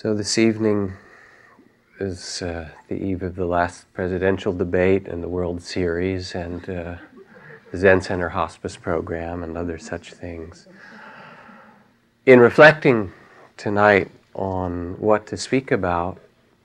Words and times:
So, 0.00 0.14
this 0.14 0.38
evening 0.38 0.92
is 1.98 2.40
uh, 2.40 2.68
the 2.86 2.94
eve 2.94 3.24
of 3.24 3.34
the 3.34 3.46
last 3.46 3.92
presidential 3.94 4.52
debate 4.52 5.08
and 5.08 5.20
the 5.20 5.28
World 5.28 5.60
Series 5.60 6.36
and 6.36 6.62
uh, 6.70 6.94
the 7.72 7.78
Zen 7.78 8.00
Center 8.02 8.28
Hospice 8.28 8.76
Program 8.76 9.42
and 9.42 9.58
other 9.58 9.76
such 9.76 10.12
things. 10.12 10.68
In 12.26 12.38
reflecting 12.38 13.12
tonight 13.56 14.08
on 14.34 14.94
what 15.00 15.26
to 15.26 15.36
speak 15.36 15.72
about, 15.72 16.20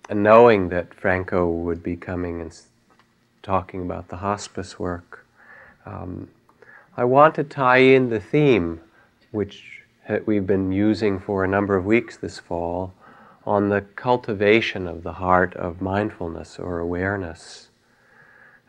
and 0.09 0.21
knowing 0.21 0.69
that 0.69 0.93
Franco 0.93 1.49
would 1.49 1.81
be 1.81 1.95
coming 1.95 2.39
and 2.39 2.55
talking 3.41 3.81
about 3.81 4.09
the 4.09 4.17
hospice 4.17 4.77
work, 4.77 5.25
um, 5.87 6.29
I 6.95 7.03
want 7.05 7.33
to 7.33 7.43
tie 7.43 7.77
in 7.79 8.11
the 8.11 8.19
theme 8.19 8.79
which 9.31 9.81
we've 10.27 10.45
been 10.45 10.71
using 10.71 11.19
for 11.19 11.43
a 11.43 11.47
number 11.47 11.75
of 11.75 11.83
weeks 11.83 12.15
this 12.15 12.37
fall 12.37 12.93
on 13.45 13.69
the 13.69 13.81
cultivation 13.95 14.87
of 14.87 15.03
the 15.03 15.13
heart 15.13 15.53
of 15.55 15.81
mindfulness 15.81 16.57
or 16.57 16.79
awareness. 16.79 17.69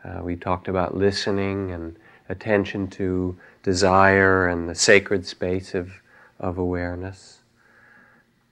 Uh, 0.03 0.21
we 0.21 0.35
talked 0.35 0.67
about 0.67 0.95
listening 0.95 1.71
and 1.71 1.95
attention 2.29 2.87
to 2.87 3.37
desire 3.63 4.47
and 4.47 4.69
the 4.69 4.75
sacred 4.75 5.25
space 5.25 5.73
of, 5.73 6.01
of 6.39 6.57
awareness. 6.57 7.39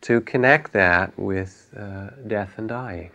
To 0.02 0.22
connect 0.22 0.74
that 0.74 1.18
with 1.18 1.70
uh, 1.78 2.10
death 2.28 2.54
and 2.58 2.68
dying. 2.68 3.12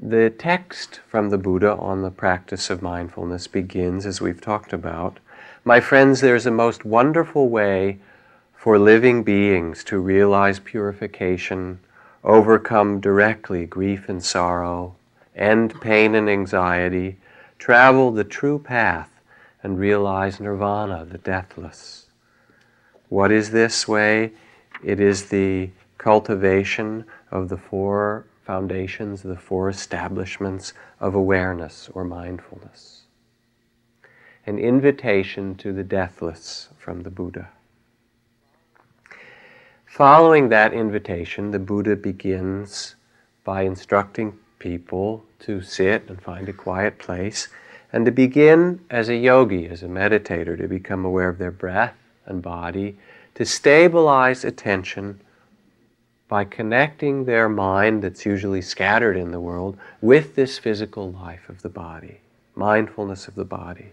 The 0.00 0.30
text 0.30 1.00
from 1.08 1.30
the 1.30 1.38
Buddha 1.38 1.76
on 1.76 2.02
the 2.02 2.10
practice 2.10 2.68
of 2.68 2.82
mindfulness 2.82 3.46
begins, 3.46 4.06
as 4.06 4.20
we've 4.20 4.40
talked 4.40 4.72
about. 4.72 5.18
My 5.64 5.80
friends, 5.80 6.20
there's 6.20 6.46
a 6.46 6.50
most 6.50 6.84
wonderful 6.84 7.48
way 7.48 8.00
for 8.64 8.78
living 8.78 9.22
beings 9.22 9.84
to 9.84 9.98
realize 9.98 10.58
purification, 10.58 11.78
overcome 12.24 12.98
directly 12.98 13.66
grief 13.66 14.08
and 14.08 14.24
sorrow, 14.24 14.96
end 15.36 15.78
pain 15.82 16.14
and 16.14 16.30
anxiety, 16.30 17.18
travel 17.58 18.10
the 18.10 18.24
true 18.24 18.58
path, 18.58 19.20
and 19.62 19.78
realize 19.78 20.40
nirvana, 20.40 21.04
the 21.04 21.18
deathless. 21.18 22.06
What 23.10 23.30
is 23.30 23.50
this 23.50 23.86
way? 23.86 24.32
It 24.82 24.98
is 24.98 25.28
the 25.28 25.68
cultivation 25.98 27.04
of 27.30 27.50
the 27.50 27.58
four 27.58 28.24
foundations, 28.46 29.20
the 29.20 29.36
four 29.36 29.68
establishments 29.68 30.72
of 31.00 31.14
awareness 31.14 31.90
or 31.92 32.02
mindfulness. 32.02 33.02
An 34.46 34.58
invitation 34.58 35.54
to 35.56 35.74
the 35.74 35.84
deathless 35.84 36.70
from 36.78 37.02
the 37.02 37.10
Buddha. 37.10 37.50
Following 39.94 40.48
that 40.48 40.72
invitation, 40.72 41.52
the 41.52 41.60
Buddha 41.60 41.94
begins 41.94 42.96
by 43.44 43.62
instructing 43.62 44.36
people 44.58 45.24
to 45.38 45.62
sit 45.62 46.08
and 46.08 46.20
find 46.20 46.48
a 46.48 46.52
quiet 46.52 46.98
place 46.98 47.46
and 47.92 48.04
to 48.04 48.10
begin 48.10 48.80
as 48.90 49.08
a 49.08 49.14
yogi, 49.14 49.68
as 49.68 49.84
a 49.84 49.86
meditator, 49.86 50.58
to 50.58 50.66
become 50.66 51.04
aware 51.04 51.28
of 51.28 51.38
their 51.38 51.52
breath 51.52 51.94
and 52.26 52.42
body, 52.42 52.96
to 53.36 53.44
stabilize 53.44 54.44
attention 54.44 55.20
by 56.26 56.42
connecting 56.42 57.24
their 57.24 57.48
mind 57.48 58.02
that's 58.02 58.26
usually 58.26 58.62
scattered 58.62 59.16
in 59.16 59.30
the 59.30 59.38
world 59.38 59.78
with 60.00 60.34
this 60.34 60.58
physical 60.58 61.12
life 61.12 61.48
of 61.48 61.62
the 61.62 61.68
body, 61.68 62.18
mindfulness 62.56 63.28
of 63.28 63.36
the 63.36 63.44
body. 63.44 63.92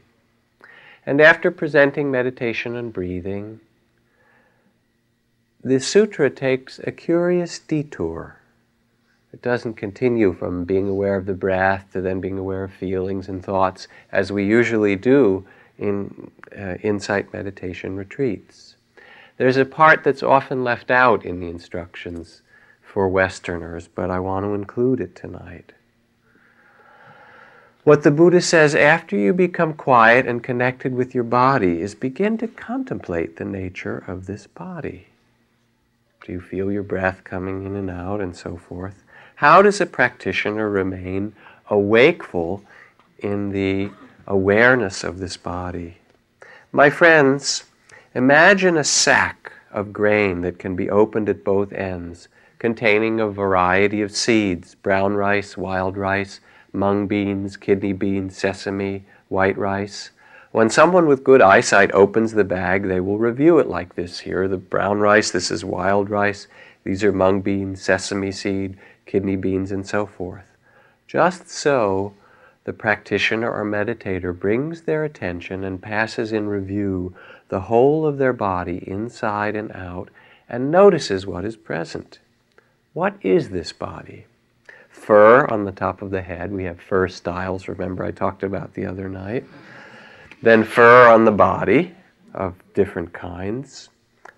And 1.05 1.21
after 1.21 1.51
presenting 1.51 2.09
meditation 2.09 2.75
and 2.75 2.91
breathing, 2.91 3.59
the 5.63 5.79
sutra 5.79 6.29
takes 6.29 6.79
a 6.79 6.91
curious 6.91 7.59
detour. 7.59 8.37
It 9.31 9.41
doesn't 9.41 9.75
continue 9.75 10.33
from 10.33 10.65
being 10.65 10.89
aware 10.89 11.15
of 11.15 11.25
the 11.25 11.33
breath 11.33 11.87
to 11.93 12.01
then 12.01 12.19
being 12.19 12.37
aware 12.37 12.63
of 12.63 12.73
feelings 12.73 13.29
and 13.29 13.43
thoughts 13.43 13.87
as 14.11 14.31
we 14.31 14.43
usually 14.45 14.95
do 14.95 15.45
in 15.77 16.31
uh, 16.57 16.75
insight 16.81 17.31
meditation 17.31 17.95
retreats. 17.95 18.75
There's 19.37 19.57
a 19.57 19.65
part 19.65 20.03
that's 20.03 20.23
often 20.23 20.63
left 20.63 20.91
out 20.91 21.25
in 21.25 21.39
the 21.39 21.47
instructions 21.47 22.41
for 22.81 23.07
Westerners, 23.07 23.87
but 23.87 24.09
I 24.09 24.19
want 24.19 24.45
to 24.45 24.53
include 24.53 24.99
it 24.99 25.15
tonight. 25.15 25.73
What 27.83 28.03
the 28.03 28.11
Buddha 28.11 28.41
says 28.41 28.75
after 28.75 29.15
you 29.15 29.33
become 29.33 29.73
quiet 29.73 30.27
and 30.27 30.43
connected 30.43 30.93
with 30.93 31.15
your 31.15 31.23
body 31.23 31.81
is 31.81 31.95
begin 31.95 32.37
to 32.39 32.47
contemplate 32.47 33.37
the 33.37 33.45
nature 33.45 34.03
of 34.07 34.25
this 34.25 34.45
body. 34.45 35.07
Do 36.25 36.31
you 36.31 36.39
feel 36.39 36.71
your 36.71 36.83
breath 36.83 37.23
coming 37.23 37.65
in 37.65 37.75
and 37.75 37.89
out 37.89 38.21
and 38.21 38.35
so 38.35 38.55
forth? 38.55 39.03
How 39.35 39.63
does 39.63 39.81
a 39.81 39.87
practitioner 39.87 40.69
remain 40.69 41.33
awakeful 41.67 42.63
in 43.17 43.49
the 43.49 43.89
awareness 44.27 45.03
of 45.03 45.17
this 45.17 45.35
body? 45.35 45.97
My 46.71 46.91
friends, 46.91 47.63
imagine 48.13 48.77
a 48.77 48.83
sack 48.83 49.51
of 49.71 49.91
grain 49.91 50.41
that 50.41 50.59
can 50.59 50.75
be 50.75 50.91
opened 50.91 51.27
at 51.27 51.43
both 51.43 51.73
ends, 51.73 52.27
containing 52.59 53.19
a 53.19 53.27
variety 53.27 54.03
of 54.03 54.15
seeds 54.15 54.75
brown 54.75 55.15
rice, 55.15 55.57
wild 55.57 55.97
rice, 55.97 56.39
mung 56.71 57.07
beans, 57.07 57.57
kidney 57.57 57.93
beans, 57.93 58.37
sesame, 58.37 59.05
white 59.27 59.57
rice. 59.57 60.11
When 60.51 60.69
someone 60.69 61.07
with 61.07 61.23
good 61.23 61.41
eyesight 61.41 61.93
opens 61.93 62.33
the 62.33 62.43
bag, 62.43 62.87
they 62.87 62.99
will 62.99 63.17
review 63.17 63.57
it 63.59 63.67
like 63.67 63.95
this. 63.95 64.19
Here, 64.19 64.49
the 64.49 64.57
brown 64.57 64.99
rice, 64.99 65.31
this 65.31 65.49
is 65.49 65.63
wild 65.63 66.09
rice, 66.09 66.47
these 66.83 67.05
are 67.05 67.13
mung 67.13 67.39
beans, 67.39 67.81
sesame 67.81 68.33
seed, 68.33 68.77
kidney 69.05 69.37
beans, 69.37 69.71
and 69.71 69.87
so 69.87 70.05
forth. 70.05 70.57
Just 71.07 71.49
so, 71.49 72.13
the 72.65 72.73
practitioner 72.73 73.49
or 73.49 73.63
meditator 73.63 74.37
brings 74.37 74.81
their 74.81 75.05
attention 75.05 75.63
and 75.63 75.81
passes 75.81 76.33
in 76.33 76.47
review 76.47 77.15
the 77.47 77.61
whole 77.61 78.05
of 78.05 78.17
their 78.17 78.33
body, 78.33 78.83
inside 78.85 79.55
and 79.55 79.71
out, 79.71 80.09
and 80.49 80.69
notices 80.69 81.25
what 81.25 81.45
is 81.45 81.55
present. 81.55 82.19
What 82.91 83.15
is 83.21 83.49
this 83.51 83.71
body? 83.71 84.25
Fur 84.89 85.45
on 85.45 85.63
the 85.63 85.71
top 85.71 86.01
of 86.01 86.11
the 86.11 86.21
head. 86.21 86.51
We 86.51 86.65
have 86.65 86.81
fur 86.81 87.07
styles, 87.07 87.69
remember 87.69 88.03
I 88.03 88.11
talked 88.11 88.43
about 88.43 88.73
the 88.73 88.85
other 88.85 89.07
night. 89.07 89.45
Then 90.43 90.63
fur 90.63 91.07
on 91.07 91.25
the 91.25 91.31
body 91.31 91.93
of 92.33 92.55
different 92.73 93.13
kinds, 93.13 93.89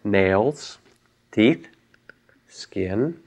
nails, 0.03 0.77
teeth, 1.31 1.69
skin, 2.49 3.17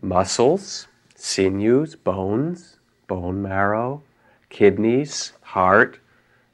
muscles, 0.00 0.86
sinews, 1.14 1.94
bones, 1.94 2.76
bone 3.06 3.42
marrow, 3.42 4.02
kidneys, 4.48 5.32
heart, 5.42 5.98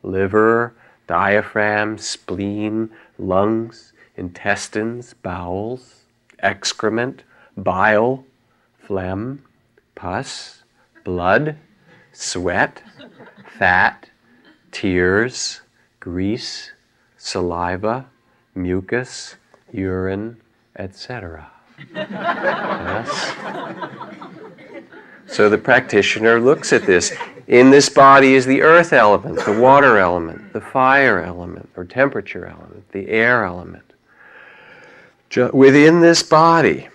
liver, 0.03 0.75
diaphragm, 1.07 1.97
spleen, 1.97 2.91
lungs, 3.17 3.93
intestines, 4.17 5.15
bowels, 5.15 6.03
excrement, 6.41 7.23
bile, 7.57 8.25
phlegm, 8.79 9.45
pus, 9.95 10.65
blood, 11.05 11.57
sweat, 12.13 12.83
fat, 13.59 14.11
tears, 14.75 15.63
grease, 16.01 16.73
saliva, 17.17 18.07
mucus, 18.55 19.37
urine, 19.73 20.37
etc. 20.77 21.51
yes? 21.95 23.33
So 25.27 25.49
the 25.49 25.57
practitioner 25.57 26.41
looks 26.41 26.73
at 26.73 26.85
this. 26.85 27.15
In 27.47 27.71
this 27.71 27.89
body 27.89 28.35
is 28.35 28.47
the 28.47 28.63
earth 28.63 28.93
element, 28.93 29.45
the 29.45 29.59
water 29.59 29.99
element, 29.99 30.53
the 30.53 30.61
fire 30.61 31.23
element, 31.23 31.71
or 31.77 31.85
temperature 31.85 32.45
element, 32.47 32.91
the 32.93 33.09
air 33.09 33.45
element. 33.45 33.85
Within 35.53 36.01
this 36.01 36.23
body, 36.23 36.89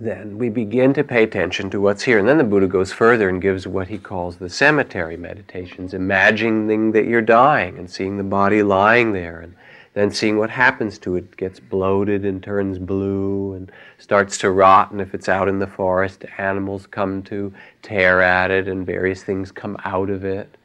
then 0.00 0.38
we 0.38 0.48
begin 0.48 0.94
to 0.94 1.02
pay 1.02 1.24
attention 1.24 1.70
to 1.70 1.80
what's 1.80 2.02
here. 2.04 2.18
And 2.18 2.28
then 2.28 2.38
the 2.38 2.44
Buddha 2.44 2.66
goes 2.66 2.92
further 2.92 3.28
and 3.28 3.42
gives 3.42 3.66
what 3.66 3.88
he 3.88 3.98
calls 3.98 4.36
the 4.36 4.48
cemetery 4.48 5.16
meditations, 5.16 5.94
imagining 5.94 6.92
that 6.92 7.06
you're 7.06 7.20
dying 7.20 7.78
and 7.78 7.90
seeing 7.90 8.16
the 8.16 8.24
body 8.24 8.62
lying 8.62 9.12
there 9.12 9.40
and 9.40 9.54
then 9.94 10.10
seeing 10.12 10.38
what 10.38 10.50
happens 10.50 10.98
to 10.98 11.16
it. 11.16 11.24
it 11.24 11.36
gets 11.36 11.58
bloated 11.58 12.24
and 12.24 12.42
turns 12.42 12.78
blue 12.78 13.54
and 13.54 13.72
starts 13.98 14.38
to 14.38 14.50
rot. 14.50 14.92
And 14.92 15.00
if 15.00 15.14
it's 15.14 15.28
out 15.28 15.48
in 15.48 15.58
the 15.58 15.66
forest, 15.66 16.24
animals 16.38 16.86
come 16.86 17.22
to 17.24 17.52
tear 17.82 18.22
at 18.22 18.52
it 18.52 18.68
and 18.68 18.86
various 18.86 19.24
things 19.24 19.50
come 19.50 19.76
out 19.84 20.10
of 20.10 20.24
it. 20.24 20.56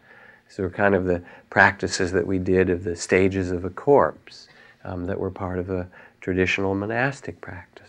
So, 0.47 0.69
kind 0.69 0.93
of 0.93 1.05
the 1.05 1.23
practices 1.49 2.11
that 2.11 2.27
we 2.27 2.37
did 2.37 2.69
of 2.69 2.83
the 2.83 2.95
stages 2.95 3.49
of 3.49 3.65
a 3.65 3.71
corpse 3.71 4.49
um, 4.83 5.05
that 5.05 5.19
were 5.19 5.31
part 5.31 5.57
of 5.57 5.71
a 5.71 5.87
traditional 6.21 6.75
monastic 6.75 7.41
practices. 7.41 7.82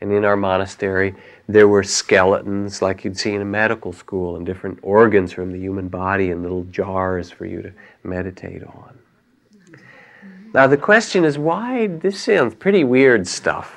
And 0.00 0.12
in 0.12 0.24
our 0.24 0.36
monastery, 0.36 1.14
there 1.48 1.68
were 1.68 1.82
skeletons 1.82 2.82
like 2.82 3.04
you'd 3.04 3.16
see 3.16 3.34
in 3.34 3.40
a 3.40 3.46
medical 3.46 3.92
school 3.92 4.36
and 4.36 4.44
different 4.44 4.78
organs 4.82 5.32
from 5.32 5.52
the 5.52 5.58
human 5.58 5.88
body 5.88 6.30
in 6.30 6.42
little 6.42 6.64
jars 6.64 7.30
for 7.30 7.46
you 7.46 7.62
to 7.62 7.72
meditate 8.02 8.62
on. 8.62 8.98
Now, 10.52 10.66
the 10.66 10.76
question 10.76 11.24
is 11.24 11.38
why? 11.38 11.86
This 11.86 12.20
sounds 12.20 12.54
pretty 12.54 12.84
weird 12.84 13.26
stuff. 13.26 13.76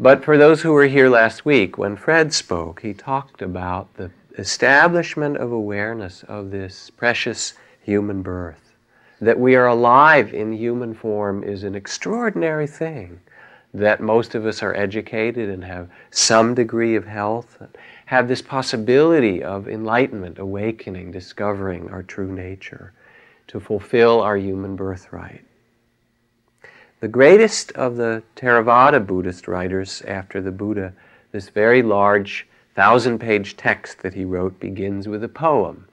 But 0.00 0.24
for 0.24 0.38
those 0.38 0.62
who 0.62 0.72
were 0.72 0.86
here 0.86 1.08
last 1.08 1.44
week, 1.44 1.76
when 1.76 1.96
Fred 1.96 2.32
spoke, 2.32 2.80
he 2.82 2.94
talked 2.94 3.42
about 3.42 3.92
the 3.94 4.10
establishment 4.38 5.36
of 5.36 5.50
awareness 5.50 6.22
of 6.28 6.52
this 6.52 6.90
precious 6.90 7.54
human 7.82 8.22
birth. 8.22 8.74
That 9.20 9.40
we 9.40 9.56
are 9.56 9.66
alive 9.66 10.32
in 10.32 10.52
human 10.52 10.94
form 10.94 11.42
is 11.42 11.64
an 11.64 11.74
extraordinary 11.74 12.68
thing. 12.68 13.20
That 13.74 14.00
most 14.00 14.34
of 14.34 14.46
us 14.46 14.62
are 14.62 14.74
educated 14.74 15.48
and 15.48 15.64
have 15.64 15.90
some 16.10 16.54
degree 16.54 16.96
of 16.96 17.06
health, 17.06 17.62
have 18.06 18.26
this 18.26 18.40
possibility 18.40 19.42
of 19.42 19.68
enlightenment, 19.68 20.38
awakening, 20.38 21.12
discovering 21.12 21.90
our 21.90 22.02
true 22.02 22.32
nature, 22.32 22.92
to 23.48 23.60
fulfill 23.60 24.20
our 24.20 24.36
human 24.36 24.76
birthright. 24.76 25.44
The 27.00 27.08
greatest 27.08 27.70
of 27.72 27.96
the 27.96 28.22
Theravada 28.36 29.06
Buddhist 29.06 29.46
writers 29.46 30.02
after 30.02 30.40
the 30.40 30.50
Buddha, 30.50 30.94
this 31.30 31.48
very 31.48 31.82
large 31.82 32.48
thousand 32.74 33.18
page 33.18 33.56
text 33.56 34.02
that 34.02 34.14
he 34.14 34.24
wrote 34.24 34.58
begins 34.58 35.06
with 35.06 35.22
a 35.22 35.28
poem 35.28 35.86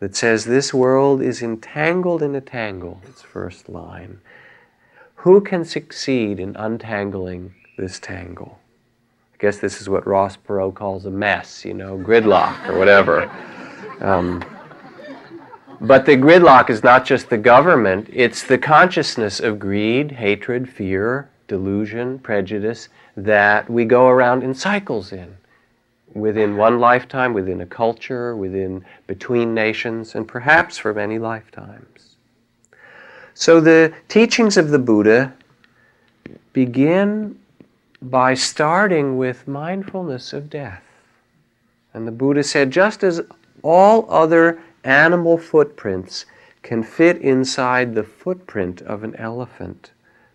that 0.00 0.14
says, 0.14 0.44
This 0.44 0.72
world 0.72 1.20
is 1.20 1.42
entangled 1.42 2.22
in 2.22 2.34
a 2.34 2.40
tangle, 2.40 3.02
its 3.06 3.22
first 3.22 3.68
line. 3.68 4.20
Who 5.22 5.40
can 5.40 5.64
succeed 5.64 6.38
in 6.38 6.54
untangling 6.54 7.52
this 7.76 7.98
tangle? 7.98 8.60
I 9.34 9.36
guess 9.40 9.58
this 9.58 9.80
is 9.80 9.88
what 9.88 10.06
Ross 10.06 10.36
Perot 10.36 10.74
calls 10.74 11.06
a 11.06 11.10
mess, 11.10 11.64
you 11.64 11.74
know, 11.74 11.98
gridlock 11.98 12.68
or 12.68 12.78
whatever. 12.78 13.30
Um, 14.00 14.44
but 15.80 16.06
the 16.06 16.16
gridlock 16.16 16.70
is 16.70 16.84
not 16.84 17.04
just 17.04 17.30
the 17.30 17.36
government, 17.36 18.08
it's 18.12 18.44
the 18.44 18.58
consciousness 18.58 19.40
of 19.40 19.58
greed, 19.58 20.12
hatred, 20.12 20.68
fear, 20.68 21.28
delusion, 21.48 22.20
prejudice 22.20 22.88
that 23.16 23.68
we 23.68 23.84
go 23.84 24.06
around 24.06 24.44
in 24.44 24.54
cycles 24.54 25.12
in. 25.12 25.36
Within 26.14 26.56
one 26.56 26.78
lifetime, 26.78 27.34
within 27.34 27.60
a 27.60 27.66
culture, 27.66 28.36
within 28.36 28.84
between 29.08 29.52
nations, 29.52 30.14
and 30.14 30.28
perhaps 30.28 30.78
for 30.78 30.94
many 30.94 31.18
lifetimes. 31.18 32.07
So 33.38 33.60
the 33.60 33.94
teachings 34.08 34.56
of 34.56 34.70
the 34.70 34.80
Buddha 34.80 35.32
begin 36.52 37.38
by 38.02 38.34
starting 38.34 39.16
with 39.16 39.46
mindfulness 39.46 40.32
of 40.32 40.50
death. 40.50 40.82
And 41.94 42.04
the 42.04 42.10
Buddha 42.10 42.42
said, 42.42 42.72
just 42.72 43.04
as 43.04 43.20
all 43.62 44.10
other 44.10 44.60
animal 44.82 45.38
footprints 45.38 46.26
can 46.62 46.82
fit 46.82 47.18
inside 47.18 47.94
the 47.94 48.02
footprint 48.02 48.82
of 48.82 49.04
an 49.04 49.14
elephant, 49.14 49.92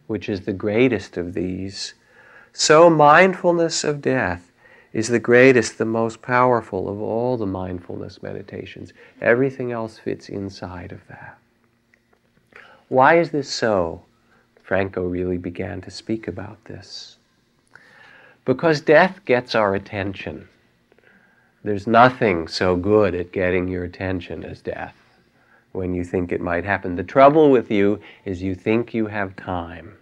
which 0.07 0.29
is 0.29 0.45
the 0.45 0.53
greatest 0.53 1.17
of 1.17 1.33
these, 1.33 1.95
so 2.53 2.89
mindfulness 2.89 3.83
of 3.83 4.01
death 4.01 4.50
is 4.94 5.09
the 5.09 5.19
greatest, 5.19 5.77
the 5.77 5.83
most 5.83 6.21
powerful 6.21 6.88
of 6.88 7.01
all 7.01 7.35
the 7.35 7.45
mindfulness 7.45 8.23
meditations. 8.23 8.94
Everything 9.19 9.73
else 9.73 10.00
fits 10.00 10.29
inside 10.29 10.94
of 10.94 11.05
that. 11.09 11.38
Why 12.93 13.17
is 13.17 13.31
this 13.31 13.49
so? 13.49 14.03
Franco 14.61 15.03
really 15.03 15.39
began 15.39 15.81
to 15.81 15.89
speak 15.89 16.27
about 16.27 16.63
this. 16.65 17.17
Because 18.45 18.81
death 18.81 19.25
gets 19.25 19.55
our 19.55 19.73
attention. 19.73 20.47
There's 21.63 21.87
nothing 21.87 22.47
so 22.47 22.75
good 22.75 23.15
at 23.15 23.31
getting 23.31 23.67
your 23.67 23.83
attention 23.83 24.45
as 24.45 24.61
death 24.61 24.95
when 25.71 25.95
you 25.95 26.03
think 26.03 26.31
it 26.31 26.39
might 26.39 26.65
happen. 26.65 26.95
The 26.95 27.03
trouble 27.03 27.49
with 27.49 27.71
you 27.71 27.99
is 28.25 28.43
you 28.43 28.53
think 28.53 28.93
you 28.93 29.07
have 29.07 29.35
time. 29.35 29.97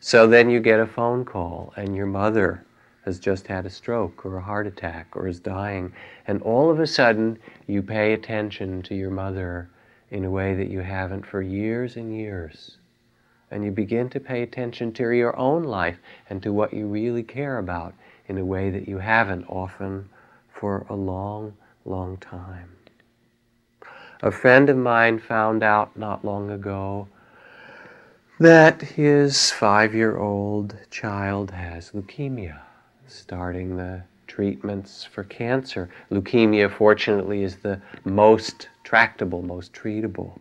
So 0.00 0.26
then 0.26 0.48
you 0.48 0.58
get 0.58 0.80
a 0.80 0.86
phone 0.86 1.22
call, 1.26 1.74
and 1.76 1.94
your 1.94 2.06
mother 2.06 2.64
has 3.04 3.18
just 3.18 3.46
had 3.48 3.66
a 3.66 3.70
stroke 3.70 4.24
or 4.24 4.38
a 4.38 4.42
heart 4.42 4.66
attack 4.66 5.08
or 5.14 5.28
is 5.28 5.38
dying, 5.38 5.92
and 6.26 6.40
all 6.40 6.70
of 6.70 6.80
a 6.80 6.86
sudden 6.86 7.38
you 7.66 7.82
pay 7.82 8.14
attention 8.14 8.80
to 8.84 8.94
your 8.94 9.10
mother 9.10 9.68
in 10.12 10.26
a 10.26 10.30
way 10.30 10.54
that 10.54 10.68
you 10.68 10.80
haven't 10.80 11.24
for 11.24 11.40
years 11.40 11.96
and 11.96 12.14
years. 12.14 12.76
And 13.50 13.64
you 13.64 13.70
begin 13.70 14.10
to 14.10 14.20
pay 14.20 14.42
attention 14.42 14.92
to 14.92 15.08
your 15.10 15.34
own 15.38 15.64
life 15.64 15.96
and 16.28 16.42
to 16.42 16.52
what 16.52 16.74
you 16.74 16.86
really 16.86 17.22
care 17.22 17.58
about 17.58 17.94
in 18.28 18.36
a 18.36 18.44
way 18.44 18.68
that 18.68 18.86
you 18.86 18.98
haven't 18.98 19.46
often 19.48 20.10
for 20.52 20.84
a 20.90 20.94
long, 20.94 21.54
long 21.86 22.18
time. 22.18 22.76
A 24.22 24.30
friend 24.30 24.68
of 24.68 24.76
mine 24.76 25.18
found 25.18 25.62
out 25.62 25.96
not 25.96 26.24
long 26.26 26.50
ago 26.50 27.08
that 28.38 28.82
his 28.82 29.50
five 29.50 29.94
year 29.94 30.18
old 30.18 30.76
child 30.90 31.50
has 31.52 31.90
leukemia, 31.92 32.60
starting 33.06 33.76
the 33.76 34.02
treatments 34.26 35.04
for 35.04 35.24
cancer. 35.24 35.88
Leukemia, 36.10 36.70
fortunately, 36.70 37.42
is 37.42 37.56
the 37.56 37.80
most 38.04 38.68
tractable, 38.92 39.42
most 39.42 39.72
treatable 39.72 40.38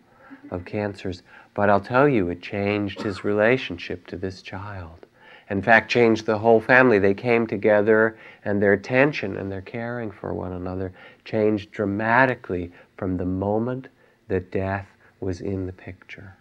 of 0.50 0.66
cancers. 0.66 1.24
But 1.54 1.70
I'll 1.70 1.80
tell 1.80 2.08
you, 2.10 2.30
it 2.30 2.42
changed 2.42 3.02
his 3.02 3.24
relationship 3.24 4.08
to 4.08 4.18
this 4.18 4.42
child 4.42 5.06
in 5.52 5.62
fact, 5.62 5.92
changed 5.92 6.26
the 6.26 6.38
whole 6.38 6.62
family. 6.62 6.98
They 6.98 7.14
came 7.14 7.46
together, 7.46 8.18
and 8.46 8.62
their 8.62 8.72
attention 8.72 9.36
and 9.36 9.52
their 9.52 9.62
caring 9.62 10.10
for 10.10 10.34
one 10.34 10.54
another 10.54 10.94
changed 11.26 11.72
dramatically 11.72 12.72
from 12.98 13.18
the 13.18 13.26
moment 13.26 13.90
that 14.30 14.50
death 14.50 14.88
was 15.20 15.42
in 15.42 15.66
the 15.66 15.74
picture. 15.74 16.38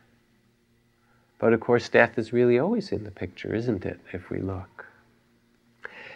But 1.41 1.53
of 1.53 1.59
course, 1.59 1.89
death 1.89 2.19
is 2.19 2.33
really 2.33 2.61
always 2.61 2.93
in 2.93 3.03
the 3.03 3.11
picture, 3.11 3.53
isn't 3.53 3.85
it, 3.85 3.99
if 4.13 4.31
we 4.31 4.39
look? 4.39 4.87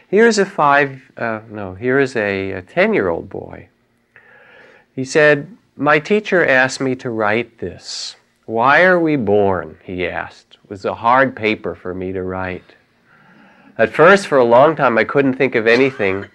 Here's 0.06 0.38
a 0.38 0.46
five, 0.46 1.02
uh, 1.16 1.40
no, 1.50 1.74
here 1.74 1.98
is 1.98 2.14
a 2.14 2.62
10 2.62 2.94
year 2.94 3.08
old 3.08 3.28
boy. 3.28 3.68
He 4.94 5.04
said, 5.04 5.56
My 5.76 5.98
teacher 5.98 6.46
asked 6.46 6.80
me 6.80 6.94
to 6.96 7.10
write 7.10 7.58
this. 7.58 8.14
Why 8.46 8.84
are 8.84 9.00
we 9.00 9.16
born? 9.16 9.76
He 9.82 10.06
asked. 10.06 10.58
It 10.62 10.70
was 10.70 10.84
a 10.84 10.94
hard 10.94 11.34
paper 11.34 11.74
for 11.74 11.92
me 11.92 12.12
to 12.12 12.22
write. 12.22 12.76
At 13.76 13.92
first, 13.92 14.28
for 14.28 14.38
a 14.38 14.44
long 14.44 14.76
time, 14.76 14.96
I 14.98 15.02
couldn't 15.02 15.34
think 15.34 15.56
of 15.56 15.66
anything, 15.66 16.26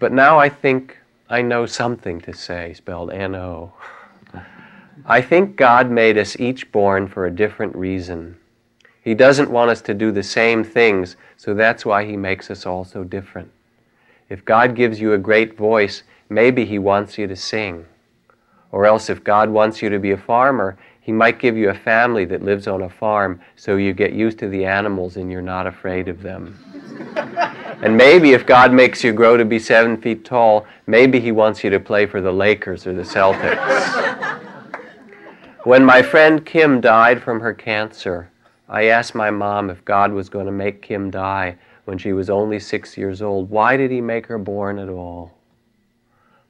but 0.00 0.10
now 0.10 0.40
I 0.40 0.48
think 0.48 0.98
I 1.30 1.42
know 1.42 1.64
something 1.64 2.20
to 2.22 2.32
say, 2.32 2.74
spelled 2.74 3.12
N 3.12 3.36
O. 3.36 3.72
I 5.06 5.22
think 5.22 5.54
God 5.54 5.92
made 5.92 6.18
us 6.18 6.40
each 6.40 6.72
born 6.72 7.06
for 7.06 7.24
a 7.24 7.30
different 7.30 7.76
reason. 7.76 8.36
He 9.00 9.14
doesn't 9.14 9.50
want 9.50 9.70
us 9.70 9.80
to 9.82 9.94
do 9.94 10.10
the 10.10 10.24
same 10.24 10.64
things, 10.64 11.14
so 11.36 11.54
that's 11.54 11.86
why 11.86 12.04
He 12.04 12.16
makes 12.16 12.50
us 12.50 12.66
all 12.66 12.84
so 12.84 13.04
different. 13.04 13.52
If 14.28 14.44
God 14.44 14.74
gives 14.74 15.00
you 15.00 15.12
a 15.12 15.18
great 15.18 15.56
voice, 15.56 16.02
maybe 16.28 16.64
He 16.64 16.80
wants 16.80 17.16
you 17.16 17.28
to 17.28 17.36
sing. 17.36 17.86
Or 18.70 18.86
else, 18.86 19.08
if 19.08 19.24
God 19.24 19.48
wants 19.48 19.82
you 19.82 19.88
to 19.88 19.98
be 19.98 20.10
a 20.12 20.16
farmer, 20.16 20.76
He 21.00 21.12
might 21.12 21.38
give 21.38 21.56
you 21.56 21.70
a 21.70 21.74
family 21.74 22.24
that 22.26 22.42
lives 22.42 22.66
on 22.66 22.82
a 22.82 22.88
farm 22.88 23.40
so 23.56 23.76
you 23.76 23.92
get 23.92 24.12
used 24.12 24.38
to 24.40 24.48
the 24.48 24.64
animals 24.64 25.16
and 25.16 25.30
you're 25.30 25.42
not 25.42 25.66
afraid 25.66 26.08
of 26.08 26.22
them. 26.22 26.58
And 27.80 27.96
maybe 27.96 28.32
if 28.32 28.44
God 28.44 28.72
makes 28.72 29.04
you 29.04 29.12
grow 29.12 29.36
to 29.36 29.44
be 29.44 29.60
seven 29.60 29.96
feet 29.96 30.24
tall, 30.24 30.66
maybe 30.88 31.20
He 31.20 31.30
wants 31.30 31.62
you 31.62 31.70
to 31.70 31.78
play 31.78 32.06
for 32.06 32.20
the 32.20 32.32
Lakers 32.32 32.88
or 32.88 32.92
the 32.92 33.02
Celtics. 33.02 34.42
when 35.62 35.84
my 35.84 36.02
friend 36.02 36.44
Kim 36.44 36.80
died 36.80 37.22
from 37.22 37.38
her 37.38 37.54
cancer, 37.54 38.30
I 38.68 38.86
asked 38.86 39.14
my 39.14 39.30
mom 39.30 39.70
if 39.70 39.84
God 39.84 40.12
was 40.12 40.28
going 40.28 40.46
to 40.46 40.52
make 40.52 40.82
Kim 40.82 41.08
die 41.10 41.56
when 41.84 41.98
she 41.98 42.12
was 42.12 42.28
only 42.28 42.58
six 42.58 42.98
years 42.98 43.22
old. 43.22 43.48
Why 43.48 43.76
did 43.76 43.92
He 43.92 44.00
make 44.00 44.26
her 44.26 44.38
born 44.38 44.80
at 44.80 44.88
all? 44.88 45.32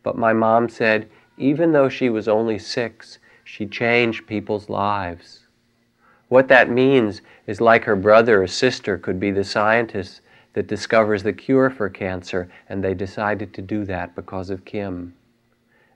But 0.02 0.16
my 0.16 0.32
mom 0.32 0.70
said, 0.70 1.10
even 1.38 1.72
though 1.72 1.88
she 1.88 2.10
was 2.10 2.28
only 2.28 2.58
six, 2.58 3.18
she 3.44 3.66
changed 3.66 4.26
people's 4.26 4.68
lives. 4.68 5.46
What 6.28 6.48
that 6.48 6.68
means 6.68 7.22
is 7.46 7.60
like 7.60 7.84
her 7.84 7.96
brother 7.96 8.42
or 8.42 8.46
sister 8.46 8.98
could 8.98 9.18
be 9.18 9.30
the 9.30 9.44
scientist 9.44 10.20
that 10.52 10.66
discovers 10.66 11.22
the 11.22 11.32
cure 11.32 11.70
for 11.70 11.88
cancer, 11.88 12.50
and 12.68 12.82
they 12.82 12.92
decided 12.92 13.54
to 13.54 13.62
do 13.62 13.84
that 13.86 14.14
because 14.14 14.50
of 14.50 14.64
Kim. 14.64 15.14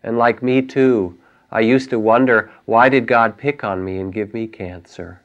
And 0.02 0.16
like 0.16 0.42
me 0.42 0.62
too, 0.62 1.18
I 1.50 1.60
used 1.60 1.90
to 1.90 1.98
wonder 1.98 2.50
why 2.64 2.88
did 2.88 3.06
God 3.06 3.36
pick 3.36 3.62
on 3.62 3.84
me 3.84 3.98
and 3.98 4.12
give 4.12 4.32
me 4.32 4.46
cancer? 4.46 5.20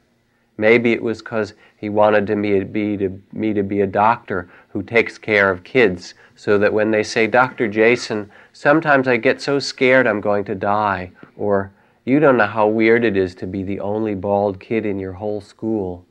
Maybe 0.58 0.92
it 0.92 1.02
was 1.02 1.22
because 1.22 1.54
He 1.78 1.88
wanted 1.88 2.26
to 2.26 2.36
me, 2.36 2.58
to 2.58 2.64
be, 2.64 2.96
to, 2.96 3.22
me 3.32 3.54
to 3.54 3.62
be 3.62 3.80
a 3.80 3.86
doctor 3.86 4.50
who 4.70 4.82
takes 4.82 5.16
care 5.16 5.48
of 5.48 5.62
kids, 5.62 6.14
so 6.34 6.58
that 6.58 6.72
when 6.72 6.90
they 6.90 7.04
say, 7.04 7.28
Dr. 7.28 7.68
Jason, 7.68 8.30
sometimes 8.52 9.06
I 9.06 9.16
get 9.16 9.40
so 9.40 9.60
scared 9.60 10.06
I'm 10.06 10.20
going 10.20 10.44
to 10.46 10.56
die, 10.56 11.12
or 11.36 11.72
you 12.04 12.18
don't 12.18 12.36
know 12.36 12.46
how 12.46 12.66
weird 12.66 13.04
it 13.04 13.16
is 13.16 13.34
to 13.36 13.46
be 13.46 13.62
the 13.62 13.78
only 13.78 14.16
bald 14.16 14.58
kid 14.58 14.84
in 14.84 14.98
your 14.98 15.12
whole 15.12 15.40
school, 15.40 16.04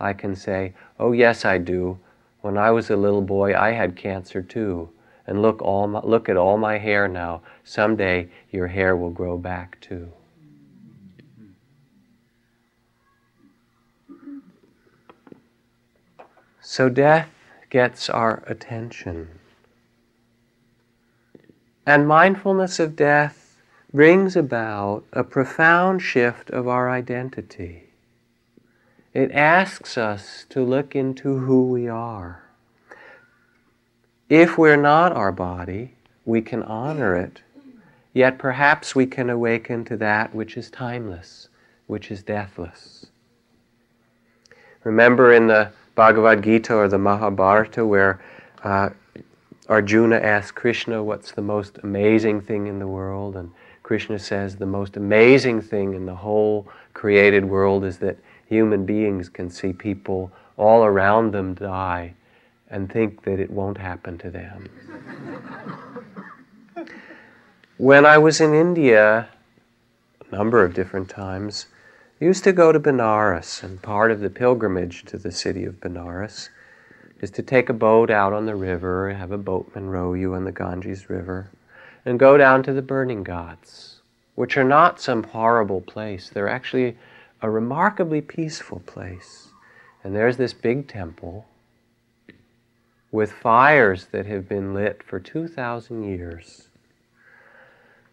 I 0.00 0.14
can 0.14 0.34
say, 0.34 0.72
Oh, 0.98 1.12
yes, 1.12 1.44
I 1.44 1.58
do. 1.58 1.98
When 2.40 2.56
I 2.56 2.70
was 2.70 2.88
a 2.88 2.96
little 2.96 3.22
boy, 3.22 3.54
I 3.54 3.72
had 3.72 3.96
cancer 3.96 4.40
too. 4.40 4.88
And 5.26 5.42
look, 5.42 5.60
all 5.60 5.86
my, 5.88 6.00
look 6.00 6.28
at 6.28 6.36
all 6.36 6.56
my 6.56 6.78
hair 6.78 7.06
now. 7.06 7.42
Someday 7.64 8.28
your 8.50 8.68
hair 8.68 8.96
will 8.96 9.10
grow 9.10 9.36
back 9.36 9.78
too. 9.80 10.12
So 16.64 16.88
death 16.88 17.28
gets 17.70 18.08
our 18.08 18.44
attention. 18.46 19.40
And 21.84 22.06
mindfulness 22.06 22.78
of 22.78 22.94
death 22.94 23.58
brings 23.92 24.36
about 24.36 25.02
a 25.12 25.24
profound 25.24 26.02
shift 26.02 26.50
of 26.50 26.68
our 26.68 26.88
identity. 26.88 27.90
It 29.12 29.32
asks 29.32 29.98
us 29.98 30.46
to 30.50 30.62
look 30.62 30.94
into 30.94 31.38
who 31.38 31.66
we 31.68 31.88
are. 31.88 32.44
If 34.28 34.56
we're 34.56 34.76
not 34.76 35.12
our 35.12 35.32
body, 35.32 35.96
we 36.24 36.42
can 36.42 36.62
honor 36.62 37.16
it, 37.16 37.42
yet 38.12 38.38
perhaps 38.38 38.94
we 38.94 39.06
can 39.06 39.28
awaken 39.28 39.84
to 39.86 39.96
that 39.96 40.32
which 40.32 40.56
is 40.56 40.70
timeless, 40.70 41.48
which 41.88 42.12
is 42.12 42.22
deathless. 42.22 43.06
Remember 44.84 45.32
in 45.32 45.48
the 45.48 45.72
Bhagavad 45.94 46.42
Gita 46.42 46.74
or 46.74 46.88
the 46.88 46.98
Mahabharata 46.98 47.84
where 47.84 48.22
uh, 48.64 48.90
Arjuna 49.68 50.16
asks 50.16 50.50
Krishna 50.50 51.02
what's 51.02 51.32
the 51.32 51.42
most 51.42 51.78
amazing 51.82 52.40
thing 52.40 52.66
in 52.66 52.78
the 52.78 52.86
world, 52.86 53.36
and 53.36 53.50
Krishna 53.82 54.18
says 54.18 54.56
the 54.56 54.66
most 54.66 54.96
amazing 54.96 55.60
thing 55.60 55.94
in 55.94 56.06
the 56.06 56.14
whole 56.14 56.66
created 56.94 57.44
world 57.44 57.84
is 57.84 57.98
that 57.98 58.18
human 58.48 58.84
beings 58.84 59.28
can 59.28 59.48
see 59.50 59.72
people 59.72 60.32
all 60.56 60.84
around 60.84 61.32
them 61.32 61.54
die 61.54 62.14
and 62.70 62.90
think 62.90 63.22
that 63.22 63.38
it 63.38 63.50
won't 63.50 63.78
happen 63.78 64.18
to 64.18 64.30
them. 64.30 64.68
when 67.76 68.04
I 68.04 68.18
was 68.18 68.40
in 68.40 68.54
India, 68.54 69.28
a 70.20 70.34
number 70.34 70.64
of 70.64 70.74
different 70.74 71.08
times, 71.08 71.66
used 72.22 72.44
to 72.44 72.52
go 72.52 72.70
to 72.70 72.78
Benares, 72.78 73.64
and 73.64 73.82
part 73.82 74.12
of 74.12 74.20
the 74.20 74.30
pilgrimage 74.30 75.04
to 75.06 75.18
the 75.18 75.32
city 75.32 75.64
of 75.64 75.80
Benares 75.80 76.50
is 77.20 77.32
to 77.32 77.42
take 77.42 77.68
a 77.68 77.74
boat 77.74 78.10
out 78.10 78.32
on 78.32 78.46
the 78.46 78.54
river, 78.54 79.12
have 79.12 79.32
a 79.32 79.38
boatman 79.38 79.90
row 79.90 80.14
you 80.14 80.34
on 80.34 80.44
the 80.44 80.52
Ganges 80.52 81.10
River, 81.10 81.50
and 82.04 82.20
go 82.20 82.36
down 82.36 82.62
to 82.62 82.72
the 82.72 82.80
burning 82.80 83.24
ghats, 83.24 84.02
which 84.36 84.56
are 84.56 84.64
not 84.64 85.00
some 85.00 85.24
horrible 85.24 85.80
place. 85.80 86.30
They're 86.32 86.48
actually 86.48 86.96
a 87.40 87.50
remarkably 87.50 88.20
peaceful 88.20 88.80
place. 88.86 89.48
And 90.04 90.14
there's 90.14 90.36
this 90.36 90.52
big 90.52 90.86
temple 90.86 91.46
with 93.10 93.32
fires 93.32 94.06
that 94.12 94.26
have 94.26 94.48
been 94.48 94.74
lit 94.74 95.02
for 95.02 95.18
2,000 95.18 96.04
years. 96.04 96.68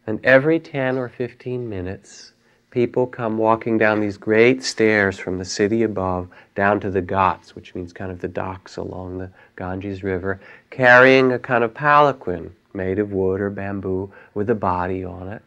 And 0.07 0.19
every 0.25 0.59
10 0.59 0.97
or 0.97 1.09
15 1.09 1.69
minutes, 1.69 2.33
people 2.71 3.07
come 3.07 3.37
walking 3.37 3.77
down 3.77 3.99
these 3.99 4.17
great 4.17 4.63
stairs 4.63 5.17
from 5.17 5.37
the 5.37 5.45
city 5.45 5.83
above 5.83 6.27
down 6.55 6.79
to 6.79 6.91
the 6.91 7.01
ghats, 7.01 7.55
which 7.55 7.73
means 7.73 7.91
kind 7.91 8.11
of 8.11 8.21
the 8.21 8.27
docks 8.27 8.77
along 8.77 9.17
the 9.17 9.31
Ganges 9.55 10.03
River, 10.03 10.39
carrying 10.69 11.31
a 11.31 11.39
kind 11.39 11.63
of 11.63 11.73
palanquin 11.73 12.53
made 12.73 12.99
of 12.99 13.11
wood 13.11 13.41
or 13.41 13.49
bamboo 13.49 14.11
with 14.33 14.49
a 14.49 14.55
body 14.55 15.03
on 15.03 15.27
it, 15.27 15.41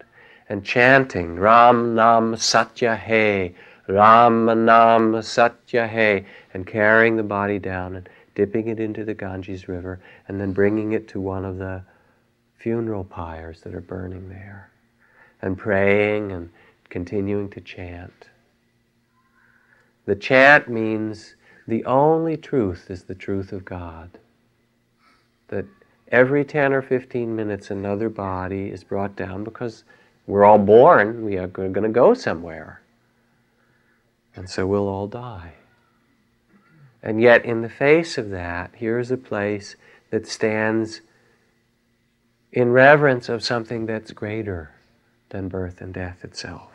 and 0.48 0.64
chanting 0.64 1.38
Ram 1.38 1.94
Nam 1.94 2.36
Satya 2.36 2.96
Hai, 2.96 3.54
Ram 3.86 4.64
Nam 4.64 5.22
Satya 5.22 5.86
Hai, 5.86 6.24
and 6.52 6.66
carrying 6.66 7.16
the 7.16 7.22
body 7.22 7.58
down 7.58 7.94
and 7.94 8.08
dipping 8.34 8.68
it 8.68 8.80
into 8.80 9.04
the 9.04 9.14
Ganges 9.14 9.68
River, 9.68 10.00
and 10.26 10.40
then 10.40 10.52
bringing 10.52 10.92
it 10.92 11.06
to 11.08 11.20
one 11.20 11.44
of 11.44 11.58
the 11.58 11.82
funeral 12.56 13.04
pyres 13.04 13.60
that 13.60 13.74
are 13.74 13.80
burning 13.80 14.28
there, 14.28 14.70
and 15.40 15.56
praying 15.56 16.32
and 16.32 16.50
continuing 16.92 17.49
to 17.49 17.58
chant. 17.58 18.28
The 20.04 20.14
chant 20.14 20.68
means 20.68 21.37
the 21.66 21.82
only 21.87 22.37
truth 22.37 22.90
is 22.90 23.04
the 23.04 23.14
truth 23.14 23.50
of 23.50 23.64
God. 23.64 24.18
That 25.49 25.64
every 26.08 26.44
10 26.44 26.75
or 26.75 26.82
15 26.82 27.34
minutes, 27.34 27.70
another 27.70 28.11
body 28.11 28.68
is 28.68 28.84
brought 28.84 29.16
down 29.16 29.42
because 29.42 29.84
we're 30.26 30.44
all 30.44 30.58
born, 30.58 31.25
we 31.25 31.38
are 31.38 31.46
going 31.46 31.72
to 31.72 31.88
go 31.88 32.12
somewhere. 32.12 32.82
And 34.37 34.50
so 34.50 34.66
we'll 34.66 34.87
all 34.87 35.06
die. 35.06 35.54
And 37.02 37.22
yet, 37.22 37.42
in 37.46 37.62
the 37.62 37.70
face 37.70 38.18
of 38.18 38.28
that, 38.30 38.72
here's 38.75 39.11
a 39.11 39.16
place 39.16 39.76
that 40.11 40.28
stands 40.28 41.00
in 42.52 42.70
reverence 42.70 43.30
of 43.30 43.42
something 43.42 43.87
that's 43.87 44.12
greater 44.12 44.72
than 45.30 45.49
birth 45.49 45.80
and 45.80 45.94
death 45.94 46.22
itself. 46.22 46.71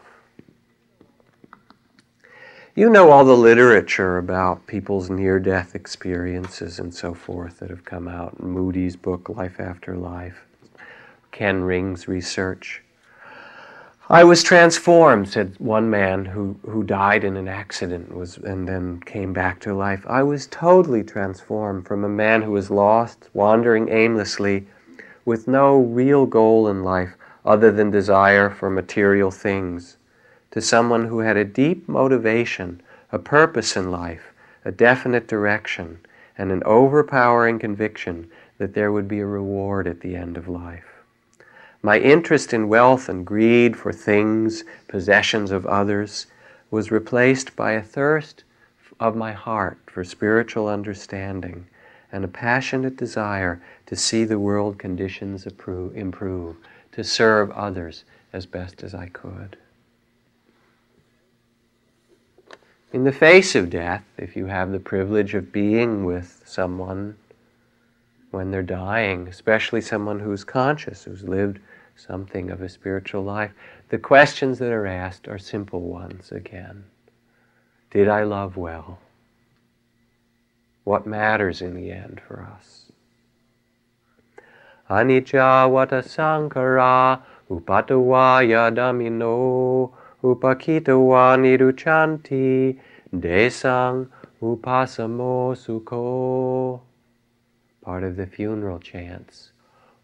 You 2.78 2.92
know 2.92 3.10
all 3.10 3.26
the 3.26 3.36
literature 3.36 4.20
about 4.20 4.68
people's 4.68 5.10
near 5.10 5.40
death 5.40 5.74
experiences 5.74 6.78
and 6.78 6.94
so 6.94 7.16
forth 7.16 7.58
that 7.58 7.72
have 7.72 7.84
come 7.84 8.08
out. 8.08 8.40
Moody's 8.40 8.96
book, 8.96 9.30
Life 9.30 9.60
After 9.60 9.96
Life, 9.96 10.46
Ken 11.32 11.64
Ring's 11.64 12.08
research. 12.08 12.84
I 14.10 14.24
was 14.24 14.44
transformed, 14.44 15.28
said 15.28 15.56
one 15.58 15.90
man 15.90 16.24
who, 16.26 16.60
who 16.70 16.84
died 16.84 17.24
in 17.24 17.36
an 17.36 17.48
accident 17.48 18.14
was, 18.14 18.38
and 18.38 18.68
then 18.68 19.00
came 19.00 19.34
back 19.34 19.60
to 19.62 19.74
life. 19.74 20.06
I 20.08 20.22
was 20.22 20.46
totally 20.46 21.04
transformed 21.04 21.88
from 21.88 22.04
a 22.04 22.10
man 22.10 22.44
who 22.44 22.52
was 22.52 22.70
lost, 22.70 23.28
wandering 23.34 23.90
aimlessly, 23.90 24.68
with 25.26 25.48
no 25.48 25.78
real 25.78 26.28
goal 26.28 26.68
in 26.68 26.84
life 26.84 27.16
other 27.44 27.72
than 27.72 27.90
desire 27.90 28.52
for 28.52 28.70
material 28.70 29.32
things, 29.32 29.97
to 30.52 30.62
someone 30.62 31.06
who 31.06 31.20
had 31.20 31.38
a 31.38 31.46
deep 31.46 31.88
motivation, 31.88 32.82
a 33.12 33.20
purpose 33.20 33.76
in 33.76 33.92
life, 33.92 34.34
a 34.66 34.72
definite 34.72 35.28
direction, 35.28 36.00
and 36.38 36.52
an 36.52 36.64
overpowering 36.64 37.60
conviction 37.60 38.30
that 38.58 38.74
there 38.74 38.92
would 38.92 39.08
be 39.08 39.20
a 39.20 39.26
reward 39.26 39.88
at 39.88 40.02
the 40.02 40.16
end 40.16 40.38
of 40.38 40.48
life. 40.48 41.04
My 41.82 42.00
interest 42.00 42.54
in 42.54 42.68
wealth 42.68 43.08
and 43.08 43.26
greed 43.26 43.78
for 43.78 43.94
things, 43.94 44.64
possessions 44.88 45.52
of 45.52 45.66
others, 45.66 46.28
was 46.70 46.92
replaced 46.92 47.56
by 47.56 47.72
a 47.74 47.82
thirst 47.82 48.44
of 49.00 49.16
my 49.16 49.32
heart 49.32 49.78
for 49.86 50.04
spiritual 50.04 50.68
understanding 50.68 51.68
and 52.12 52.26
a 52.26 52.28
passionate 52.28 52.98
desire 52.98 53.62
to 53.86 53.96
see 53.96 54.24
the 54.24 54.40
world 54.40 54.80
conditions 54.80 55.46
improve, 55.46 56.58
to 56.92 57.04
serve 57.04 57.52
others 57.52 58.04
as 58.34 58.46
best 58.46 58.84
as 58.84 58.96
I 58.96 59.08
could. 59.08 59.58
In 62.94 63.04
the 63.04 63.12
face 63.12 63.54
of 63.54 63.70
death, 63.70 64.06
if 64.18 64.38
you 64.38 64.46
have 64.46 64.72
the 64.72 64.80
privilege 64.80 65.34
of 65.34 65.52
being 65.52 66.06
with 66.06 66.42
someone 66.46 67.18
when 68.32 68.50
they're 68.52 68.64
dying, 68.64 69.28
especially 69.28 69.82
someone 69.82 70.20
who's 70.20 70.46
conscious, 70.46 71.04
who's 71.04 71.24
lived 71.24 71.60
something 71.98 72.50
of 72.50 72.62
a 72.62 72.70
spiritual 72.70 73.24
life, 73.24 73.52
the 73.90 73.98
questions 73.98 74.60
that 74.60 74.72
are 74.72 74.88
asked 74.88 75.28
are 75.28 75.38
simple 75.38 75.82
ones 75.82 76.32
again. 76.32 76.86
Did 77.92 78.08
I 78.08 78.24
love 78.24 78.56
well? 78.56 79.00
What 80.86 81.06
matters 81.06 81.62
in 81.62 81.76
the 81.76 81.92
end 81.92 82.22
for 82.26 82.42
us? 82.42 82.90
Anicca 84.90 85.68
vata 85.70 86.02
sankhara 86.02 87.22
upatavaya 87.50 88.74
dhammino 88.74 89.92
upakitava 90.24 91.38
niruchanti 91.38 92.80
desang 93.14 94.08
upasamo 94.42 95.56
sukho 95.56 96.82
part 97.82 98.04
of 98.04 98.18
the 98.18 98.26
funeral 98.26 98.80
chants. 98.80 99.52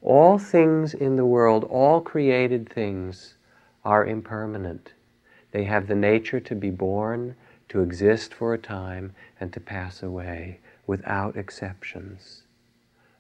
All 0.01 0.37
things 0.37 0.93
in 0.93 1.15
the 1.15 1.25
world, 1.25 1.65
all 1.65 1.99
created 1.99 2.69
things, 2.69 3.35
are 3.83 4.05
impermanent. 4.05 4.93
They 5.51 5.65
have 5.65 5.87
the 5.87 5.95
nature 5.95 6.39
to 6.39 6.55
be 6.55 6.69
born, 6.69 7.35
to 7.69 7.81
exist 7.81 8.33
for 8.33 8.53
a 8.53 8.57
time, 8.57 9.13
and 9.39 9.51
to 9.51 9.59
pass 9.59 10.01
away 10.01 10.59
without 10.87 11.35
exceptions. 11.35 12.43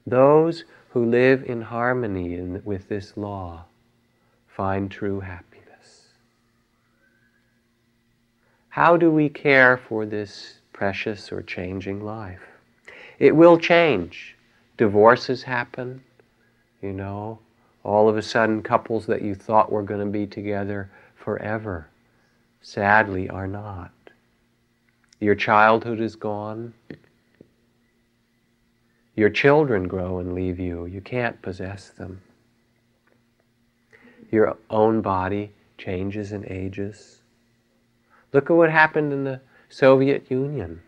Those 0.05 0.63
who 0.89 1.05
live 1.05 1.43
in 1.43 1.63
harmony 1.63 2.35
in, 2.35 2.61
with 2.63 2.87
this 2.89 3.17
law 3.17 3.65
find 4.47 4.89
true 4.89 5.21
happiness. 5.21 5.52
How 8.73 8.97
do 8.97 9.11
we 9.11 9.29
care 9.29 9.77
for 9.77 10.03
this 10.03 10.55
precious 10.73 11.31
or 11.31 11.43
changing 11.43 12.03
life? 12.03 12.41
It 13.19 13.35
will 13.35 13.59
change 13.59 14.35
divorces 14.77 15.43
happen, 15.43 16.03
you 16.81 16.91
know. 16.91 17.37
All 17.83 18.09
of 18.09 18.17
a 18.17 18.23
sudden, 18.23 18.63
couples 18.63 19.05
that 19.05 19.21
you 19.21 19.35
thought 19.35 19.71
were 19.71 19.83
going 19.83 20.03
to 20.03 20.11
be 20.11 20.25
together 20.25 20.89
forever 21.15 21.87
sadly 22.63 23.29
are 23.29 23.45
not. 23.45 23.91
Your 25.19 25.35
childhood 25.35 26.01
is 26.01 26.15
gone. 26.15 26.73
Your 29.15 29.29
children 29.29 29.87
grow 29.87 30.17
and 30.17 30.33
leave 30.33 30.59
you. 30.59 30.87
You 30.87 31.01
can't 31.01 31.39
possess 31.43 31.89
them. 31.89 32.23
Your 34.31 34.57
own 34.71 35.01
body 35.01 35.51
changes 35.77 36.31
and 36.31 36.43
ages. 36.45 37.19
Look 38.33 38.49
at 38.49 38.53
what 38.53 38.71
happened 38.71 39.13
in 39.13 39.23
the 39.23 39.39
Soviet 39.69 40.29
Union. 40.29 40.81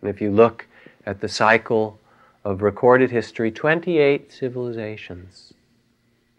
And 0.00 0.10
if 0.10 0.20
you 0.20 0.30
look 0.30 0.66
at 1.06 1.20
the 1.20 1.28
cycle 1.28 1.98
of 2.44 2.62
recorded 2.62 3.10
history 3.10 3.50
28 3.50 4.32
civilizations. 4.32 5.54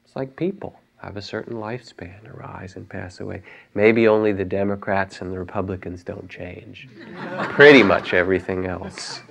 It's 0.06 0.16
like 0.16 0.36
people 0.36 0.80
have 0.98 1.18
a 1.18 1.22
certain 1.22 1.56
lifespan, 1.56 2.28
arise 2.34 2.76
and 2.76 2.88
pass 2.88 3.20
away. 3.20 3.42
Maybe 3.74 4.08
only 4.08 4.32
the 4.32 4.46
Democrats 4.46 5.22
and 5.22 5.32
the 5.32 5.40
Republicans 5.40 6.04
don't 6.04 6.30
change. 6.30 6.88
Pretty 7.50 7.84
much 7.84 8.14
everything 8.14 8.66
else. 8.66 9.22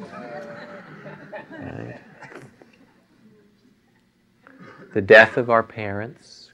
Right? 1.50 2.00
The 4.92 5.02
death 5.02 5.36
of 5.36 5.50
our 5.50 5.62
parents, 5.62 6.52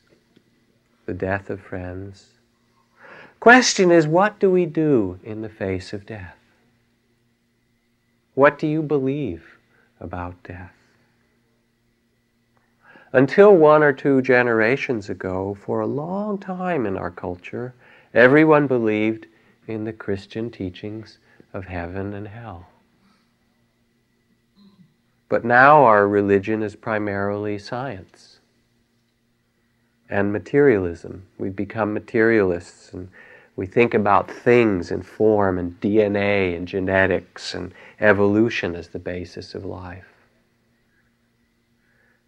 the 1.06 1.14
death 1.14 1.50
of 1.50 1.60
friends. 1.60 2.28
Question 3.40 3.90
is, 3.90 4.06
what 4.06 4.38
do 4.38 4.50
we 4.50 4.66
do 4.66 5.18
in 5.24 5.40
the 5.40 5.48
face 5.48 5.94
of 5.94 6.04
death? 6.04 6.36
What 8.34 8.58
do 8.58 8.66
you 8.66 8.82
believe 8.82 9.56
about 9.98 10.42
death? 10.42 10.74
Until 13.14 13.56
one 13.56 13.82
or 13.82 13.94
two 13.94 14.20
generations 14.20 15.08
ago, 15.08 15.56
for 15.58 15.80
a 15.80 15.86
long 15.86 16.36
time 16.36 16.84
in 16.84 16.98
our 16.98 17.10
culture, 17.10 17.74
everyone 18.12 18.66
believed 18.66 19.26
in 19.66 19.84
the 19.84 19.92
Christian 19.92 20.50
teachings 20.50 21.18
of 21.54 21.64
heaven 21.64 22.12
and 22.12 22.28
hell. 22.28 22.66
But 25.30 25.46
now 25.46 25.84
our 25.84 26.06
religion 26.06 26.62
is 26.62 26.76
primarily 26.76 27.58
science 27.58 28.40
and 30.10 30.30
materialism. 30.30 31.26
We've 31.38 31.56
become 31.56 31.94
materialists 31.94 32.92
and 32.92 33.08
we 33.60 33.66
think 33.66 33.92
about 33.92 34.30
things 34.30 34.90
and 34.90 35.04
form 35.04 35.58
and 35.58 35.78
DNA 35.82 36.56
and 36.56 36.66
genetics 36.66 37.52
and 37.52 37.74
evolution 38.00 38.74
as 38.74 38.88
the 38.88 38.98
basis 38.98 39.54
of 39.54 39.66
life. 39.66 40.08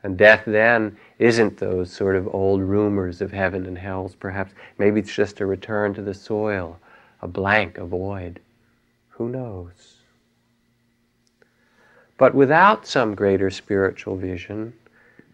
And 0.02 0.18
death 0.18 0.42
then 0.44 0.98
isn't 1.18 1.56
those 1.56 1.90
sort 1.90 2.16
of 2.16 2.34
old 2.34 2.60
rumors 2.60 3.22
of 3.22 3.32
heaven 3.32 3.64
and 3.64 3.78
hells, 3.78 4.14
perhaps. 4.14 4.52
Maybe 4.76 5.00
it's 5.00 5.14
just 5.14 5.40
a 5.40 5.46
return 5.46 5.94
to 5.94 6.02
the 6.02 6.12
soil, 6.12 6.78
a 7.22 7.28
blank, 7.28 7.78
a 7.78 7.86
void. 7.86 8.38
Who 9.12 9.30
knows? 9.30 10.02
But 12.18 12.34
without 12.34 12.86
some 12.86 13.14
greater 13.14 13.48
spiritual 13.48 14.16
vision, 14.16 14.74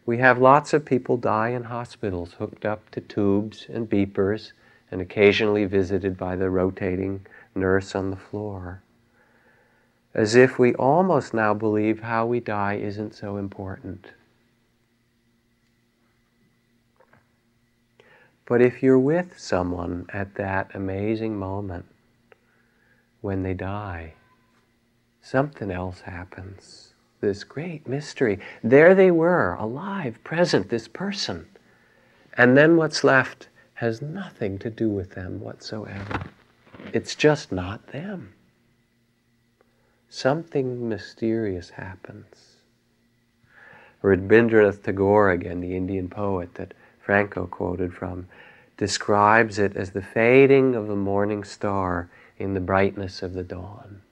we 0.06 0.18
have 0.18 0.38
lots 0.38 0.72
of 0.72 0.84
people 0.84 1.16
die 1.16 1.48
in 1.48 1.64
hospitals, 1.64 2.34
hooked 2.34 2.64
up 2.64 2.88
to 2.92 3.00
tubes 3.00 3.66
and 3.68 3.90
beepers 3.90 4.52
and 4.90 5.00
occasionally 5.00 5.64
visited 5.64 6.16
by 6.16 6.36
the 6.36 6.50
rotating 6.50 7.26
nurse 7.54 7.94
on 7.94 8.10
the 8.10 8.16
floor. 8.16 8.82
As 10.14 10.34
if 10.34 10.58
we 10.58 10.74
almost 10.74 11.34
now 11.34 11.54
believe 11.54 12.00
how 12.00 12.26
we 12.26 12.40
die 12.40 12.74
isn't 12.74 13.14
so 13.14 13.36
important. 13.36 14.12
But 18.46 18.62
if 18.62 18.82
you're 18.82 18.98
with 18.98 19.38
someone 19.38 20.06
at 20.10 20.36
that 20.36 20.70
amazing 20.74 21.38
moment 21.38 21.84
when 23.20 23.42
they 23.42 23.52
die, 23.52 24.14
something 25.20 25.70
else 25.70 26.00
happens. 26.00 26.94
This 27.20 27.44
great 27.44 27.86
mystery. 27.86 28.38
There 28.64 28.94
they 28.94 29.10
were, 29.10 29.54
alive, 29.54 30.18
present, 30.24 30.70
this 30.70 30.88
person. 30.88 31.46
And 32.34 32.56
then 32.56 32.76
what's 32.76 33.04
left 33.04 33.47
has 33.78 34.02
nothing 34.02 34.58
to 34.58 34.68
do 34.68 34.88
with 34.88 35.10
them 35.10 35.38
whatsoever. 35.40 36.24
It's 36.92 37.14
just 37.14 37.52
not 37.52 37.86
them. 37.92 38.32
Something 40.08 40.88
mysterious 40.88 41.70
happens. 41.70 42.56
Rabindranath 44.02 44.82
Tagore, 44.82 45.30
again, 45.30 45.60
the 45.60 45.76
Indian 45.76 46.08
poet 46.08 46.54
that 46.54 46.74
Franco 47.00 47.46
quoted 47.46 47.94
from, 47.94 48.26
describes 48.76 49.60
it 49.60 49.76
as 49.76 49.92
the 49.92 50.02
fading 50.02 50.74
of 50.74 50.88
the 50.88 50.96
morning 50.96 51.44
star 51.44 52.10
in 52.36 52.54
the 52.54 52.60
brightness 52.60 53.22
of 53.22 53.32
the 53.32 53.44
dawn. 53.44 54.02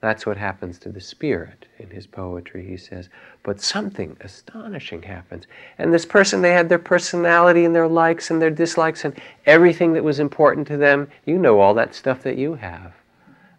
That's 0.00 0.24
what 0.24 0.38
happens 0.38 0.78
to 0.78 0.88
the 0.88 1.00
spirit 1.00 1.66
in 1.78 1.90
his 1.90 2.06
poetry, 2.06 2.66
he 2.66 2.78
says. 2.78 3.10
But 3.42 3.60
something 3.60 4.16
astonishing 4.20 5.02
happens. 5.02 5.46
And 5.76 5.92
this 5.92 6.06
person, 6.06 6.40
they 6.40 6.52
had 6.52 6.70
their 6.70 6.78
personality 6.78 7.66
and 7.66 7.74
their 7.74 7.88
likes 7.88 8.30
and 8.30 8.40
their 8.40 8.50
dislikes 8.50 9.04
and 9.04 9.14
everything 9.44 9.92
that 9.92 10.04
was 10.04 10.18
important 10.18 10.66
to 10.68 10.78
them. 10.78 11.08
You 11.26 11.36
know 11.36 11.60
all 11.60 11.74
that 11.74 11.94
stuff 11.94 12.22
that 12.22 12.38
you 12.38 12.54
have. 12.54 12.94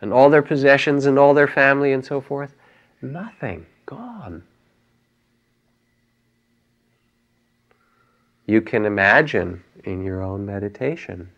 And 0.01 0.11
all 0.11 0.31
their 0.31 0.41
possessions 0.41 1.05
and 1.05 1.19
all 1.19 1.35
their 1.35 1.47
family 1.47 1.93
and 1.93 2.03
so 2.03 2.19
forth. 2.19 2.55
Nothing. 3.03 3.67
Gone. 3.85 4.43
You 8.47 8.61
can 8.61 8.85
imagine 8.85 9.63
in 9.83 10.03
your 10.03 10.23
own 10.23 10.45
meditation, 10.45 11.29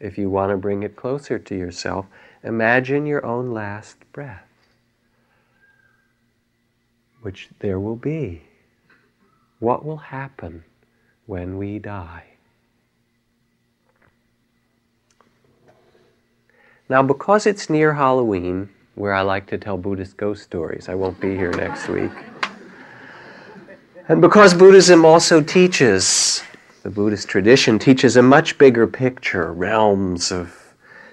if 0.00 0.18
you 0.18 0.28
want 0.28 0.50
to 0.50 0.56
bring 0.56 0.82
it 0.82 0.96
closer 0.96 1.38
to 1.38 1.56
yourself, 1.56 2.06
Imagine 2.48 3.04
your 3.04 3.26
own 3.26 3.52
last 3.52 3.98
breath, 4.10 4.48
which 7.20 7.50
there 7.58 7.78
will 7.78 7.94
be. 7.94 8.42
What 9.58 9.84
will 9.84 9.98
happen 9.98 10.64
when 11.26 11.58
we 11.58 11.78
die? 11.78 12.24
Now, 16.88 17.02
because 17.02 17.46
it's 17.46 17.68
near 17.68 17.92
Halloween, 17.92 18.70
where 18.94 19.12
I 19.12 19.20
like 19.20 19.46
to 19.48 19.58
tell 19.58 19.76
Buddhist 19.76 20.16
ghost 20.16 20.42
stories, 20.42 20.88
I 20.88 20.94
won't 20.94 21.20
be 21.20 21.36
here 21.36 21.52
next 21.52 21.86
week. 21.88 22.12
And 24.08 24.22
because 24.22 24.54
Buddhism 24.54 25.04
also 25.04 25.42
teaches, 25.42 26.42
the 26.82 26.88
Buddhist 26.88 27.28
tradition 27.28 27.78
teaches 27.78 28.16
a 28.16 28.22
much 28.22 28.56
bigger 28.56 28.86
picture, 28.86 29.52
realms 29.52 30.32
of 30.32 30.57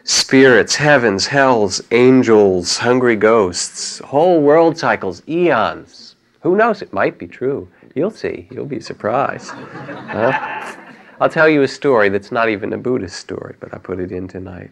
spirits, 0.05 0.75
heavens, 0.75 1.25
hells, 1.25 1.81
angels, 1.89 2.77
hungry 2.77 3.15
ghosts, 3.15 3.97
whole 3.99 4.39
world 4.39 4.77
cycles, 4.77 5.21
eons. 5.27 6.15
Who 6.41 6.55
knows? 6.55 6.83
It 6.83 6.93
might 6.93 7.17
be 7.17 7.27
true. 7.27 7.67
You'll 7.95 8.11
see. 8.11 8.47
You'll 8.51 8.67
be 8.67 8.79
surprised. 8.79 9.49
Huh? 9.49 10.75
I'll 11.19 11.29
tell 11.29 11.49
you 11.49 11.63
a 11.63 11.67
story 11.67 12.09
that's 12.09 12.31
not 12.31 12.49
even 12.49 12.71
a 12.71 12.77
Buddhist 12.77 13.17
story, 13.17 13.55
but 13.59 13.73
I 13.73 13.79
put 13.79 13.99
it 13.99 14.11
in 14.11 14.27
tonight. 14.27 14.69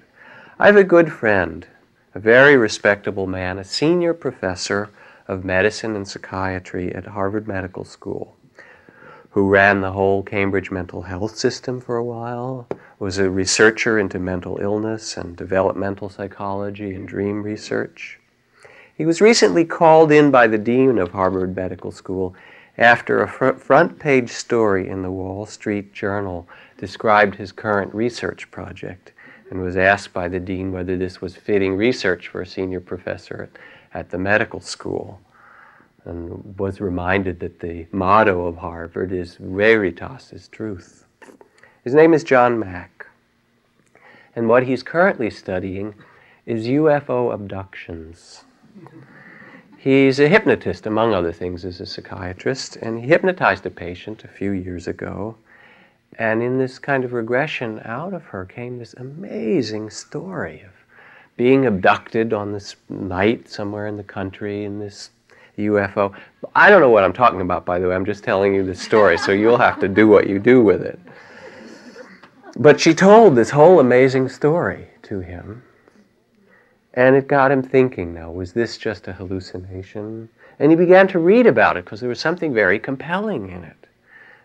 I 0.60 0.68
have 0.68 0.76
a 0.76 0.84
good 0.84 1.12
friend, 1.12 1.66
a 2.14 2.20
very 2.20 2.56
respectable 2.56 3.26
man, 3.26 3.58
a 3.58 3.64
senior 3.64 4.14
professor 4.14 4.92
of 5.28 5.44
medicine 5.44 5.96
and 5.96 6.08
psychiatry 6.08 6.94
at 6.94 7.08
Harvard 7.08 7.48
Medical 7.48 7.86
School, 7.86 8.36
who 9.34 9.50
ran 9.50 9.82
the 9.82 9.92
whole 9.92 10.22
Cambridge 10.22 10.70
mental 10.70 11.02
health 11.02 11.36
system 11.36 11.82
for 11.82 11.98
a 11.98 12.04
while, 12.04 12.68
was 13.00 13.18
a 13.18 13.30
researcher 13.32 13.98
into 13.98 14.20
mental 14.20 14.60
illness 14.62 15.18
and 15.18 15.36
developmental 15.36 16.08
psychology 16.08 16.94
and 16.94 17.08
dream 17.08 17.42
research. 17.42 18.20
He 18.96 19.06
was 19.06 19.22
recently 19.22 19.66
called 19.66 20.12
in 20.12 20.30
by 20.30 20.46
the 20.46 20.60
dean 20.60 21.00
of 21.00 21.12
Harvard 21.12 21.56
Medical 21.56 21.92
School 21.92 22.36
after 22.78 23.24
a 23.24 23.28
fr- 23.28 23.54
front 23.54 23.98
page 23.98 24.30
story 24.30 24.88
in 24.88 25.02
the 25.02 25.12
Wall 25.12 25.48
Street 25.48 25.94
Journal 25.94 26.48
described 26.78 27.34
his 27.34 27.52
current 27.52 27.94
research 27.94 28.52
project 28.52 29.14
and 29.50 29.60
was 29.62 29.78
asked 29.78 30.14
by 30.14 30.28
the 30.28 30.40
dean 30.40 30.72
whether 30.72 30.96
this 30.96 31.22
was 31.22 31.36
fitting 31.36 31.76
research 31.76 32.28
for 32.28 32.42
a 32.42 32.48
senior 32.48 32.80
professor 32.80 33.50
at, 33.94 34.00
at 34.00 34.10
the 34.12 34.18
medical 34.20 34.60
school 34.60 35.20
and 36.06 36.58
was 36.58 36.82
reminded 36.82 37.40
that 37.40 37.60
the 37.60 37.88
motto 37.92 38.46
of 38.46 38.58
Harvard 38.58 39.12
is 39.12 39.36
veritas 39.36 40.34
is 40.34 40.48
truth. 40.48 41.06
His 41.84 41.94
name 41.94 42.14
is 42.14 42.24
John 42.24 42.60
Mack. 42.60 43.08
And 44.36 44.50
what 44.50 44.64
he's 44.64 44.84
currently 44.84 45.30
studying 45.30 45.96
is 46.46 46.68
UFO 46.68 47.34
abductions. 47.34 48.44
He's 49.78 50.20
a 50.20 50.30
hypnotist, 50.30 50.86
among 50.86 51.14
other 51.14 51.34
things, 51.34 51.66
as 51.66 51.82
a 51.82 51.86
psychiatrist, 51.86 52.78
and 52.78 53.02
he 53.02 53.08
hypnotized 53.08 53.66
a 53.66 53.70
patient 53.70 54.24
a 54.24 54.30
few 54.30 54.52
years 54.52 54.88
ago. 54.88 55.36
And 56.18 56.42
in 56.42 56.58
this 56.58 56.80
kind 56.80 57.04
of 57.04 57.12
regression, 57.12 57.82
out 57.84 58.14
of 58.14 58.24
her 58.26 58.46
came 58.46 58.78
this 58.78 58.94
amazing 58.94 59.90
story 59.90 60.62
of 60.62 60.72
being 61.36 61.66
abducted 61.66 62.32
on 62.32 62.54
this 62.54 62.76
night 62.88 63.50
somewhere 63.50 63.88
in 63.88 63.98
the 63.98 64.04
country 64.04 64.64
in 64.64 64.80
this 64.80 65.10
UFO. 65.58 66.14
I 66.56 66.70
don't 66.70 66.82
know 66.82 66.90
what 66.90 67.04
I'm 67.04 67.14
talking 67.14 67.42
about, 67.42 67.66
by 67.66 67.80
the 67.80 67.88
way. 67.88 67.96
I'm 67.96 68.06
just 68.06 68.24
telling 68.24 68.54
you 68.54 68.66
the 68.66 68.76
story, 68.76 69.18
so 69.18 69.32
you'll 69.32 69.58
have 69.58 69.80
to 69.80 69.88
do 69.88 70.08
what 70.08 70.28
you 70.28 70.40
do 70.40 70.62
with 70.62 70.82
it. 70.82 71.00
But 72.58 72.80
she 72.80 72.94
told 72.94 73.36
this 73.36 73.50
whole 73.50 73.80
amazing 73.80 74.30
story 74.30 74.88
to 75.04 75.20
him. 75.20 75.64
And 76.94 77.16
it 77.16 77.28
got 77.28 77.52
him 77.52 77.64
thinking 77.64 78.14
now, 78.14 78.32
was 78.32 78.54
this 78.54 78.78
just 78.78 79.08
a 79.08 79.14
hallucination? 79.14 80.30
And 80.60 80.72
he 80.72 80.76
began 80.76 81.08
to 81.08 81.20
read 81.20 81.48
about 81.48 81.78
it 81.78 81.86
because 81.86 82.00
there 82.00 82.10
was 82.10 82.20
something 82.20 82.54
very 82.54 82.78
compelling 82.78 83.50
in 83.50 83.64
it. 83.64 83.88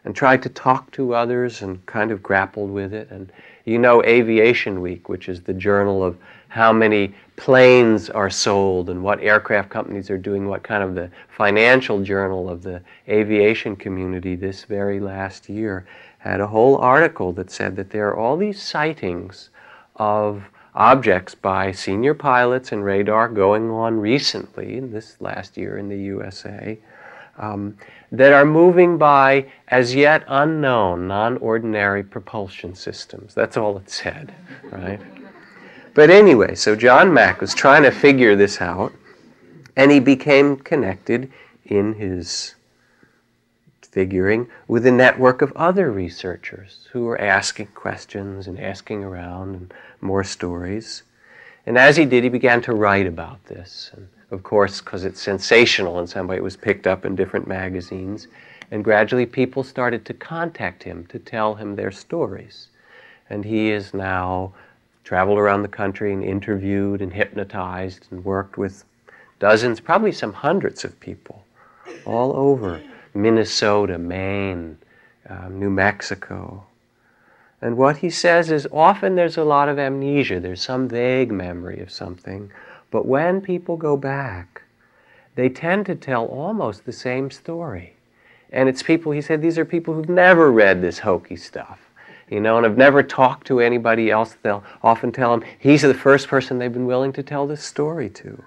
And 0.04 0.16
tried 0.16 0.42
to 0.44 0.48
talk 0.48 0.90
to 0.92 1.12
others 1.12 1.60
and 1.60 1.84
kind 1.84 2.10
of 2.10 2.22
grappled 2.22 2.70
with 2.70 2.94
it. 2.94 3.10
And 3.10 3.30
you 3.66 3.78
know, 3.78 4.02
Aviation 4.04 4.80
Week, 4.80 5.10
which 5.10 5.28
is 5.28 5.42
the 5.42 5.52
journal 5.52 6.02
of 6.02 6.16
how 6.48 6.72
many 6.72 7.14
planes 7.36 8.10
are 8.10 8.30
sold 8.30 8.90
and 8.90 9.02
what 9.02 9.20
aircraft 9.20 9.70
companies 9.70 10.10
are 10.10 10.18
doing, 10.18 10.48
what 10.48 10.62
kind 10.62 10.82
of 10.82 10.94
the 10.94 11.10
financial 11.28 12.02
journal 12.02 12.48
of 12.48 12.62
the 12.62 12.82
aviation 13.08 13.76
community 13.76 14.34
this 14.34 14.64
very 14.64 14.98
last 14.98 15.48
year 15.48 15.86
had 16.18 16.40
a 16.40 16.46
whole 16.46 16.76
article 16.78 17.32
that 17.32 17.50
said 17.50 17.76
that 17.76 17.90
there 17.90 18.08
are 18.08 18.16
all 18.16 18.36
these 18.36 18.60
sightings 18.60 19.50
of 19.96 20.42
objects 20.74 21.34
by 21.34 21.72
senior 21.72 22.14
pilots 22.14 22.72
and 22.72 22.84
radar 22.84 23.28
going 23.28 23.70
on 23.70 23.98
recently, 23.98 24.80
this 24.80 25.16
last 25.20 25.56
year 25.56 25.78
in 25.78 25.88
the 25.88 25.96
USA, 25.96 26.78
um, 27.38 27.76
that 28.10 28.32
are 28.32 28.44
moving 28.44 28.98
by 28.98 29.46
as 29.68 29.94
yet 29.94 30.24
unknown, 30.28 31.06
non 31.06 31.36
ordinary 31.38 32.02
propulsion 32.02 32.74
systems. 32.74 33.34
That's 33.34 33.56
all 33.56 33.76
it 33.78 33.90
said, 33.90 34.34
right? 34.70 35.00
But 35.98 36.10
anyway, 36.10 36.54
so 36.54 36.76
John 36.76 37.12
Mack 37.12 37.40
was 37.40 37.52
trying 37.52 37.82
to 37.82 37.90
figure 37.90 38.36
this 38.36 38.60
out, 38.60 38.92
and 39.74 39.90
he 39.90 39.98
became 39.98 40.54
connected 40.54 41.28
in 41.64 41.94
his 41.94 42.54
figuring 43.82 44.46
with 44.68 44.86
a 44.86 44.92
network 44.92 45.42
of 45.42 45.52
other 45.56 45.90
researchers 45.90 46.88
who 46.92 47.02
were 47.02 47.20
asking 47.20 47.66
questions 47.74 48.46
and 48.46 48.60
asking 48.60 49.02
around 49.02 49.56
and 49.56 49.74
more 50.00 50.22
stories. 50.22 51.02
And 51.66 51.76
as 51.76 51.96
he 51.96 52.04
did, 52.04 52.22
he 52.22 52.30
began 52.30 52.62
to 52.62 52.74
write 52.74 53.08
about 53.08 53.44
this. 53.46 53.90
And 53.92 54.06
of 54.30 54.44
course, 54.44 54.80
because 54.80 55.04
it's 55.04 55.20
sensational 55.20 55.98
in 55.98 56.06
some 56.06 56.28
way, 56.28 56.36
it 56.36 56.44
was 56.44 56.56
picked 56.56 56.86
up 56.86 57.04
in 57.04 57.16
different 57.16 57.48
magazines. 57.48 58.28
And 58.70 58.84
gradually, 58.84 59.26
people 59.26 59.64
started 59.64 60.04
to 60.04 60.14
contact 60.14 60.84
him 60.84 61.06
to 61.06 61.18
tell 61.18 61.56
him 61.56 61.74
their 61.74 61.90
stories. 61.90 62.68
And 63.28 63.44
he 63.44 63.72
is 63.72 63.92
now 63.92 64.52
traveled 65.08 65.38
around 65.38 65.62
the 65.62 65.68
country 65.68 66.12
and 66.12 66.22
interviewed 66.22 67.00
and 67.00 67.14
hypnotized 67.14 68.06
and 68.10 68.22
worked 68.26 68.58
with 68.58 68.84
dozens, 69.38 69.80
probably 69.80 70.12
some 70.12 70.34
hundreds 70.34 70.84
of 70.84 71.00
people 71.00 71.42
all 72.04 72.36
over 72.36 72.82
Minnesota, 73.14 73.96
Maine, 73.96 74.76
um, 75.30 75.58
New 75.58 75.70
Mexico. 75.70 76.62
And 77.62 77.78
what 77.78 77.96
he 77.96 78.10
says 78.10 78.50
is 78.50 78.68
often 78.70 79.14
there's 79.14 79.38
a 79.38 79.44
lot 79.44 79.70
of 79.70 79.78
amnesia, 79.78 80.40
there's 80.40 80.60
some 80.60 80.86
vague 80.86 81.32
memory 81.32 81.80
of 81.80 81.90
something, 81.90 82.52
but 82.90 83.06
when 83.06 83.40
people 83.40 83.78
go 83.78 83.96
back, 83.96 84.60
they 85.36 85.48
tend 85.48 85.86
to 85.86 85.94
tell 85.94 86.26
almost 86.26 86.84
the 86.84 86.92
same 86.92 87.30
story. 87.30 87.94
And 88.52 88.68
it's 88.68 88.82
people, 88.82 89.12
he 89.12 89.22
said, 89.22 89.40
these 89.40 89.56
are 89.56 89.64
people 89.64 89.94
who've 89.94 90.10
never 90.10 90.52
read 90.52 90.82
this 90.82 90.98
hokey 90.98 91.36
stuff 91.36 91.87
you 92.30 92.40
know, 92.40 92.56
and 92.56 92.66
I've 92.66 92.76
never 92.76 93.02
talked 93.02 93.46
to 93.48 93.60
anybody 93.60 94.10
else. 94.10 94.36
They'll 94.42 94.64
often 94.82 95.12
tell 95.12 95.34
him 95.34 95.44
he's 95.58 95.82
the 95.82 95.94
first 95.94 96.28
person 96.28 96.58
they've 96.58 96.72
been 96.72 96.86
willing 96.86 97.12
to 97.14 97.22
tell 97.22 97.46
this 97.46 97.64
story 97.64 98.10
to. 98.10 98.44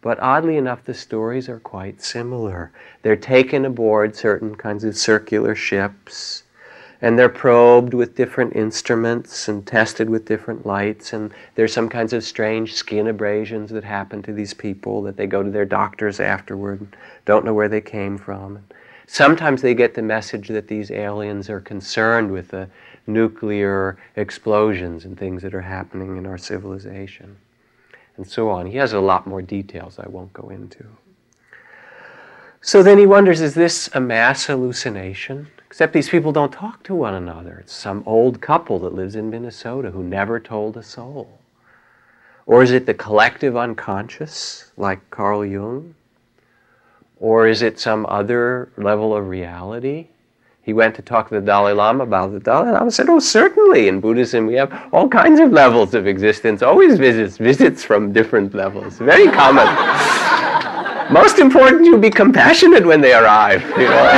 But 0.00 0.20
oddly 0.20 0.56
enough, 0.56 0.84
the 0.84 0.94
stories 0.94 1.48
are 1.48 1.58
quite 1.58 2.00
similar. 2.00 2.70
They're 3.02 3.16
taken 3.16 3.64
aboard 3.64 4.14
certain 4.14 4.54
kinds 4.54 4.84
of 4.84 4.96
circular 4.96 5.54
ships, 5.54 6.44
and 7.02 7.18
they're 7.18 7.28
probed 7.28 7.92
with 7.92 8.14
different 8.14 8.54
instruments 8.54 9.48
and 9.48 9.66
tested 9.66 10.08
with 10.08 10.24
different 10.24 10.64
lights, 10.64 11.12
and 11.12 11.32
there's 11.54 11.72
some 11.72 11.88
kinds 11.88 12.12
of 12.12 12.24
strange 12.24 12.74
skin 12.74 13.08
abrasions 13.08 13.70
that 13.70 13.84
happen 13.84 14.22
to 14.22 14.32
these 14.32 14.54
people 14.54 15.02
that 15.02 15.16
they 15.16 15.26
go 15.26 15.42
to 15.42 15.50
their 15.50 15.64
doctors 15.64 16.20
afterward 16.20 16.80
and 16.80 16.96
don't 17.24 17.44
know 17.44 17.54
where 17.54 17.68
they 17.68 17.80
came 17.80 18.16
from. 18.16 18.64
Sometimes 19.08 19.62
they 19.62 19.74
get 19.74 19.94
the 19.94 20.02
message 20.02 20.48
that 20.48 20.68
these 20.68 20.90
aliens 20.90 21.48
are 21.48 21.60
concerned 21.60 22.30
with 22.30 22.48
the 22.48 22.68
nuclear 23.06 23.96
explosions 24.16 25.04
and 25.04 25.18
things 25.18 25.42
that 25.42 25.54
are 25.54 25.62
happening 25.62 26.16
in 26.16 26.26
our 26.26 26.38
civilization, 26.38 27.36
and 28.16 28.26
so 28.26 28.48
on. 28.48 28.66
He 28.66 28.76
has 28.78 28.92
a 28.92 29.00
lot 29.00 29.26
more 29.26 29.42
details 29.42 29.98
I 29.98 30.08
won't 30.08 30.32
go 30.32 30.48
into. 30.48 30.84
So 32.60 32.82
then 32.82 32.98
he 32.98 33.06
wonders 33.06 33.40
is 33.40 33.54
this 33.54 33.88
a 33.94 34.00
mass 34.00 34.46
hallucination? 34.46 35.48
Except 35.66 35.92
these 35.92 36.08
people 36.08 36.32
don't 36.32 36.52
talk 36.52 36.82
to 36.84 36.94
one 36.94 37.14
another. 37.14 37.58
It's 37.60 37.72
some 37.72 38.02
old 38.06 38.40
couple 38.40 38.78
that 38.80 38.94
lives 38.94 39.14
in 39.14 39.30
Minnesota 39.30 39.90
who 39.90 40.02
never 40.02 40.40
told 40.40 40.76
a 40.76 40.82
soul. 40.82 41.38
Or 42.46 42.62
is 42.62 42.70
it 42.70 42.86
the 42.86 42.94
collective 42.94 43.56
unconscious, 43.56 44.70
like 44.76 45.10
Carl 45.10 45.44
Jung? 45.44 45.94
Or 47.18 47.46
is 47.46 47.62
it 47.62 47.80
some 47.80 48.06
other 48.08 48.70
level 48.76 49.14
of 49.14 49.28
reality? 49.28 50.08
He 50.66 50.72
went 50.72 50.96
to 50.96 51.02
talk 51.02 51.28
to 51.28 51.34
the 51.36 51.40
Dalai 51.40 51.74
Lama 51.74 52.02
about. 52.02 52.32
The 52.32 52.40
Dalai 52.40 52.72
Lama 52.72 52.90
said, 52.90 53.08
Oh, 53.08 53.20
certainly. 53.20 53.86
In 53.86 54.00
Buddhism, 54.00 54.48
we 54.48 54.54
have 54.54 54.88
all 54.92 55.08
kinds 55.08 55.38
of 55.38 55.52
levels 55.52 55.94
of 55.94 56.08
existence, 56.08 56.60
always 56.60 56.98
visits, 56.98 57.36
visits 57.36 57.84
from 57.84 58.12
different 58.12 58.52
levels. 58.52 58.98
Very 58.98 59.28
common. 59.28 59.64
Most 61.12 61.38
important, 61.38 61.84
you 61.84 61.96
be 61.98 62.10
compassionate 62.10 62.84
when 62.84 63.00
they 63.00 63.14
arrive. 63.14 63.62
You 63.78 63.86
know? 63.86 64.10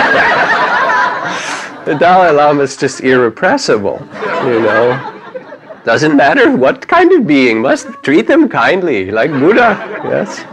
the 1.84 1.94
Dalai 2.00 2.30
Lama 2.30 2.62
is 2.62 2.78
just 2.78 3.02
irrepressible, 3.02 3.98
you 4.44 4.61
know. 4.61 5.14
Doesn't 5.84 6.16
matter 6.16 6.56
what 6.56 6.88
kind 6.88 7.12
of 7.12 7.26
being, 7.26 7.61
must 7.61 7.88
treat 8.02 8.26
them 8.26 8.48
kindly, 8.48 9.11
like 9.11 9.30
Buddha. 9.32 9.76
Yes. 10.02 10.46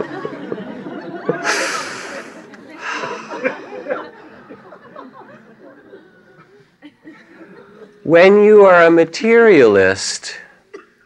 When 8.06 8.44
you 8.44 8.64
are 8.64 8.84
a 8.84 8.90
materialist, 8.92 10.36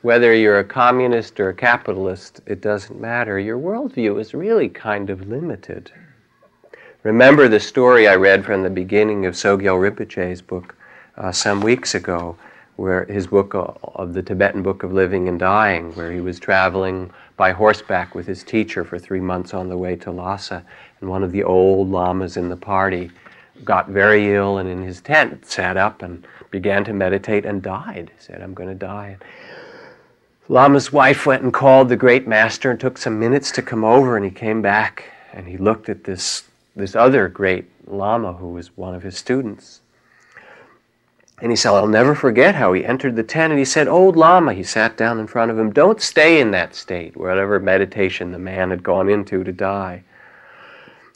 whether 0.03 0.35
you're 0.35 0.59
a 0.59 0.65
communist 0.65 1.41
or 1.41 1.49
a 1.49 1.55
capitalist, 1.55 2.43
it 2.45 2.61
doesn't 2.61 3.01
matter. 3.01 3.39
Your 3.39 3.59
worldview 3.59 4.21
is 4.21 4.35
really 4.35 4.69
kind 4.69 5.09
of 5.09 5.27
limited. 5.27 5.91
Remember 7.03 7.49
the 7.49 7.59
story 7.59 8.07
I 8.07 8.17
read 8.17 8.45
from 8.45 8.63
the 8.63 8.69
beginning 8.69 9.25
of 9.25 9.33
Sogyal 9.33 9.81
Rinpoche's 9.81 10.43
book 10.43 10.75
uh, 11.17 11.33
some 11.33 11.63
weeks 11.63 11.95
ago, 11.95 12.37
where 12.77 13.07
his 13.07 13.27
book 13.27 13.55
uh, 13.55 13.73
of 13.95 14.13
the 14.13 14.23
Tibetan 14.23 14.63
Book 14.63 14.83
of 14.83 14.93
Living 14.93 15.27
and 15.27 15.39
Dying, 15.39 15.93
where 15.95 16.13
he 16.13 16.21
was 16.21 16.39
traveling 16.39 17.11
by 17.39 17.53
horseback 17.53 18.15
with 18.15 18.27
his 18.27 18.45
teacher 18.45 18.85
for 18.85 18.99
three 18.99 19.21
months 19.21 19.55
on 19.55 19.71
the 19.71 19.79
way 19.79 19.97
to 19.97 20.11
Lhasa, 20.11 20.63
and 21.01 21.09
one 21.09 21.23
of 21.23 21.33
the 21.33 21.45
old 21.45 21.89
lamas 21.89 22.37
in 22.37 22.51
the 22.51 22.59
party 22.59 23.11
got 23.65 23.89
very 23.89 24.35
ill 24.35 24.59
and 24.59 24.69
in 24.69 24.83
his 24.83 25.01
tent 25.01 25.47
sat 25.47 25.79
up 25.79 26.03
and 26.03 26.27
began 26.51 26.85
to 26.85 26.93
meditate 26.93 27.45
and 27.45 27.63
died. 27.63 28.11
He 28.17 28.23
said, 28.23 28.43
I'm 28.43 28.55
going 28.55 28.69
to 28.69 28.75
die. 28.75 29.19
Lama's 30.49 30.93
wife 30.93 31.27
went 31.27 31.43
and 31.43 31.53
called 31.53 31.89
the 31.89 31.97
great 31.97 32.27
master 32.27 32.71
and 32.71 32.81
took 32.81 32.99
some 32.99 33.21
minutes 33.21 33.53
to 33.53 33.63
come 33.63 33.85
over, 33.85 34.17
and 34.17 34.25
he 34.25 34.31
came 34.31 34.61
back 34.61 35.05
and 35.33 35.47
he 35.47 35.57
looked 35.57 35.89
at 35.89 36.05
this, 36.05 36.45
this 36.75 36.97
other 36.97 37.29
great 37.29 37.67
Lama 37.87 38.33
who 38.33 38.49
was 38.49 38.77
one 38.77 38.95
of 38.95 39.03
his 39.03 39.17
students. 39.17 39.81
And 41.41 41.51
he 41.51 41.57
said, 41.57 41.71
I'll 41.71 41.87
never 41.87 42.15
forget 42.15 42.55
how 42.55 42.73
he 42.73 42.85
entered 42.85 43.17
the 43.17 43.23
tent 43.23 43.53
and 43.53 43.59
he 43.59 43.65
said, 43.65 43.89
Old 43.89 44.17
Lama, 44.17 44.53
he 44.53 44.63
sat 44.63 44.97
down 44.97 45.19
in 45.19 45.27
front 45.27 45.51
of 45.51 45.59
him, 45.59 45.73
don't 45.73 46.01
stay 46.01 46.41
in 46.41 46.51
that 46.51 46.75
state, 46.75 47.17
whatever 47.17 47.59
meditation 47.59 48.33
the 48.33 48.39
man 48.39 48.71
had 48.71 48.83
gone 48.83 49.09
into 49.09 49.43
to 49.43 49.53
die. 49.53 50.03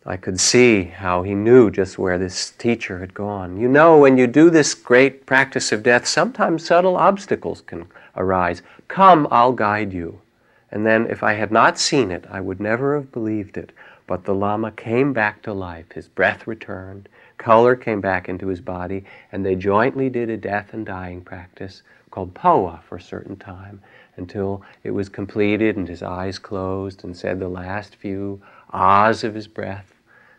I 0.06 0.18
could 0.18 0.38
see 0.38 0.84
how 0.84 1.22
he 1.22 1.34
knew 1.34 1.70
just 1.70 1.98
where 1.98 2.18
this 2.18 2.50
teacher 2.50 2.98
had 2.98 3.14
gone. 3.14 3.58
You 3.58 3.68
know, 3.68 3.96
when 3.96 4.18
you 4.18 4.26
do 4.26 4.50
this 4.50 4.74
great 4.74 5.24
practice 5.24 5.72
of 5.72 5.82
death, 5.82 6.06
sometimes 6.06 6.66
subtle 6.66 6.98
obstacles 6.98 7.62
can 7.62 7.86
arise. 8.14 8.60
Come, 8.86 9.26
I'll 9.30 9.52
guide 9.52 9.94
you. 9.94 10.20
And 10.70 10.84
then, 10.84 11.06
if 11.08 11.22
I 11.22 11.32
had 11.34 11.50
not 11.50 11.78
seen 11.78 12.10
it, 12.10 12.26
I 12.30 12.42
would 12.42 12.60
never 12.60 12.96
have 12.96 13.12
believed 13.12 13.56
it. 13.56 13.72
But 14.06 14.24
the 14.24 14.34
Lama 14.34 14.72
came 14.72 15.14
back 15.14 15.40
to 15.44 15.54
life. 15.54 15.92
His 15.92 16.08
breath 16.08 16.46
returned, 16.46 17.08
color 17.38 17.74
came 17.74 18.02
back 18.02 18.28
into 18.28 18.48
his 18.48 18.60
body, 18.60 19.06
and 19.32 19.46
they 19.46 19.54
jointly 19.54 20.10
did 20.10 20.28
a 20.28 20.36
death 20.36 20.74
and 20.74 20.84
dying 20.84 21.22
practice 21.22 21.82
called 22.10 22.34
Phowa 22.34 22.80
for 22.86 22.96
a 22.96 23.00
certain 23.00 23.36
time 23.36 23.80
until 24.18 24.62
it 24.82 24.90
was 24.90 25.08
completed 25.08 25.78
and 25.78 25.88
his 25.88 26.02
eyes 26.02 26.38
closed 26.38 27.04
and 27.04 27.16
said 27.16 27.40
the 27.40 27.48
last 27.48 27.96
few 27.96 28.42
ahs 28.70 29.24
of 29.24 29.34
his 29.34 29.48
breath 29.48 29.93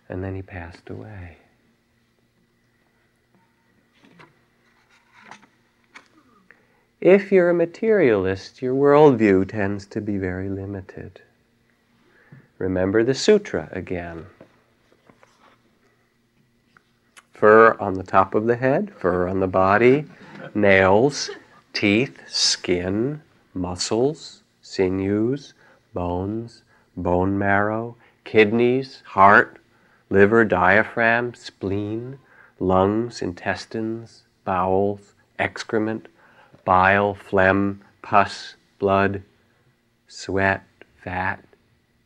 and 0.09 0.23
then 0.23 0.35
he 0.35 0.41
passed 0.41 0.89
away. 0.89 1.37
If 7.01 7.31
you're 7.31 7.49
a 7.49 7.53
materialist, 7.53 8.61
your 8.61 8.73
worldview 8.73 9.49
tends 9.49 9.85
to 9.87 10.01
be 10.01 10.17
very 10.17 10.49
limited. 10.49 11.21
Remember 12.57 13.03
the 13.03 13.13
sutra 13.13 13.69
again. 13.71 14.25
Fur 17.33 17.75
on 17.79 17.95
the 17.95 18.03
top 18.03 18.33
of 18.33 18.47
the 18.47 18.55
head, 18.55 18.93
fur 18.97 19.27
on 19.27 19.39
the 19.39 19.47
body, 19.47 20.05
nails, 20.55 21.29
teeth, 21.73 22.21
skin, 22.27 23.21
muscles, 23.53 24.41
sinews, 24.61 25.53
bones, 25.93 26.63
bone 26.95 27.37
marrow, 27.37 27.97
kidneys, 28.23 29.03
heart, 29.05 29.59
liver, 30.09 30.45
diaphragm, 30.45 31.33
spleen, 31.33 32.19
lungs, 32.59 33.21
intestines, 33.21 34.23
bowels, 34.43 35.13
excrement, 35.39 36.07
bile, 36.63 37.13
phlegm, 37.13 37.81
pus, 38.01 38.55
blood, 38.79 39.23
sweat, 40.07 40.63
fat, 41.03 41.43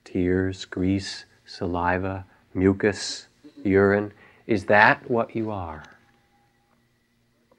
tears, 0.03 0.65
grease, 0.65 1.25
saliva, 1.45 2.25
mucus, 2.53 3.27
urine. 3.63 4.11
Is 4.47 4.65
that 4.65 5.09
what 5.09 5.35
you 5.35 5.51
are? 5.51 5.83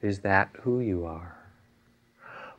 Is 0.03 0.21
that 0.21 0.49
who 0.63 0.81
you 0.81 1.05
are? 1.05 1.40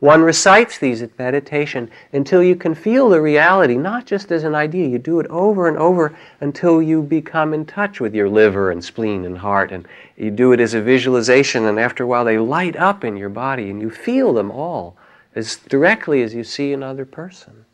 One 0.02 0.24
recites 0.24 0.80
these 0.80 1.04
at 1.04 1.20
meditation 1.20 1.92
until 2.12 2.42
you 2.42 2.56
can 2.56 2.74
feel 2.74 3.08
the 3.08 3.22
reality, 3.22 3.78
not 3.78 4.08
just 4.08 4.32
as 4.32 4.44
an 4.44 4.56
idea. 4.56 4.88
You 4.88 4.98
do 4.98 5.20
it 5.20 5.28
over 5.28 5.68
and 5.68 5.78
over 5.78 6.18
until 6.40 6.82
you 6.82 7.04
become 7.04 7.54
in 7.54 7.68
touch 7.68 8.00
with 8.00 8.16
your 8.16 8.28
liver 8.28 8.72
and 8.72 8.84
spleen 8.84 9.26
and 9.26 9.38
heart. 9.38 9.72
And 9.72 9.88
you 10.18 10.32
do 10.32 10.54
it 10.54 10.60
as 10.60 10.74
a 10.74 10.82
visualization, 10.82 11.66
and 11.66 11.80
after 11.80 12.04
a 12.04 12.08
while, 12.08 12.26
they 12.26 12.40
light 12.40 12.76
up 12.76 13.04
in 13.04 13.16
your 13.16 13.30
body, 13.30 13.70
and 13.70 13.80
you 13.80 13.92
feel 13.92 14.34
them 14.34 14.50
all 14.50 14.98
as 15.36 15.58
directly 15.58 16.24
as 16.24 16.34
you 16.34 16.44
see 16.44 16.74
another 16.74 17.06
person. 17.06 17.66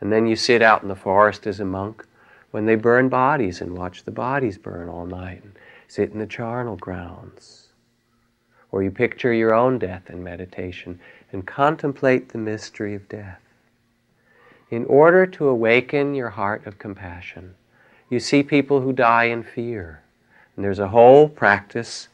And 0.00 0.10
then 0.10 0.26
you 0.26 0.36
sit 0.36 0.62
out 0.62 0.80
in 0.80 0.88
the 0.88 0.96
forest 0.96 1.46
as 1.46 1.60
a 1.60 1.66
monk 1.66 2.06
when 2.50 2.64
they 2.64 2.76
burn 2.76 3.10
bodies 3.10 3.60
and 3.60 3.76
watch 3.76 4.04
the 4.04 4.10
bodies 4.10 4.56
burn 4.56 4.88
all 4.88 5.04
night, 5.04 5.42
and 5.44 5.52
sit 5.86 6.12
in 6.12 6.18
the 6.18 6.26
charnel 6.26 6.76
grounds 6.76 7.65
or 8.76 8.82
you 8.82 8.90
picture 8.90 9.32
your 9.32 9.54
own 9.54 9.78
death 9.78 10.10
in 10.10 10.22
meditation 10.22 11.00
and 11.32 11.46
contemplate 11.46 12.28
the 12.28 12.36
mystery 12.36 12.94
of 12.94 13.08
death. 13.08 13.40
In 14.70 14.84
order 14.84 15.24
to 15.28 15.48
awaken 15.48 16.14
your 16.14 16.28
heart 16.28 16.66
of 16.66 16.78
compassion, 16.78 17.54
you 18.10 18.20
see 18.20 18.42
people 18.42 18.82
who 18.82 18.92
die 18.92 19.24
in 19.24 19.42
fear. 19.42 20.02
And 20.54 20.62
there's 20.62 20.78
a 20.78 20.88
whole 20.88 21.26
practice 21.26 22.08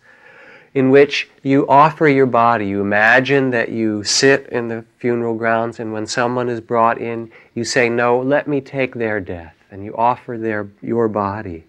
in 0.72 0.90
which 0.90 1.28
you 1.42 1.66
offer 1.68 2.06
your 2.06 2.26
body. 2.26 2.68
You 2.68 2.80
imagine 2.80 3.50
that 3.50 3.70
you 3.70 4.04
sit 4.04 4.46
in 4.50 4.68
the 4.68 4.84
funeral 4.98 5.34
grounds, 5.34 5.80
and 5.80 5.92
when 5.92 6.06
someone 6.06 6.48
is 6.48 6.60
brought 6.60 6.98
in, 6.98 7.32
you 7.56 7.64
say, 7.64 7.88
No, 7.88 8.20
let 8.20 8.46
me 8.46 8.60
take 8.60 8.94
their 8.94 9.18
death. 9.18 9.56
And 9.68 9.84
you 9.84 9.96
offer 9.96 10.38
their, 10.38 10.68
your 10.80 11.08
body 11.08 11.64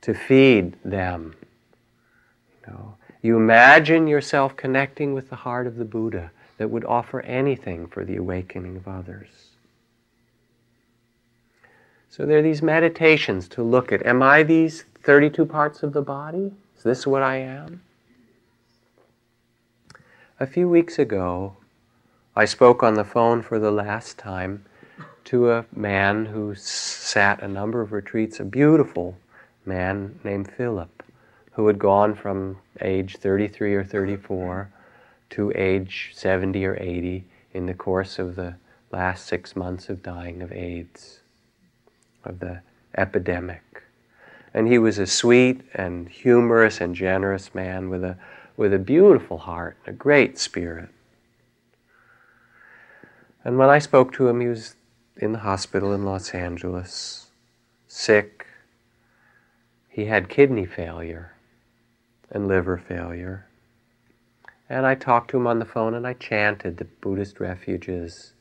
to 0.00 0.12
feed 0.12 0.74
them. 0.84 1.36
You 2.66 2.72
know, 2.72 2.94
you 3.22 3.36
imagine 3.36 4.08
yourself 4.08 4.56
connecting 4.56 5.14
with 5.14 5.30
the 5.30 5.36
heart 5.36 5.68
of 5.68 5.76
the 5.76 5.84
Buddha 5.84 6.32
that 6.58 6.68
would 6.68 6.84
offer 6.84 7.20
anything 7.20 7.86
for 7.86 8.04
the 8.04 8.16
awakening 8.16 8.76
of 8.76 8.88
others. 8.88 9.28
So 12.10 12.26
there 12.26 12.38
are 12.38 12.42
these 12.42 12.62
meditations 12.62 13.48
to 13.48 13.62
look 13.62 13.92
at. 13.92 14.04
Am 14.04 14.22
I 14.22 14.42
these 14.42 14.84
32 15.02 15.46
parts 15.46 15.82
of 15.82 15.92
the 15.92 16.02
body? 16.02 16.52
Is 16.76 16.82
this 16.82 17.06
what 17.06 17.22
I 17.22 17.36
am? 17.36 17.82
A 20.40 20.46
few 20.46 20.68
weeks 20.68 20.98
ago, 20.98 21.56
I 22.34 22.44
spoke 22.44 22.82
on 22.82 22.94
the 22.94 23.04
phone 23.04 23.40
for 23.42 23.58
the 23.58 23.70
last 23.70 24.18
time 24.18 24.64
to 25.24 25.52
a 25.52 25.64
man 25.74 26.26
who 26.26 26.54
sat 26.56 27.40
a 27.40 27.48
number 27.48 27.80
of 27.80 27.92
retreats, 27.92 28.40
a 28.40 28.44
beautiful 28.44 29.16
man 29.64 30.18
named 30.24 30.50
Philip 30.50 31.01
who 31.52 31.66
had 31.66 31.78
gone 31.78 32.14
from 32.14 32.58
age 32.80 33.16
33 33.16 33.74
or 33.74 33.84
34 33.84 34.70
to 35.30 35.52
age 35.54 36.10
70 36.14 36.64
or 36.64 36.76
80 36.80 37.24
in 37.52 37.66
the 37.66 37.74
course 37.74 38.18
of 38.18 38.36
the 38.36 38.54
last 38.90 39.26
six 39.26 39.54
months 39.54 39.88
of 39.88 40.02
dying 40.02 40.42
of 40.42 40.52
AIDS, 40.52 41.20
of 42.24 42.40
the 42.40 42.60
epidemic. 42.96 43.82
And 44.54 44.68
he 44.68 44.78
was 44.78 44.98
a 44.98 45.06
sweet 45.06 45.62
and 45.74 46.08
humorous 46.08 46.80
and 46.80 46.94
generous 46.94 47.54
man 47.54 47.88
with 47.88 48.04
a, 48.04 48.16
with 48.56 48.72
a 48.72 48.78
beautiful 48.78 49.38
heart, 49.38 49.76
a 49.86 49.92
great 49.92 50.38
spirit. 50.38 50.88
And 53.44 53.58
when 53.58 53.68
I 53.68 53.78
spoke 53.78 54.12
to 54.14 54.28
him, 54.28 54.40
he 54.40 54.48
was 54.48 54.76
in 55.16 55.32
the 55.32 55.40
hospital 55.40 55.92
in 55.92 56.04
Los 56.04 56.30
Angeles, 56.30 57.28
sick. 57.88 58.46
He 59.88 60.06
had 60.06 60.28
kidney 60.28 60.64
failure 60.64 61.32
and 62.32 62.48
liver 62.48 62.76
failure. 62.76 63.46
And 64.68 64.86
I 64.86 64.94
talked 64.94 65.30
to 65.30 65.36
him 65.36 65.46
on 65.46 65.58
the 65.58 65.64
phone 65.64 65.94
and 65.94 66.06
I 66.06 66.14
chanted 66.14 66.78
the 66.78 66.86
Buddhist 66.86 67.38
refuges. 67.38 68.32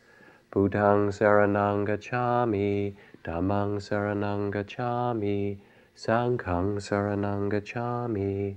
Buddhang 0.51 1.10
saranang 1.10 1.86
gacchami, 1.86 2.95
Dhammang 3.23 3.77
saranang 3.77 4.51
Chami, 4.51 5.58
Sanghang 5.95 6.77
saranang 6.77 7.51
gacchami. 7.51 8.56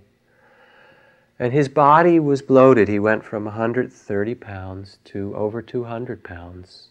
And 1.38 1.52
his 1.52 1.68
body 1.68 2.20
was 2.20 2.42
bloated. 2.42 2.86
He 2.86 3.00
went 3.00 3.24
from 3.24 3.44
130 3.44 4.34
pounds 4.36 4.98
to 5.06 5.34
over 5.34 5.60
200 5.60 6.22
pounds, 6.22 6.90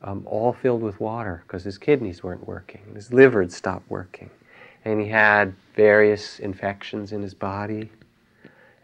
um, 0.00 0.22
all 0.26 0.52
filled 0.52 0.82
with 0.82 1.00
water 1.00 1.42
because 1.46 1.64
his 1.64 1.78
kidneys 1.78 2.22
weren't 2.22 2.46
working. 2.46 2.92
His 2.94 3.12
liver 3.12 3.40
had 3.42 3.52
stopped 3.52 3.90
working 3.90 4.30
and 4.84 5.00
he 5.00 5.08
had 5.08 5.54
various 5.74 6.38
infections 6.38 7.12
in 7.12 7.22
his 7.22 7.34
body, 7.34 7.90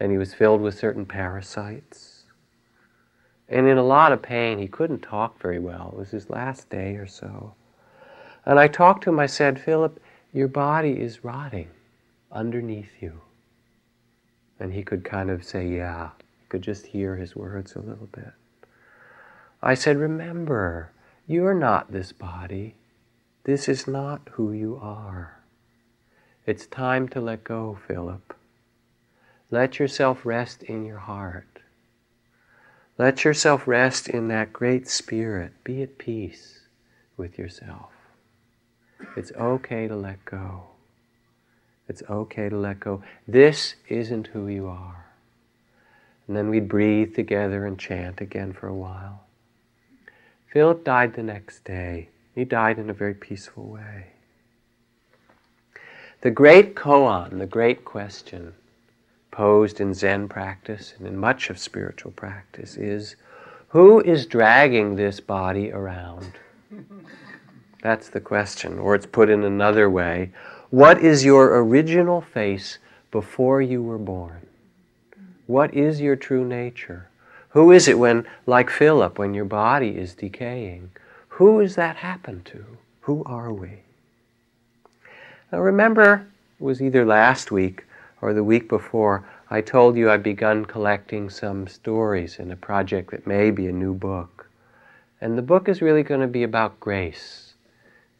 and 0.00 0.12
he 0.12 0.18
was 0.18 0.34
filled 0.34 0.60
with 0.60 0.78
certain 0.78 1.04
parasites. 1.04 2.24
And 3.48 3.66
in 3.66 3.78
a 3.78 3.82
lot 3.82 4.12
of 4.12 4.22
pain, 4.22 4.58
he 4.58 4.68
couldn't 4.68 5.00
talk 5.00 5.40
very 5.40 5.58
well. 5.58 5.90
It 5.92 5.98
was 5.98 6.10
his 6.10 6.30
last 6.30 6.68
day 6.68 6.96
or 6.96 7.06
so. 7.06 7.54
And 8.44 8.58
I 8.58 8.68
talked 8.68 9.04
to 9.04 9.10
him, 9.10 9.18
I 9.18 9.26
said, 9.26 9.60
Philip, 9.60 10.00
your 10.32 10.48
body 10.48 11.00
is 11.00 11.24
rotting 11.24 11.68
underneath 12.30 12.90
you. 13.00 13.20
And 14.60 14.72
he 14.72 14.82
could 14.82 15.04
kind 15.04 15.30
of 15.30 15.44
say, 15.44 15.68
Yeah. 15.68 16.10
He 16.40 16.46
could 16.48 16.62
just 16.62 16.86
hear 16.86 17.16
his 17.16 17.34
words 17.34 17.74
a 17.74 17.80
little 17.80 18.08
bit. 18.12 18.32
I 19.62 19.74
said, 19.74 19.96
Remember, 19.96 20.92
you're 21.26 21.54
not 21.54 21.92
this 21.92 22.12
body. 22.12 22.74
This 23.44 23.68
is 23.68 23.86
not 23.86 24.20
who 24.32 24.52
you 24.52 24.78
are. 24.82 25.37
It's 26.48 26.66
time 26.66 27.10
to 27.10 27.20
let 27.20 27.44
go, 27.44 27.78
Philip. 27.86 28.34
Let 29.50 29.78
yourself 29.78 30.24
rest 30.24 30.62
in 30.62 30.86
your 30.86 30.96
heart. 30.96 31.58
Let 32.96 33.22
yourself 33.22 33.68
rest 33.68 34.08
in 34.08 34.28
that 34.28 34.54
great 34.54 34.88
spirit. 34.88 35.52
Be 35.62 35.82
at 35.82 35.98
peace 35.98 36.60
with 37.18 37.38
yourself. 37.38 37.90
It's 39.14 39.30
okay 39.32 39.88
to 39.88 39.94
let 39.94 40.24
go. 40.24 40.62
It's 41.86 42.02
okay 42.08 42.48
to 42.48 42.56
let 42.56 42.80
go. 42.80 43.02
This 43.26 43.74
isn't 43.90 44.28
who 44.28 44.48
you 44.48 44.68
are. 44.68 45.04
And 46.26 46.34
then 46.34 46.48
we'd 46.48 46.66
breathe 46.66 47.14
together 47.14 47.66
and 47.66 47.78
chant 47.78 48.22
again 48.22 48.54
for 48.54 48.68
a 48.68 48.74
while. 48.74 49.26
Philip 50.50 50.82
died 50.82 51.12
the 51.12 51.22
next 51.22 51.64
day. 51.64 52.08
He 52.34 52.46
died 52.46 52.78
in 52.78 52.88
a 52.88 52.94
very 52.94 53.12
peaceful 53.12 53.64
way. 53.68 54.12
The 56.20 56.30
great 56.32 56.74
koan, 56.74 57.38
the 57.38 57.46
great 57.46 57.84
question 57.84 58.54
posed 59.30 59.80
in 59.80 59.94
Zen 59.94 60.28
practice 60.28 60.94
and 60.98 61.06
in 61.06 61.16
much 61.16 61.48
of 61.48 61.60
spiritual 61.60 62.10
practice 62.10 62.76
is 62.76 63.14
who 63.68 64.00
is 64.00 64.26
dragging 64.26 64.96
this 64.96 65.20
body 65.20 65.70
around? 65.70 66.32
That's 67.82 68.08
the 68.08 68.20
question. 68.20 68.80
Or 68.80 68.96
it's 68.96 69.06
put 69.06 69.30
in 69.30 69.44
another 69.44 69.88
way 69.88 70.32
what 70.70 71.00
is 71.00 71.24
your 71.24 71.56
original 71.62 72.20
face 72.20 72.78
before 73.12 73.62
you 73.62 73.80
were 73.80 73.96
born? 73.96 74.46
What 75.46 75.72
is 75.72 76.00
your 76.00 76.16
true 76.16 76.44
nature? 76.44 77.08
Who 77.50 77.70
is 77.70 77.86
it 77.88 77.98
when, 77.98 78.26
like 78.44 78.68
Philip, 78.68 79.18
when 79.18 79.34
your 79.34 79.46
body 79.46 79.96
is 79.96 80.14
decaying? 80.14 80.90
Who 81.28 81.60
is 81.60 81.76
that 81.76 81.96
happen 81.96 82.42
to? 82.46 82.64
Who 83.02 83.22
are 83.24 83.52
we? 83.52 83.82
Now 85.50 85.60
remember, 85.60 86.26
it 86.60 86.62
was 86.62 86.82
either 86.82 87.04
last 87.04 87.50
week 87.50 87.86
or 88.20 88.34
the 88.34 88.44
week 88.44 88.68
before, 88.68 89.24
I 89.50 89.62
told 89.62 89.96
you 89.96 90.10
I'd 90.10 90.22
begun 90.22 90.66
collecting 90.66 91.30
some 91.30 91.66
stories 91.68 92.38
in 92.38 92.50
a 92.50 92.56
project 92.56 93.10
that 93.12 93.26
may 93.26 93.50
be 93.50 93.66
a 93.66 93.72
new 93.72 93.94
book. 93.94 94.50
And 95.20 95.38
the 95.38 95.42
book 95.42 95.68
is 95.68 95.80
really 95.80 96.02
going 96.02 96.20
to 96.20 96.26
be 96.26 96.42
about 96.42 96.78
grace. 96.80 97.54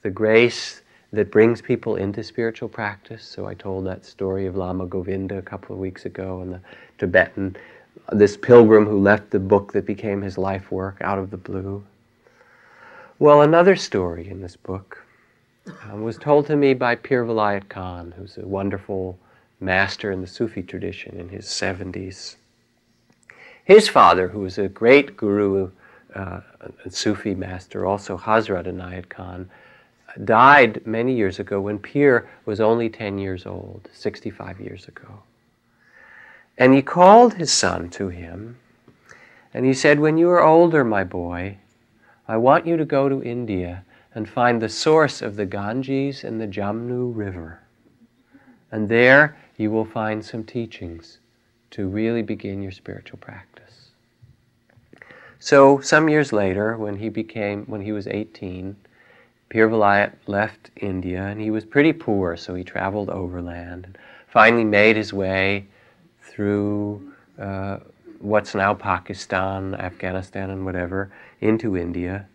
The 0.03 0.11
grace 0.11 0.81
that 1.13 1.31
brings 1.31 1.61
people 1.61 1.97
into 1.97 2.23
spiritual 2.23 2.69
practice. 2.69 3.25
So 3.25 3.47
I 3.47 3.55
told 3.55 3.87
that 3.87 4.07
story 4.07 4.47
of 4.47 4.57
Lama 4.57 4.87
Govinda 4.87 5.37
a 5.37 5.43
couple 5.43 5.75
of 5.75 5.81
weeks 5.81 6.07
ago 6.07 6.41
and 6.41 6.55
the 6.55 6.61
Tibetan, 6.99 7.57
this 8.13 8.37
pilgrim 8.37 8.87
who 8.87 8.99
left 8.99 9.31
the 9.31 9.39
book 9.39 9.73
that 9.73 9.85
became 9.85 10.23
his 10.23 10.39
life 10.39 10.71
work 10.71 10.97
out 11.03 11.19
of 11.19 11.31
the 11.31 11.37
blue. 11.37 11.85
Well, 13.19 13.43
another 13.43 13.77
story 13.77 14.29
in 14.31 14.41
this 14.41 14.57
book 14.57 15.05
um, 15.85 16.03
was 16.03 16.17
told 16.17 16.47
to 16.47 16.57
me 16.57 16.75
by 16.75 16.95
Pir 16.95 17.25
Vilayat 17.25 17.69
Khan, 17.69 18.15
who's 18.17 18.39
a 18.39 18.47
wonderful 18.47 19.19
master 19.61 20.11
in 20.11 20.21
the 20.21 20.27
Sufi 20.27 20.63
tradition 20.63 21.19
in 21.19 21.29
his 21.29 21.47
70s. 21.47 22.37
His 23.65 23.89
father, 23.89 24.29
who 24.29 24.41
was 24.41 24.59
a 24.59 24.69
great 24.69 25.17
guru, 25.17 25.71
uh, 26.15 26.41
a 26.85 26.91
Sufi 26.91 27.35
master, 27.35 27.85
also 27.85 28.17
Hazrat 28.17 28.67
Inayat 28.67 29.09
Khan, 29.09 29.51
died 30.25 30.87
many 30.87 31.15
years 31.15 31.39
ago 31.39 31.61
when 31.61 31.79
Pir 31.79 32.29
was 32.47 32.61
only 32.61 32.89
10 32.89 33.19
years 33.19 33.47
old, 33.47 33.89
65 33.93 34.61
years 34.61 34.89
ago. 34.89 35.23
And 36.57 36.75
he 36.75 36.83
called 36.83 37.35
his 37.35 37.53
son 37.53 37.91
to 37.91 38.09
him, 38.09 38.59
and 39.55 39.65
he 39.65 39.75
said, 39.75 40.01
When 40.01 40.19
you 40.19 40.29
are 40.31 40.43
older, 40.43 40.85
my 40.85 41.05
boy, 41.05 41.59
I 42.27 42.37
want 42.37 42.67
you 42.67 42.77
to 42.77 42.85
go 42.85 43.09
to 43.09 43.23
India 43.23 43.85
and 44.19 44.29
find 44.29 44.61
the 44.61 44.69
source 44.69 45.23
of 45.23 45.37
the 45.37 45.47
Ganges 45.47 46.25
and 46.25 46.41
the 46.41 46.49
Jamnu 46.49 47.13
River. 47.15 47.61
And 48.73 48.89
there 48.89 49.37
you 49.57 49.71
will 49.71 49.85
find 49.85 50.25
some 50.25 50.43
teachings 50.43 51.19
to 51.71 51.87
really 51.87 52.23
begin 52.23 52.61
your 52.61 52.73
spiritual 52.73 53.21
practice. 53.21 53.93
So 55.39 55.79
some 55.79 56.09
years 56.09 56.33
later, 56.33 56.77
when 56.77 56.97
he 56.97 57.09
became, 57.09 57.65
when 57.67 57.81
he 57.81 57.93
was 57.93 58.09
18, 58.09 58.75
Pir 59.51 59.69
Vilayat 59.69 60.15
left 60.27 60.73
India 60.75 61.23
and 61.23 61.41
he 61.41 61.53
was 61.53 61.65
pretty 61.65 61.93
poor, 61.93 62.37
so 62.37 62.57
he 62.57 62.65
traveled 62.65 63.11
overland 63.11 63.85
and 63.85 63.99
finally 64.27 64.65
made 64.65 64.97
his 64.97 65.13
way 65.13 65.69
through 66.23 67.13
uh, 67.39 67.79
what's 68.19 68.57
now 68.57 68.75
Pakistan, 68.75 69.77
Afghanistan, 69.77 70.51
and 70.51 70.65
whatever, 70.65 71.13
into 71.41 71.77
India, 71.77 72.27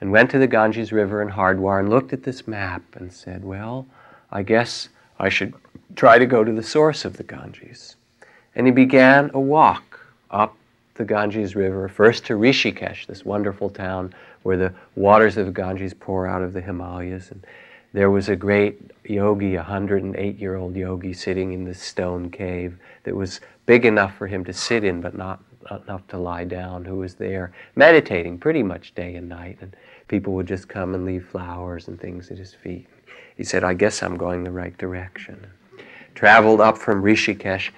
and 0.00 0.10
went 0.10 0.30
to 0.30 0.38
the 0.38 0.46
Ganges 0.46 0.92
River 0.92 1.22
in 1.22 1.28
Hardwar 1.28 1.78
and 1.78 1.90
looked 1.90 2.12
at 2.12 2.22
this 2.22 2.48
map 2.48 2.82
and 2.94 3.12
said, 3.12 3.44
Well, 3.44 3.86
I 4.30 4.42
guess 4.42 4.88
I 5.18 5.28
should 5.28 5.54
try 5.96 6.18
to 6.18 6.26
go 6.26 6.44
to 6.44 6.52
the 6.52 6.62
source 6.62 7.04
of 7.04 7.16
the 7.16 7.22
Ganges. 7.22 7.96
And 8.54 8.66
he 8.66 8.72
began 8.72 9.30
a 9.34 9.40
walk 9.40 10.06
up 10.30 10.56
the 10.94 11.04
Ganges 11.04 11.56
River, 11.56 11.88
first 11.88 12.26
to 12.26 12.34
Rishikesh, 12.34 13.06
this 13.06 13.24
wonderful 13.24 13.70
town 13.70 14.14
where 14.42 14.56
the 14.56 14.74
waters 14.96 15.36
of 15.36 15.46
the 15.46 15.52
Ganges 15.52 15.94
pour 15.94 16.26
out 16.26 16.42
of 16.42 16.52
the 16.52 16.60
Himalayas. 16.60 17.30
And 17.30 17.44
there 17.92 18.10
was 18.10 18.28
a 18.28 18.36
great 18.36 18.90
yogi, 19.04 19.54
a 19.54 19.62
108 19.62 20.38
year 20.38 20.56
old 20.56 20.76
yogi, 20.76 21.12
sitting 21.12 21.52
in 21.52 21.64
this 21.64 21.80
stone 21.80 22.30
cave 22.30 22.78
that 23.04 23.16
was 23.16 23.40
big 23.66 23.84
enough 23.84 24.14
for 24.14 24.26
him 24.26 24.44
to 24.44 24.52
sit 24.52 24.84
in, 24.84 25.00
but 25.00 25.16
not, 25.16 25.42
enough 25.84 26.06
to 26.08 26.18
lie 26.18 26.44
down, 26.44 26.84
who 26.84 26.96
was 26.96 27.14
there 27.14 27.52
meditating 27.76 28.38
pretty 28.38 28.62
much 28.62 28.94
day 28.94 29.14
and 29.14 29.28
night. 29.28 29.58
And 29.60 29.76
people 30.10 30.32
would 30.34 30.46
just 30.46 30.68
come 30.68 30.94
and 30.94 31.04
leave 31.04 31.24
flowers 31.24 31.86
and 31.86 31.98
things 31.98 32.32
at 32.32 32.36
his 32.36 32.52
feet. 32.52 32.88
He 33.36 33.44
said, 33.44 33.62
I 33.62 33.74
guess 33.74 34.02
I'm 34.02 34.16
going 34.16 34.42
the 34.42 34.50
right 34.50 34.76
direction. 34.76 35.46
Traveled 36.16 36.60
up 36.60 36.76
from 36.76 37.02
Rishikesh. 37.02 37.70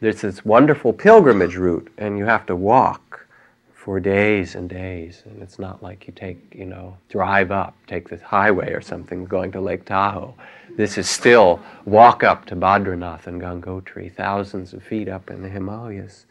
There's 0.00 0.20
this 0.20 0.44
wonderful 0.44 0.92
pilgrimage 0.92 1.56
route, 1.56 1.90
and 1.96 2.18
you 2.18 2.26
have 2.26 2.44
to 2.46 2.54
walk 2.54 3.26
for 3.72 3.98
days 3.98 4.54
and 4.54 4.68
days. 4.68 5.22
And 5.24 5.42
it's 5.42 5.58
not 5.58 5.82
like 5.82 6.06
you 6.06 6.12
take, 6.12 6.54
you 6.54 6.66
know, 6.66 6.98
drive 7.08 7.50
up, 7.50 7.74
take 7.86 8.10
the 8.10 8.18
highway 8.18 8.70
or 8.72 8.82
something 8.82 9.24
going 9.24 9.50
to 9.52 9.60
Lake 9.60 9.86
Tahoe. 9.86 10.34
This 10.76 10.98
is 10.98 11.08
still 11.08 11.58
walk 11.86 12.22
up 12.22 12.44
to 12.46 12.54
Badrinath 12.54 13.26
and 13.26 13.40
Gangotri, 13.40 14.12
thousands 14.12 14.74
of 14.74 14.82
feet 14.82 15.08
up 15.08 15.30
in 15.30 15.40
the 15.40 15.48
Himalayas. 15.48 16.26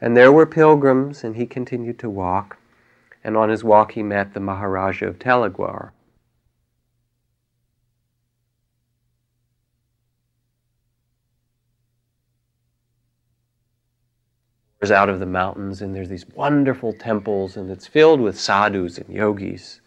And 0.00 0.16
there 0.16 0.30
were 0.30 0.46
pilgrims, 0.46 1.24
and 1.24 1.34
he 1.34 1.44
continued 1.44 1.98
to 1.98 2.08
walk. 2.08 2.56
And 3.24 3.36
on 3.36 3.48
his 3.48 3.62
walk, 3.62 3.92
he 3.92 4.02
met 4.02 4.34
the 4.34 4.40
Maharaja 4.40 5.06
of 5.06 5.18
Teligar, 5.18 5.92
out 14.90 15.08
of 15.08 15.20
the 15.20 15.26
mountains, 15.26 15.80
and 15.80 15.94
there's 15.94 16.08
these 16.08 16.26
wonderful 16.34 16.92
temples, 16.92 17.56
and 17.56 17.70
it's 17.70 17.86
filled 17.86 18.20
with 18.20 18.38
sadhus 18.38 18.98
and 18.98 19.08
yogis. 19.08 19.80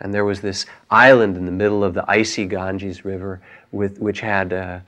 And 0.00 0.12
there 0.12 0.24
was 0.24 0.40
this 0.40 0.66
island 0.90 1.36
in 1.36 1.44
the 1.44 1.52
middle 1.52 1.84
of 1.84 1.94
the 1.94 2.04
icy 2.08 2.46
Ganges 2.46 3.04
River, 3.04 3.40
with, 3.70 3.98
which 3.98 4.20
had 4.20 4.52
uh, 4.52 4.80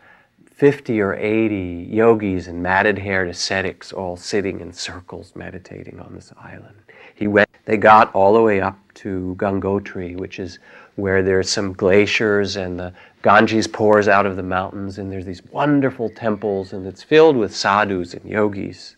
50 0.64 0.98
or 1.02 1.12
80 1.12 1.90
yogis 1.90 2.48
and 2.48 2.62
matted 2.62 2.96
haired 2.96 3.28
ascetics 3.28 3.92
all 3.92 4.16
sitting 4.16 4.60
in 4.60 4.72
circles 4.72 5.36
meditating 5.36 6.00
on 6.00 6.14
this 6.14 6.32
island. 6.42 6.74
He 7.14 7.26
went, 7.26 7.50
they 7.66 7.76
got 7.76 8.10
all 8.14 8.32
the 8.32 8.40
way 8.40 8.62
up 8.62 8.78
to 8.94 9.36
Gangotri, 9.38 10.16
which 10.16 10.38
is 10.38 10.58
where 10.96 11.22
there's 11.22 11.50
some 11.50 11.74
glaciers 11.74 12.56
and 12.56 12.80
the 12.80 12.94
Ganges 13.22 13.66
pours 13.66 14.08
out 14.08 14.24
of 14.24 14.36
the 14.36 14.42
mountains, 14.42 14.96
and 14.96 15.12
there's 15.12 15.26
these 15.26 15.44
wonderful 15.52 16.08
temples, 16.08 16.72
and 16.72 16.86
it's 16.86 17.02
filled 17.02 17.36
with 17.36 17.54
sadhus 17.54 18.14
and 18.14 18.24
yogis. 18.24 18.96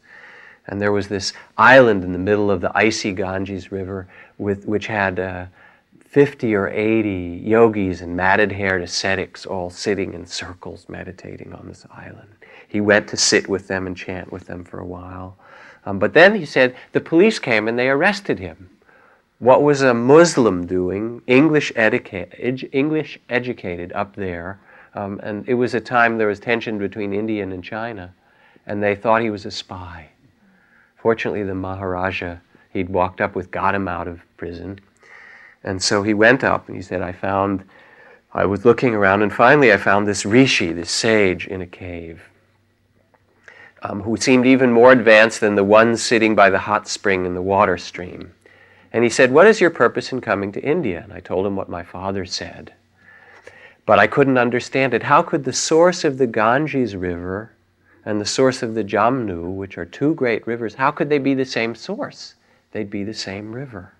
And 0.68 0.81
there 0.81 0.92
was 0.92 1.09
this 1.09 1.33
island 1.59 2.05
in 2.05 2.12
the 2.12 2.18
middle 2.20 2.48
of 2.48 2.61
the 2.61 2.70
icy 2.76 3.12
Ganges 3.12 3.72
River, 3.72 4.07
with, 4.38 4.66
which 4.66 4.87
had 4.87 5.18
uh, 5.18 5.46
50 6.16 6.55
or 6.55 6.68
80 6.68 7.42
yogis 7.44 8.00
and 8.00 8.16
matted 8.16 8.50
haired 8.50 8.81
ascetics 8.81 9.44
all 9.44 9.68
sitting 9.68 10.14
in 10.14 10.24
circles 10.24 10.88
meditating 10.88 11.52
on 11.52 11.68
this 11.68 11.85
island. 11.94 12.31
He 12.66 12.81
went 12.81 13.07
to 13.09 13.18
sit 13.18 13.50
with 13.50 13.68
them 13.68 13.87
and 13.87 13.94
chant 13.94 14.33
with 14.33 14.46
them 14.46 14.64
for 14.64 14.79
a 14.79 14.87
while. 14.87 15.37
Um, 15.85 15.98
but 15.98 16.14
then 16.14 16.35
he 16.35 16.46
said 16.46 16.74
the 16.92 17.02
police 17.02 17.38
came 17.38 17.68
and 17.68 17.79
they 17.79 17.90
arrested 17.90 18.38
him. 18.38 18.70
What 19.40 19.62
was 19.62 19.83
a 19.83 19.92
Muslim 19.92 20.66
doing, 20.66 21.20
English, 21.26 21.70
educa- 21.74 22.72
English 22.72 23.18
educated 23.29 23.92
up 23.92 24.16
there? 24.16 24.59
Um, 24.94 25.20
and 25.22 25.46
it 25.46 25.52
was 25.52 25.74
a 25.74 25.81
time 25.81 26.16
there 26.16 26.29
was 26.29 26.40
tension 26.40 26.79
between 26.79 27.12
India 27.12 27.42
and 27.42 27.62
China, 27.62 28.14
and 28.64 28.83
they 28.83 28.94
thought 28.94 29.20
he 29.20 29.29
was 29.29 29.44
a 29.44 29.50
spy. 29.50 30.09
Fortunately, 30.96 31.42
the 31.42 31.55
Maharaja, 31.55 32.38
he'd 32.72 32.88
walked 32.88 33.20
up 33.20 33.35
with, 33.35 33.50
got 33.50 33.74
him 33.74 33.87
out 33.87 34.09
of 34.09 34.22
prison. 34.38 34.81
And 35.66 35.83
so 35.83 36.05
he 36.05 36.14
went 36.14 36.44
up 36.44 36.68
and 36.68 36.76
he 36.76 36.83
said, 36.83 37.02
I 37.02 37.11
found, 37.11 37.64
I 38.33 38.46
was 38.46 38.64
looking 38.64 38.94
around, 38.94 39.22
and 39.22 39.33
finally 39.33 39.72
I 39.72 39.76
found 39.76 40.07
this 40.07 40.24
rishi, 40.24 40.72
this 40.72 40.90
sage, 40.90 41.48
in 41.48 41.61
a 41.61 41.66
cave, 41.66 42.22
um, 43.83 44.00
who 44.02 44.16
seemed 44.16 44.46
even 44.46 44.70
more 44.70 44.92
advanced 44.92 45.40
than 45.40 45.57
the 45.57 45.64
one 45.64 45.96
sitting 45.96 46.37
by 46.37 46.50
the 46.50 46.61
hot 46.61 46.87
spring 46.87 47.26
in 47.26 47.35
the 47.35 47.42
water 47.42 47.76
stream. 47.76 48.33
And 48.92 49.02
he 49.02 49.11
said, 49.11 49.33
What 49.33 49.48
is 49.48 49.61
your 49.61 49.70
purpose 49.70 50.12
in 50.12 50.20
coming 50.20 50.52
to 50.52 50.62
India? 50.62 51.02
And 51.02 51.12
I 51.12 51.18
told 51.18 51.44
him 51.44 51.57
what 51.57 51.68
my 51.68 51.83
father 51.83 52.24
said. 52.24 52.72
But 53.85 53.98
I 53.98 54.07
couldn't 54.07 54.38
understand 54.38 54.94
it. 54.94 55.02
How 55.02 55.22
could 55.22 55.44
the 55.44 55.52
source 55.52 56.05
of 56.05 56.16
the 56.16 56.26
Ganges 56.29 56.94
River 56.94 57.52
and 58.05 58.20
the 58.20 58.24
source 58.24 58.62
of 58.62 58.74
the 58.74 58.85
Jamnu, 58.85 59.52
which 59.52 59.79
are 59.79 59.85
two 59.85 60.14
great 60.14 60.46
rivers, 60.46 60.74
how 60.74 60.92
could 60.92 61.09
they 61.09 61.18
be 61.18 61.35
the 61.35 61.44
same 61.44 61.74
source? 61.74 62.37
They'd 62.70 62.90
be 62.90 63.02
the 63.02 63.14
same 63.14 63.52
river. 63.52 63.95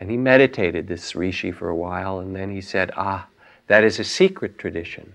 And 0.00 0.10
he 0.10 0.16
meditated, 0.16 0.88
this 0.88 1.14
rishi, 1.14 1.50
for 1.50 1.68
a 1.68 1.76
while, 1.76 2.18
and 2.18 2.34
then 2.34 2.50
he 2.50 2.60
said, 2.60 2.90
Ah, 2.96 3.28
that 3.66 3.84
is 3.84 3.98
a 3.98 4.04
secret 4.04 4.58
tradition. 4.58 5.12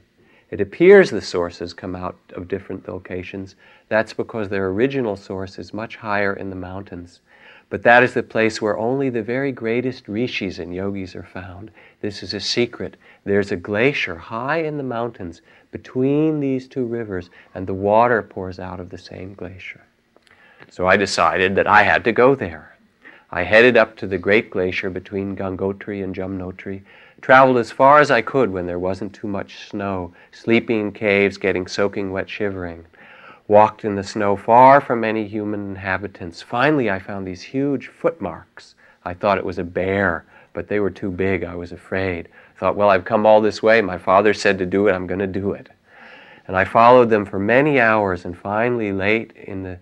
It 0.52 0.62
appears 0.62 1.12
the 1.12 1.22
sources 1.22 1.74
come 1.74 1.96
out 1.96 2.18
of 2.34 2.48
different 2.48 2.88
locations. 2.88 3.56
That's 3.88 4.14
because 4.14 4.50
their 4.50 4.68
original 4.68 5.16
source 5.16 5.60
is 5.60 5.74
much 5.74 5.98
higher 5.98 6.34
in 6.34 6.50
the 6.50 6.56
mountains. 6.56 7.22
But 7.70 7.84
that 7.84 8.02
is 8.02 8.16
the 8.16 8.24
place 8.24 8.60
where 8.60 8.78
only 8.78 9.10
the 9.12 9.22
very 9.22 9.52
greatest 9.52 10.08
rishis 10.08 10.58
and 10.58 10.74
yogis 10.74 11.16
are 11.16 11.24
found. 11.24 11.70
This 12.02 12.24
is 12.24 12.34
a 12.34 12.40
secret. 12.40 12.98
There's 13.26 13.52
a 13.52 13.56
glacier 13.56 14.16
high 14.16 14.64
in 14.64 14.78
the 14.78 14.84
mountains 14.84 15.42
between 15.72 16.40
these 16.40 16.68
two 16.68 16.86
rivers, 16.86 17.30
and 17.54 17.68
the 17.68 17.76
water 17.76 18.24
pours 18.24 18.60
out 18.60 18.80
of 18.80 18.90
the 18.90 18.98
same 18.98 19.36
glacier. 19.36 19.82
So 20.72 20.88
I 20.88 20.98
decided 20.98 21.56
that 21.56 21.68
I 21.68 21.84
had 21.84 22.04
to 22.06 22.12
go 22.12 22.34
there. 22.34 22.76
I 23.32 23.44
headed 23.44 23.78
up 23.78 23.96
to 23.98 24.08
the 24.08 24.18
great 24.18 24.50
glacier 24.50 24.90
between 24.90 25.36
Gangotri 25.36 26.04
and 26.04 26.16
Jamnotri, 26.16 26.82
traveled 27.22 27.58
as 27.58 27.72
far 27.72 28.00
as 28.00 28.10
I 28.10 28.22
could 28.22 28.52
when 28.52 28.66
there 28.66 28.80
wasn't 28.80 29.14
too 29.14 29.28
much 29.28 29.70
snow, 29.70 30.14
sleeping 30.32 30.80
in 30.80 30.92
caves, 30.92 31.38
getting 31.38 31.68
soaking 31.68 32.12
wet, 32.12 32.28
shivering. 32.28 32.86
Walked 33.48 33.86
in 33.86 33.96
the 33.96 34.04
snow 34.04 34.36
far 34.36 34.82
from 34.82 35.04
any 35.04 35.28
human 35.28 35.70
inhabitants. 35.70 36.42
Finally, 36.42 36.90
I 36.90 37.00
found 37.00 37.28
these 37.28 37.42
huge 37.42 37.88
footmarks. 37.88 38.76
I 39.06 39.14
thought 39.14 39.38
it 39.38 39.46
was 39.46 39.60
a 39.60 39.64
bear, 39.64 40.26
but 40.54 40.68
they 40.68 40.80
were 40.80 40.90
too 40.90 41.12
big. 41.12 41.44
I 41.44 41.56
was 41.56 41.72
afraid. 41.72 42.30
Thought, 42.58 42.76
well, 42.76 42.90
I've 42.90 43.06
come 43.06 43.26
all 43.26 43.42
this 43.42 43.62
way. 43.62 43.82
My 43.82 43.98
father 43.98 44.34
said 44.34 44.58
to 44.58 44.66
do 44.66 44.88
it. 44.88 44.94
I'm 44.94 45.08
going 45.08 45.20
to 45.20 45.28
do 45.28 45.54
it. 45.54 45.70
And 46.48 46.58
I 46.58 46.66
followed 46.66 47.10
them 47.12 47.26
for 47.26 47.38
many 47.38 47.80
hours, 47.80 48.26
and 48.26 48.36
finally, 48.36 48.92
late 48.92 49.34
in 49.36 49.64
the 49.64 49.80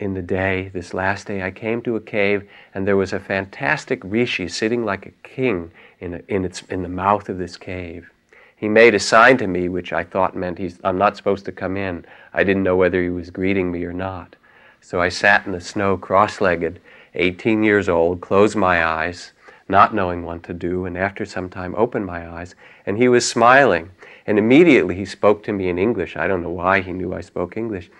in 0.00 0.14
the 0.14 0.22
day, 0.22 0.70
this 0.72 0.94
last 0.94 1.26
day, 1.26 1.42
I 1.42 1.50
came 1.50 1.82
to 1.82 1.94
a 1.94 2.00
cave, 2.00 2.48
and 2.74 2.88
there 2.88 2.96
was 2.96 3.12
a 3.12 3.20
fantastic 3.20 4.00
rishi 4.02 4.48
sitting 4.48 4.82
like 4.82 5.04
a 5.04 5.28
king 5.28 5.70
in, 6.00 6.14
a, 6.14 6.20
in, 6.26 6.44
its, 6.44 6.62
in 6.62 6.82
the 6.82 6.88
mouth 6.88 7.28
of 7.28 7.36
this 7.36 7.58
cave. 7.58 8.10
He 8.56 8.66
made 8.66 8.94
a 8.94 8.98
sign 8.98 9.36
to 9.38 9.46
me, 9.46 9.68
which 9.68 9.92
I 9.92 10.04
thought 10.04 10.34
meant 10.34 10.58
he's, 10.58 10.80
I'm 10.82 10.96
not 10.96 11.18
supposed 11.18 11.44
to 11.44 11.52
come 11.52 11.76
in. 11.76 12.06
I 12.32 12.44
didn't 12.44 12.62
know 12.62 12.76
whether 12.76 13.02
he 13.02 13.10
was 13.10 13.30
greeting 13.30 13.70
me 13.70 13.84
or 13.84 13.92
not. 13.92 14.36
So 14.80 15.02
I 15.02 15.10
sat 15.10 15.44
in 15.44 15.52
the 15.52 15.60
snow 15.60 15.98
cross 15.98 16.40
legged, 16.40 16.80
18 17.14 17.62
years 17.62 17.88
old, 17.88 18.22
closed 18.22 18.56
my 18.56 18.84
eyes, 18.84 19.32
not 19.68 19.94
knowing 19.94 20.24
what 20.24 20.42
to 20.44 20.54
do, 20.54 20.86
and 20.86 20.96
after 20.96 21.26
some 21.26 21.50
time 21.50 21.74
opened 21.76 22.06
my 22.06 22.26
eyes, 22.26 22.54
and 22.86 22.96
he 22.96 23.08
was 23.08 23.28
smiling. 23.28 23.90
And 24.26 24.38
immediately 24.38 24.94
he 24.94 25.04
spoke 25.04 25.42
to 25.44 25.52
me 25.52 25.68
in 25.68 25.78
English. 25.78 26.16
I 26.16 26.26
don't 26.26 26.42
know 26.42 26.50
why 26.50 26.80
he 26.80 26.92
knew 26.92 27.12
I 27.12 27.20
spoke 27.20 27.56
English. 27.56 27.90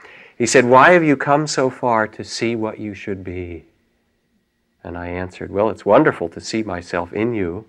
He 0.40 0.46
said, 0.46 0.64
Why 0.64 0.92
have 0.92 1.04
you 1.04 1.18
come 1.18 1.46
so 1.46 1.68
far 1.68 2.08
to 2.08 2.24
see 2.24 2.56
what 2.56 2.80
you 2.80 2.94
should 2.94 3.22
be? 3.22 3.66
And 4.82 4.96
I 4.96 5.08
answered, 5.08 5.50
Well, 5.50 5.68
it's 5.68 5.84
wonderful 5.84 6.30
to 6.30 6.40
see 6.40 6.62
myself 6.62 7.12
in 7.12 7.34
you. 7.34 7.66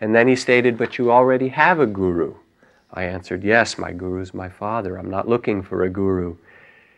And 0.00 0.14
then 0.14 0.26
he 0.26 0.34
stated, 0.34 0.78
But 0.78 0.96
you 0.96 1.12
already 1.12 1.48
have 1.48 1.80
a 1.80 1.86
guru. 1.86 2.36
I 2.94 3.04
answered, 3.04 3.44
Yes, 3.44 3.76
my 3.76 3.92
guru 3.92 4.22
is 4.22 4.32
my 4.32 4.48
father. 4.48 4.96
I'm 4.96 5.10
not 5.10 5.28
looking 5.28 5.62
for 5.62 5.82
a 5.82 5.90
guru. 5.90 6.36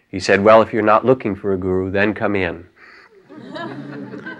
He 0.08 0.20
said, 0.20 0.44
Well, 0.44 0.62
if 0.62 0.72
you're 0.72 0.80
not 0.80 1.04
looking 1.04 1.34
for 1.34 1.54
a 1.54 1.58
guru, 1.58 1.90
then 1.90 2.14
come 2.14 2.36
in. 2.36 2.68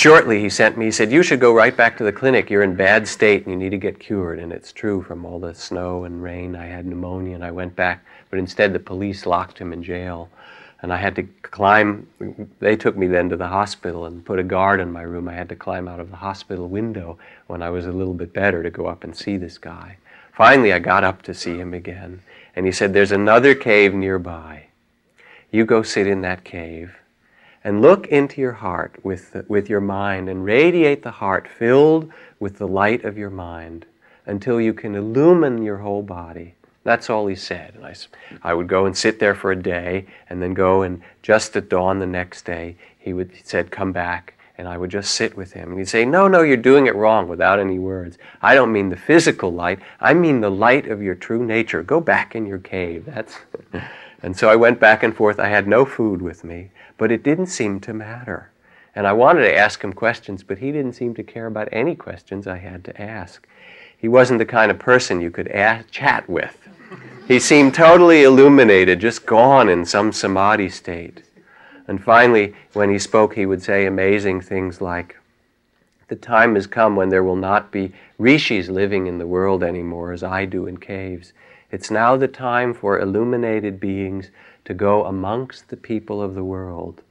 shortly 0.00 0.40
he 0.40 0.48
sent 0.48 0.78
me, 0.78 0.86
he 0.86 0.90
said, 0.90 1.12
You 1.12 1.22
should 1.22 1.40
go 1.40 1.52
right 1.52 1.76
back 1.76 1.96
to 1.98 2.04
the 2.04 2.12
clinic. 2.12 2.48
You're 2.48 2.62
in 2.62 2.74
bad 2.74 3.06
state 3.06 3.44
and 3.44 3.52
you 3.52 3.58
need 3.58 3.70
to 3.70 3.76
get 3.76 3.98
cured. 4.00 4.38
And 4.38 4.52
it's 4.52 4.72
true 4.72 5.02
from 5.02 5.26
all 5.26 5.38
the 5.38 5.54
snow 5.54 6.04
and 6.04 6.22
rain. 6.22 6.56
I 6.56 6.66
had 6.66 6.86
pneumonia 6.86 7.34
and 7.34 7.44
I 7.44 7.50
went 7.50 7.76
back, 7.76 8.04
but 8.30 8.38
instead 8.38 8.72
the 8.72 8.78
police 8.78 9.26
locked 9.26 9.58
him 9.58 9.72
in 9.72 9.82
jail. 9.82 10.30
And 10.82 10.92
I 10.92 10.96
had 10.96 11.14
to 11.16 11.24
climb, 11.42 12.06
they 12.58 12.74
took 12.74 12.96
me 12.96 13.06
then 13.06 13.28
to 13.28 13.36
the 13.36 13.48
hospital 13.48 14.06
and 14.06 14.24
put 14.24 14.38
a 14.38 14.44
guard 14.44 14.80
in 14.80 14.90
my 14.90 15.02
room. 15.02 15.28
I 15.28 15.34
had 15.34 15.50
to 15.50 15.56
climb 15.56 15.86
out 15.86 16.00
of 16.00 16.10
the 16.10 16.16
hospital 16.16 16.68
window 16.68 17.18
when 17.48 17.62
I 17.62 17.68
was 17.68 17.84
a 17.84 17.92
little 17.92 18.14
bit 18.14 18.32
better 18.32 18.62
to 18.62 18.70
go 18.70 18.86
up 18.86 19.04
and 19.04 19.14
see 19.14 19.36
this 19.36 19.58
guy. 19.58 19.98
Finally, 20.32 20.72
I 20.72 20.78
got 20.78 21.04
up 21.04 21.20
to 21.22 21.34
see 21.34 21.58
him 21.58 21.74
again. 21.74 22.22
And 22.56 22.64
he 22.64 22.72
said, 22.72 22.94
There's 22.94 23.12
another 23.12 23.54
cave 23.54 23.92
nearby. 23.92 24.68
You 25.50 25.66
go 25.66 25.82
sit 25.82 26.06
in 26.06 26.22
that 26.22 26.44
cave 26.44 26.96
and 27.62 27.82
look 27.82 28.06
into 28.06 28.40
your 28.40 28.52
heart 28.52 28.94
with, 29.02 29.44
with 29.48 29.68
your 29.68 29.80
mind 29.80 30.28
and 30.28 30.44
radiate 30.44 31.02
the 31.02 31.10
heart 31.10 31.46
filled 31.46 32.10
with 32.38 32.56
the 32.56 32.68
light 32.68 33.04
of 33.04 33.18
your 33.18 33.30
mind 33.30 33.84
until 34.24 34.60
you 34.60 34.72
can 34.72 34.94
illumine 34.94 35.62
your 35.62 35.78
whole 35.78 36.02
body. 36.02 36.54
That's 36.82 37.10
all 37.10 37.26
he 37.26 37.36
said. 37.36 37.74
And 37.74 37.84
I, 37.84 37.94
I 38.42 38.54
would 38.54 38.68
go 38.68 38.86
and 38.86 38.96
sit 38.96 39.18
there 39.18 39.34
for 39.34 39.52
a 39.52 39.62
day 39.62 40.06
and 40.28 40.40
then 40.40 40.54
go 40.54 40.82
and 40.82 41.02
just 41.22 41.56
at 41.56 41.68
dawn 41.68 41.98
the 41.98 42.06
next 42.06 42.44
day, 42.44 42.76
he 42.98 43.12
would 43.12 43.32
he 43.32 43.42
said, 43.44 43.70
Come 43.70 43.92
back. 43.92 44.34
And 44.56 44.68
I 44.68 44.76
would 44.76 44.90
just 44.90 45.14
sit 45.14 45.38
with 45.38 45.54
him. 45.54 45.70
And 45.70 45.78
he'd 45.78 45.88
say, 45.88 46.04
No, 46.04 46.28
no, 46.28 46.42
you're 46.42 46.56
doing 46.56 46.86
it 46.86 46.94
wrong 46.94 47.28
without 47.28 47.58
any 47.58 47.78
words. 47.78 48.18
I 48.42 48.54
don't 48.54 48.72
mean 48.72 48.88
the 48.88 48.96
physical 48.96 49.52
light, 49.52 49.80
I 50.00 50.14
mean 50.14 50.40
the 50.40 50.50
light 50.50 50.88
of 50.88 51.02
your 51.02 51.14
true 51.14 51.44
nature. 51.44 51.82
Go 51.82 52.00
back 52.00 52.34
in 52.34 52.46
your 52.46 52.58
cave. 52.58 53.04
That's. 53.06 53.36
and 54.22 54.36
so 54.36 54.48
I 54.48 54.56
went 54.56 54.80
back 54.80 55.02
and 55.02 55.16
forth. 55.16 55.38
I 55.38 55.48
had 55.48 55.68
no 55.68 55.84
food 55.84 56.22
with 56.22 56.44
me 56.44 56.70
but 57.00 57.10
it 57.10 57.22
didn't 57.22 57.46
seem 57.46 57.80
to 57.80 57.94
matter. 57.94 58.50
And 58.94 59.06
I 59.06 59.14
wanted 59.14 59.40
to 59.40 59.56
ask 59.56 59.82
him 59.82 59.94
questions, 59.94 60.42
but 60.42 60.58
he 60.58 60.70
didn't 60.70 60.92
seem 60.92 61.14
to 61.14 61.22
care 61.22 61.46
about 61.46 61.70
any 61.72 61.94
questions 61.94 62.46
I 62.46 62.58
had 62.58 62.84
to 62.84 63.00
ask. 63.00 63.48
He 64.00 64.08
wasn't 64.08 64.38
the 64.38 64.46
kind 64.46 64.70
of 64.70 64.78
person 64.78 65.20
you 65.20 65.30
could 65.30 65.52
chat 65.90 66.28
with. 66.28 66.56
He 67.28 67.38
seemed 67.38 67.74
totally 67.74 68.24
illuminated, 68.24 68.98
just 68.98 69.26
gone 69.26 69.68
in 69.68 69.84
some 69.84 70.10
samadhi 70.10 70.70
state. 70.70 71.22
And 71.86 72.02
finally, 72.02 72.54
when 72.72 72.90
he 72.90 72.98
spoke, 72.98 73.34
he 73.34 73.46
would 73.46 73.62
say 73.62 73.84
amazing 73.84 74.40
things 74.40 74.80
like, 74.80 75.16
The 76.08 76.16
time 76.16 76.54
has 76.54 76.66
come 76.66 76.96
when 76.96 77.10
there 77.10 77.22
will 77.22 77.36
not 77.36 77.70
be 77.70 77.92
rishis 78.18 78.68
living 78.68 79.06
in 79.06 79.18
the 79.18 79.26
world 79.26 79.62
anymore 79.62 80.12
as 80.12 80.22
I 80.22 80.44
do 80.44 80.66
in 80.66 80.78
caves. 80.78 81.32
It's 81.70 81.90
now 81.90 82.16
the 82.16 82.28
time 82.28 82.72
for 82.72 82.98
illuminated 82.98 83.78
beings 83.78 84.30
to 84.64 84.72
go 84.72 85.04
amongst 85.04 85.68
the 85.68 85.76
people 85.76 86.22
of 86.22 86.34
the 86.34 86.44
world. 86.44 87.02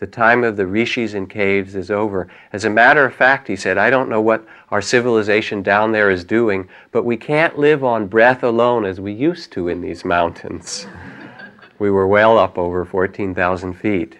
The 0.00 0.06
time 0.06 0.44
of 0.44 0.56
the 0.56 0.66
rishis 0.66 1.12
and 1.12 1.28
caves 1.28 1.74
is 1.74 1.90
over. 1.90 2.26
As 2.54 2.64
a 2.64 2.70
matter 2.70 3.04
of 3.04 3.14
fact, 3.14 3.46
he 3.46 3.54
said, 3.54 3.76
I 3.76 3.90
don't 3.90 4.08
know 4.08 4.22
what 4.22 4.46
our 4.70 4.80
civilization 4.80 5.62
down 5.62 5.92
there 5.92 6.10
is 6.10 6.24
doing, 6.24 6.70
but 6.90 7.04
we 7.04 7.18
can't 7.18 7.58
live 7.58 7.84
on 7.84 8.06
breath 8.06 8.42
alone 8.42 8.86
as 8.86 8.98
we 8.98 9.12
used 9.12 9.52
to 9.52 9.68
in 9.68 9.82
these 9.82 10.02
mountains. 10.02 10.86
we 11.78 11.90
were 11.90 12.06
well 12.06 12.38
up 12.38 12.56
over 12.56 12.86
14,000 12.86 13.74
feet. 13.74 14.16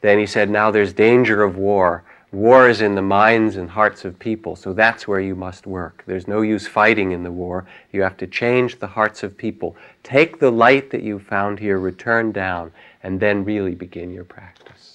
Then 0.00 0.18
he 0.18 0.26
said, 0.26 0.50
Now 0.50 0.72
there's 0.72 0.92
danger 0.92 1.44
of 1.44 1.56
war. 1.56 2.02
War 2.32 2.68
is 2.68 2.80
in 2.80 2.96
the 2.96 3.02
minds 3.02 3.54
and 3.54 3.70
hearts 3.70 4.04
of 4.04 4.18
people, 4.18 4.56
so 4.56 4.72
that's 4.72 5.06
where 5.06 5.20
you 5.20 5.36
must 5.36 5.64
work. 5.64 6.02
There's 6.06 6.26
no 6.26 6.42
use 6.42 6.66
fighting 6.66 7.12
in 7.12 7.22
the 7.22 7.30
war. 7.30 7.66
You 7.92 8.02
have 8.02 8.16
to 8.16 8.26
change 8.26 8.80
the 8.80 8.86
hearts 8.88 9.22
of 9.22 9.38
people. 9.38 9.76
Take 10.02 10.40
the 10.40 10.50
light 10.50 10.90
that 10.90 11.02
you 11.04 11.20
found 11.20 11.60
here, 11.60 11.78
return 11.78 12.32
down, 12.32 12.72
and 13.04 13.20
then 13.20 13.44
really 13.44 13.76
begin 13.76 14.10
your 14.12 14.24
practice. 14.24 14.89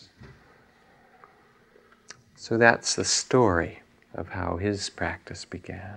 So 2.45 2.59
that's 2.59 2.93
the 2.93 3.05
story 3.05 3.79
of 4.13 4.29
how 4.29 4.57
his 4.57 4.87
practice 4.91 5.45
began. 5.45 5.95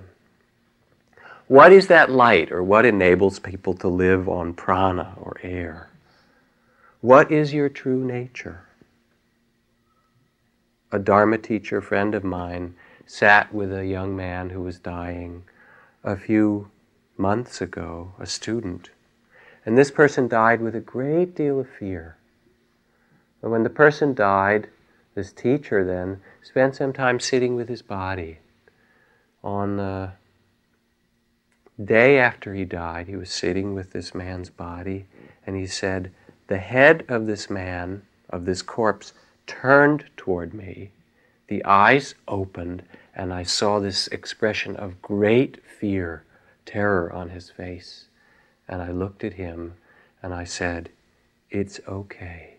What 1.46 1.72
is 1.74 1.88
that 1.88 2.11
light, 2.11 2.51
or 2.51 2.62
what 2.62 2.86
enables 2.86 3.38
people 3.38 3.74
to 3.74 3.88
live 3.88 4.30
on 4.30 4.55
prana 4.55 5.12
or 5.20 5.36
air? 5.42 5.90
What 7.03 7.30
is 7.30 7.53
your 7.53 7.68
true 7.68 8.03
nature? 8.03 8.62
a 10.90 10.99
Dharma 10.99 11.36
teacher 11.36 11.82
friend 11.82 12.14
of 12.14 12.24
mine 12.24 12.74
sat 13.05 13.53
with 13.53 13.70
a 13.70 13.84
young 13.84 14.16
man 14.16 14.49
who 14.49 14.62
was 14.62 14.78
dying 14.78 15.42
a 16.03 16.16
few 16.16 16.70
months 17.18 17.61
ago, 17.61 18.14
a 18.18 18.24
student. 18.24 18.88
And 19.66 19.76
this 19.76 19.90
person 19.90 20.28
died 20.28 20.62
with 20.62 20.74
a 20.74 20.80
great 20.80 21.34
deal 21.34 21.61
of 21.61 21.68
fear. 21.68 22.16
And 23.42 23.53
when 23.53 23.64
the 23.64 23.68
person 23.84 24.14
died, 24.14 24.68
this 25.18 25.32
teacher 25.32 25.84
then 25.84 26.20
spent 26.49 26.74
some 26.76 26.94
time 26.94 27.20
sitting 27.20 27.57
with 27.57 27.68
his 27.68 27.82
body. 27.82 28.38
On 29.44 29.76
the 29.76 30.12
day 31.82 32.18
after 32.18 32.55
he 32.55 32.64
died, 32.64 33.07
he 33.07 33.16
was 33.16 33.28
sitting 33.28 33.74
with 33.74 33.92
this 33.92 34.14
man's 34.14 34.49
body, 34.49 35.05
and 35.46 35.57
he 35.57 35.66
said, 35.66 36.11
The 36.46 36.57
head 36.57 37.05
of 37.07 37.26
this 37.26 37.51
man, 37.51 38.01
of 38.30 38.46
this 38.46 38.62
corpse, 38.62 39.12
turned 39.46 40.07
toward 40.16 40.55
me, 40.55 40.90
the 41.49 41.62
eyes 41.66 42.14
opened, 42.26 42.82
and 43.14 43.30
I 43.30 43.42
saw 43.42 43.78
this 43.78 44.09
expression 44.09 44.74
of 44.74 45.03
great 45.03 45.62
fear, 45.66 46.24
terror 46.64 47.12
on 47.12 47.28
his 47.28 47.51
face. 47.51 48.07
And 48.66 48.80
I 48.80 48.90
looked 48.90 49.22
at 49.22 49.34
him 49.34 49.74
and 50.22 50.32
I 50.32 50.44
said, 50.44 50.88
It's 51.51 51.78
okay. 51.86 52.55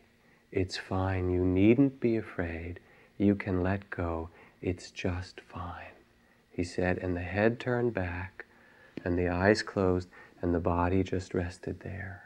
It's 0.51 0.77
fine. 0.77 1.31
You 1.31 1.43
needn't 1.43 1.99
be 1.99 2.17
afraid. 2.17 2.79
You 3.19 3.35
can 3.35 3.61
let 3.61 3.89
go. 3.89 4.29
It's 4.61 4.89
just 4.89 5.41
fine. 5.41 5.93
He 6.49 6.63
said, 6.63 6.97
and 6.97 7.15
the 7.15 7.21
head 7.21 7.59
turned 7.59 7.93
back, 7.93 8.45
and 9.05 9.19
the 9.19 9.27
eyes 9.27 9.61
closed, 9.61 10.07
and 10.41 10.55
the 10.55 10.59
body 10.59 11.03
just 11.03 11.33
rested 11.33 11.81
there. 11.81 12.23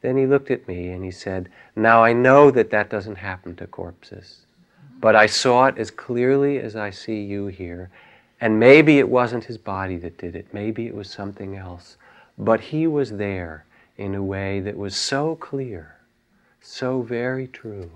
Then 0.00 0.16
he 0.16 0.26
looked 0.26 0.50
at 0.50 0.66
me 0.66 0.88
and 0.88 1.04
he 1.04 1.10
said, 1.10 1.50
Now 1.76 2.02
I 2.02 2.12
know 2.12 2.50
that 2.50 2.70
that 2.70 2.88
doesn't 2.88 3.16
happen 3.16 3.56
to 3.56 3.66
corpses, 3.66 4.46
but 5.00 5.14
I 5.14 5.26
saw 5.26 5.66
it 5.66 5.76
as 5.76 5.90
clearly 5.90 6.58
as 6.58 6.74
I 6.74 6.90
see 6.90 7.20
you 7.20 7.48
here. 7.48 7.90
And 8.40 8.60
maybe 8.60 8.98
it 8.98 9.08
wasn't 9.08 9.44
his 9.44 9.58
body 9.58 9.96
that 9.98 10.16
did 10.16 10.36
it, 10.36 10.54
maybe 10.54 10.86
it 10.86 10.94
was 10.94 11.10
something 11.10 11.56
else. 11.56 11.96
But 12.38 12.60
he 12.60 12.86
was 12.86 13.12
there 13.12 13.66
in 13.96 14.14
a 14.14 14.22
way 14.22 14.60
that 14.60 14.76
was 14.76 14.96
so 14.96 15.34
clear, 15.34 15.96
so 16.60 17.02
very 17.02 17.48
true. 17.48 17.90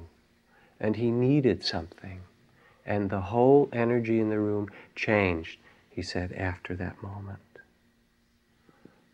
And 0.83 0.97
he 0.97 1.11
needed 1.11 1.65
something. 1.65 2.21
And 2.85 3.09
the 3.09 3.21
whole 3.21 3.71
energy 3.73 4.21
in 4.21 4.29
the 4.29 4.39
room 4.39 4.69
changed, 4.95 5.59
he 5.89 6.03
said, 6.03 6.33
after 6.33 6.75
that 6.75 7.03
moment. 7.03 7.39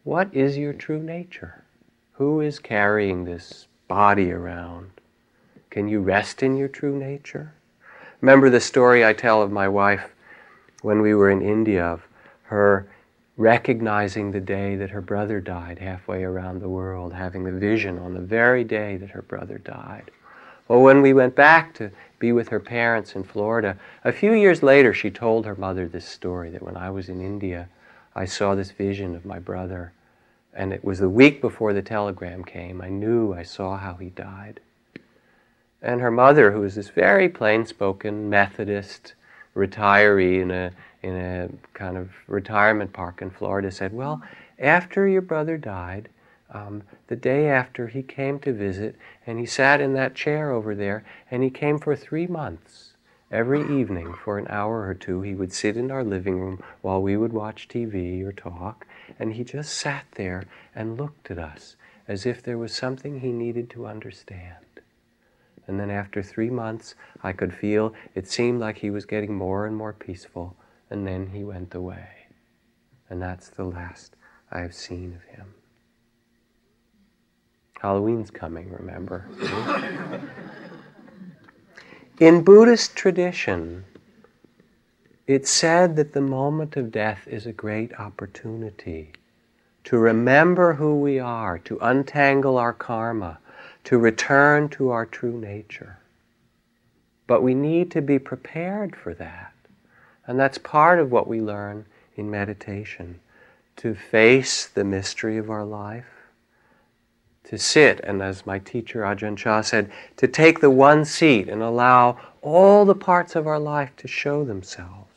What 0.03 0.35
is 0.35 0.57
your 0.57 0.73
true 0.73 1.03
nature? 1.03 1.63
Who 2.15 2.41
is 2.41 2.59
carrying 2.59 3.25
this 3.25 3.69
body 3.87 4.33
around? 4.33 4.91
Can 5.71 5.87
you 5.87 6.01
rest 6.01 6.43
in 6.43 6.57
your 6.57 6.69
true 6.69 6.99
nature? 6.99 7.53
Remember 8.23 8.49
the 8.49 8.61
story 8.61 9.05
I 9.05 9.13
tell 9.13 9.43
of 9.43 9.53
my 9.53 9.69
wife 9.69 10.15
when 10.83 11.03
we 11.03 11.15
were 11.15 11.31
in 11.31 11.43
India 11.43 11.85
of 11.85 12.09
her 12.45 12.89
recognizing 13.37 14.33
the 14.33 14.41
day 14.41 14.75
that 14.77 14.91
her 14.91 15.01
brother 15.01 15.41
died 15.41 15.79
halfway 15.79 16.25
around 16.25 16.61
the 16.61 16.69
world, 16.69 17.13
having 17.13 17.45
the 17.45 17.53
vision 17.53 17.99
on 17.99 18.15
the 18.15 18.21
very 18.21 18.65
day 18.65 18.97
that 18.97 19.11
her 19.11 19.23
brother 19.23 19.59
died. 19.59 20.11
Well, 20.69 20.83
when 20.83 21.01
we 21.01 21.15
went 21.15 21.35
back 21.35 21.75
to 21.75 21.91
be 22.19 22.31
with 22.31 22.49
her 22.49 22.61
parents 22.61 23.17
in 23.17 23.25
Florida, 23.25 23.79
a 24.05 24.13
few 24.13 24.33
years 24.33 24.63
later 24.63 24.93
she 24.93 25.11
told 25.11 25.47
her 25.47 25.55
mother 25.55 25.89
this 25.89 26.07
story 26.07 26.51
that 26.51 26.63
when 26.63 26.77
I 26.77 26.91
was 26.91 27.09
in 27.09 27.21
India, 27.21 27.69
I 28.15 28.27
saw 28.27 28.55
this 28.55 28.71
vision 28.71 29.17
of 29.17 29.25
my 29.25 29.39
brother 29.39 29.93
and 30.55 30.73
it 30.73 30.85
was 30.85 30.99
the 30.99 31.09
week 31.09 31.41
before 31.41 31.73
the 31.73 31.83
telegram 31.83 32.45
came. 32.45 32.83
I 32.83 32.89
knew, 32.89 33.33
I 33.33 33.45
saw 33.45 33.77
how 33.77 33.95
he 33.95 34.11
died. 34.11 34.61
And 35.81 36.01
her 36.01 36.11
mother, 36.11 36.51
who 36.51 36.61
was 36.61 36.75
this 36.75 36.89
very 36.89 37.29
plain 37.29 37.65
spoken 37.65 38.29
Methodist 38.29 39.15
retiree 39.55 40.43
in 40.43 40.51
a, 40.51 40.73
in 41.03 41.15
a 41.15 41.49
kind 41.75 41.97
of 41.97 42.11
retirement 42.27 42.93
park 42.93 43.23
in 43.23 43.31
Florida, 43.31 43.71
said, 43.71 43.93
Well, 43.93 44.21
after 44.59 45.07
your 45.07 45.23
brother 45.23 45.57
died, 45.57 46.09
um, 46.51 46.83
the 47.09 47.17
day 47.17 47.49
after 47.49 47.89
he 47.89 48.03
came 48.03 48.39
to 48.41 48.53
visit, 48.53 48.97
and 49.27 49.39
he 49.39 49.47
sat 49.47 49.81
in 49.81 49.93
that 49.95 50.15
chair 50.15 50.51
over 50.51 50.75
there, 50.75 51.05
and 51.31 51.43
he 51.43 51.51
came 51.51 51.79
for 51.79 51.95
three 51.95 52.27
months. 52.27 52.95
Every 53.31 53.61
evening, 53.61 54.15
for 54.15 54.39
an 54.39 54.47
hour 54.49 54.87
or 54.87 54.95
two, 54.95 55.21
he 55.21 55.35
would 55.35 55.53
sit 55.53 55.77
in 55.77 55.91
our 55.91 56.03
living 56.03 56.41
room 56.41 56.63
while 56.81 57.03
we 57.03 57.17
would 57.17 57.33
watch 57.33 57.69
TV 57.69 58.25
or 58.25 58.33
talk, 58.33 58.87
and 59.19 59.35
he 59.35 59.45
just 59.45 59.75
sat 59.75 60.07
there 60.13 60.45
and 60.75 60.97
looked 60.97 61.31
at 61.31 61.39
us 61.39 61.77
as 62.09 62.25
if 62.25 62.43
there 62.43 62.57
was 62.57 62.73
something 62.73 63.21
he 63.21 63.31
needed 63.31 63.69
to 63.69 63.87
understand. 63.87 64.65
And 65.67 65.79
then 65.79 65.91
after 65.91 66.23
three 66.23 66.49
months, 66.49 66.95
I 67.23 67.33
could 67.35 67.55
feel 67.55 67.93
it 68.15 68.27
seemed 68.27 68.59
like 68.59 68.79
he 68.79 68.89
was 68.89 69.05
getting 69.05 69.35
more 69.35 69.67
and 69.67 69.77
more 69.77 69.93
peaceful, 69.93 70.57
and 70.89 71.07
then 71.07 71.27
he 71.27 71.45
went 71.45 71.75
away. 71.75 72.29
And 73.11 73.21
that's 73.21 73.51
the 73.51 73.65
last 73.65 74.17
I 74.51 74.61
have 74.61 74.75
seen 74.75 75.15
of 75.15 75.37
him. 75.37 75.58
Halloween's 77.81 78.31
coming, 78.31 78.71
remember? 78.73 79.25
In 82.21 82.43
Buddhist 82.43 82.97
tradition, 82.97 83.85
it's 85.29 85.51
said 85.51 85.95
that 85.97 86.13
the 86.13 86.21
moment 86.21 86.77
of 86.77 86.91
death 86.91 87.29
is 87.29 87.47
a 87.47 87.53
great 87.53 87.93
opportunity 88.01 89.13
to 89.85 89.99
remember 89.99 90.75
who 90.75 90.99
we 91.01 91.19
are, 91.19 91.59
to 91.61 91.79
untangle 91.81 92.59
our 92.59 92.73
karma, 92.73 93.39
to 93.85 93.99
return 93.99 94.69
to 94.69 94.91
our 94.91 95.07
true 95.07 95.39
nature. 95.39 95.99
But 97.27 97.43
we 97.43 97.55
need 97.55 97.91
to 97.93 98.03
be 98.03 98.19
prepared 98.19 98.97
for 98.97 99.15
that. 99.15 99.53
And 100.27 100.39
that's 100.39 100.59
part 100.59 100.99
of 100.99 101.13
what 101.13 101.29
we 101.29 101.41
learn 101.41 101.87
in 102.17 102.31
meditation 102.31 103.21
to 103.77 103.95
face 103.95 104.67
the 104.67 104.85
mystery 104.85 105.39
of 105.39 105.49
our 105.51 105.65
life, 105.65 106.18
to 107.49 107.59
sit, 107.59 108.01
and 108.05 108.23
as 108.23 108.47
my 108.47 108.59
teacher 108.59 109.03
Ajahn 109.03 109.37
Chah 109.37 109.63
said, 109.63 109.91
to 110.17 110.29
take 110.29 110.61
the 110.61 110.71
one 110.71 111.05
seat 111.05 111.49
and 111.49 111.63
allow 111.63 112.19
all 112.43 112.85
the 112.85 112.95
parts 112.95 113.35
of 113.35 113.47
our 113.47 113.59
life 113.59 113.97
to 113.97 114.09
show 114.09 114.45
themselves 114.45 115.09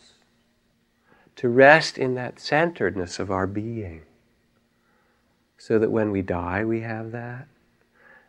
to 1.41 1.49
rest 1.49 1.97
in 1.97 2.13
that 2.13 2.39
centeredness 2.39 3.17
of 3.17 3.31
our 3.31 3.47
being. 3.47 4.03
So 5.57 5.79
that 5.79 5.89
when 5.89 6.11
we 6.11 6.21
die, 6.21 6.63
we 6.63 6.81
have 6.81 7.11
that. 7.13 7.47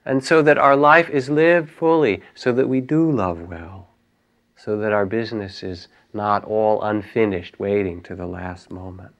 And 0.02 0.24
so 0.24 0.40
that 0.40 0.56
our 0.56 0.74
life 0.74 1.10
is 1.10 1.28
lived 1.28 1.68
fully, 1.68 2.22
so 2.34 2.52
that 2.52 2.70
we 2.70 2.80
do 2.80 3.12
love 3.12 3.50
well, 3.50 3.88
so 4.56 4.78
that 4.78 4.92
our 4.92 5.04
business 5.04 5.62
is 5.62 5.88
not 6.14 6.42
all 6.44 6.82
unfinished, 6.82 7.60
waiting 7.60 8.02
to 8.04 8.14
the 8.14 8.26
last 8.26 8.70
moment. 8.70 9.12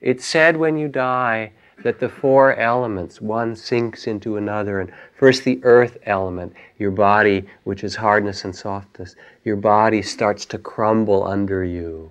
It's 0.00 0.26
said 0.26 0.56
when 0.56 0.76
you 0.76 0.88
die 0.88 1.52
that 1.82 2.00
the 2.00 2.08
four 2.08 2.54
elements, 2.56 3.20
one 3.20 3.54
sinks 3.56 4.06
into 4.06 4.36
another, 4.36 4.80
and 4.80 4.92
first 5.14 5.44
the 5.44 5.60
earth 5.64 5.98
element, 6.04 6.52
your 6.78 6.90
body, 6.90 7.46
which 7.64 7.84
is 7.84 7.96
hardness 7.96 8.44
and 8.44 8.54
softness, 8.54 9.14
your 9.44 9.56
body 9.56 10.02
starts 10.02 10.44
to 10.46 10.58
crumble 10.58 11.24
under 11.24 11.64
you 11.64 12.10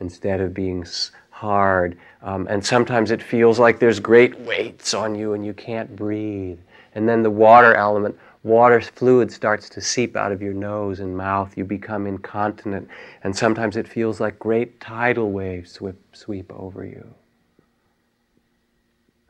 instead 0.00 0.40
of 0.40 0.54
being 0.54 0.84
hard. 1.30 1.98
Um, 2.22 2.46
and 2.48 2.64
sometimes 2.64 3.10
it 3.10 3.22
feels 3.22 3.58
like 3.58 3.78
there's 3.78 4.00
great 4.00 4.38
weights 4.40 4.94
on 4.94 5.14
you 5.14 5.32
and 5.34 5.44
you 5.44 5.54
can't 5.54 5.94
breathe. 5.96 6.58
And 6.94 7.08
then 7.08 7.22
the 7.22 7.30
water 7.30 7.74
element, 7.74 8.18
water 8.42 8.80
fluid 8.80 9.32
starts 9.32 9.68
to 9.70 9.80
seep 9.80 10.16
out 10.16 10.32
of 10.32 10.42
your 10.42 10.52
nose 10.52 11.00
and 11.00 11.16
mouth. 11.16 11.56
You 11.56 11.64
become 11.64 12.06
incontinent. 12.06 12.88
And 13.24 13.34
sometimes 13.34 13.76
it 13.76 13.88
feels 13.88 14.20
like 14.20 14.38
great 14.38 14.80
tidal 14.80 15.30
waves 15.32 15.72
sweep, 15.72 15.96
sweep 16.12 16.52
over 16.52 16.84
you. 16.84 17.14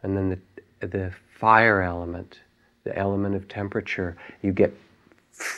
And 0.03 0.17
then 0.17 0.41
the, 0.81 0.87
the 0.87 1.13
fire 1.39 1.83
element, 1.83 2.41
the 2.85 2.97
element 2.97 3.35
of 3.35 3.49
temperature, 3.49 4.17
you 4.43 4.53
get 4.53 4.75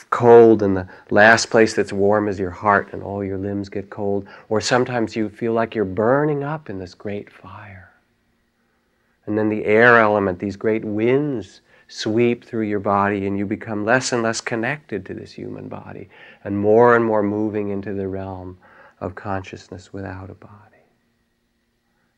cold 0.09 0.63
and 0.63 0.75
the 0.75 0.87
last 1.09 1.49
place 1.49 1.73
that's 1.73 1.93
warm 1.93 2.27
is 2.27 2.39
your 2.39 2.51
heart 2.51 2.93
and 2.93 3.03
all 3.03 3.23
your 3.23 3.37
limbs 3.37 3.69
get 3.69 3.89
cold. 3.89 4.27
Or 4.49 4.61
sometimes 4.61 5.15
you 5.15 5.29
feel 5.29 5.53
like 5.53 5.75
you're 5.75 5.85
burning 5.85 6.43
up 6.43 6.69
in 6.69 6.79
this 6.79 6.93
great 6.93 7.31
fire. 7.31 7.91
And 9.25 9.37
then 9.37 9.49
the 9.49 9.65
air 9.65 9.99
element, 9.99 10.39
these 10.39 10.55
great 10.55 10.85
winds 10.85 11.61
sweep 11.87 12.43
through 12.43 12.63
your 12.63 12.79
body 12.79 13.27
and 13.27 13.37
you 13.37 13.45
become 13.45 13.85
less 13.85 14.11
and 14.11 14.23
less 14.23 14.41
connected 14.41 15.05
to 15.05 15.13
this 15.13 15.31
human 15.31 15.67
body 15.67 16.09
and 16.43 16.57
more 16.57 16.95
and 16.95 17.05
more 17.05 17.23
moving 17.23 17.69
into 17.69 17.93
the 17.93 18.07
realm 18.07 18.57
of 18.99 19.15
consciousness 19.15 19.93
without 19.93 20.29
a 20.29 20.35
body. 20.35 20.51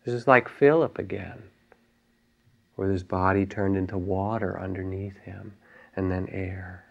This 0.05 0.13
is 0.13 0.27
like 0.27 0.47
Philip 0.47 0.97
again, 0.99 1.41
where 2.77 2.91
his 2.91 3.03
body 3.03 3.45
turned 3.45 3.75
into 3.75 3.97
water 3.97 4.57
underneath 4.57 5.17
him 5.17 5.51
and 5.95 6.09
then 6.09 6.29
air. 6.31 6.85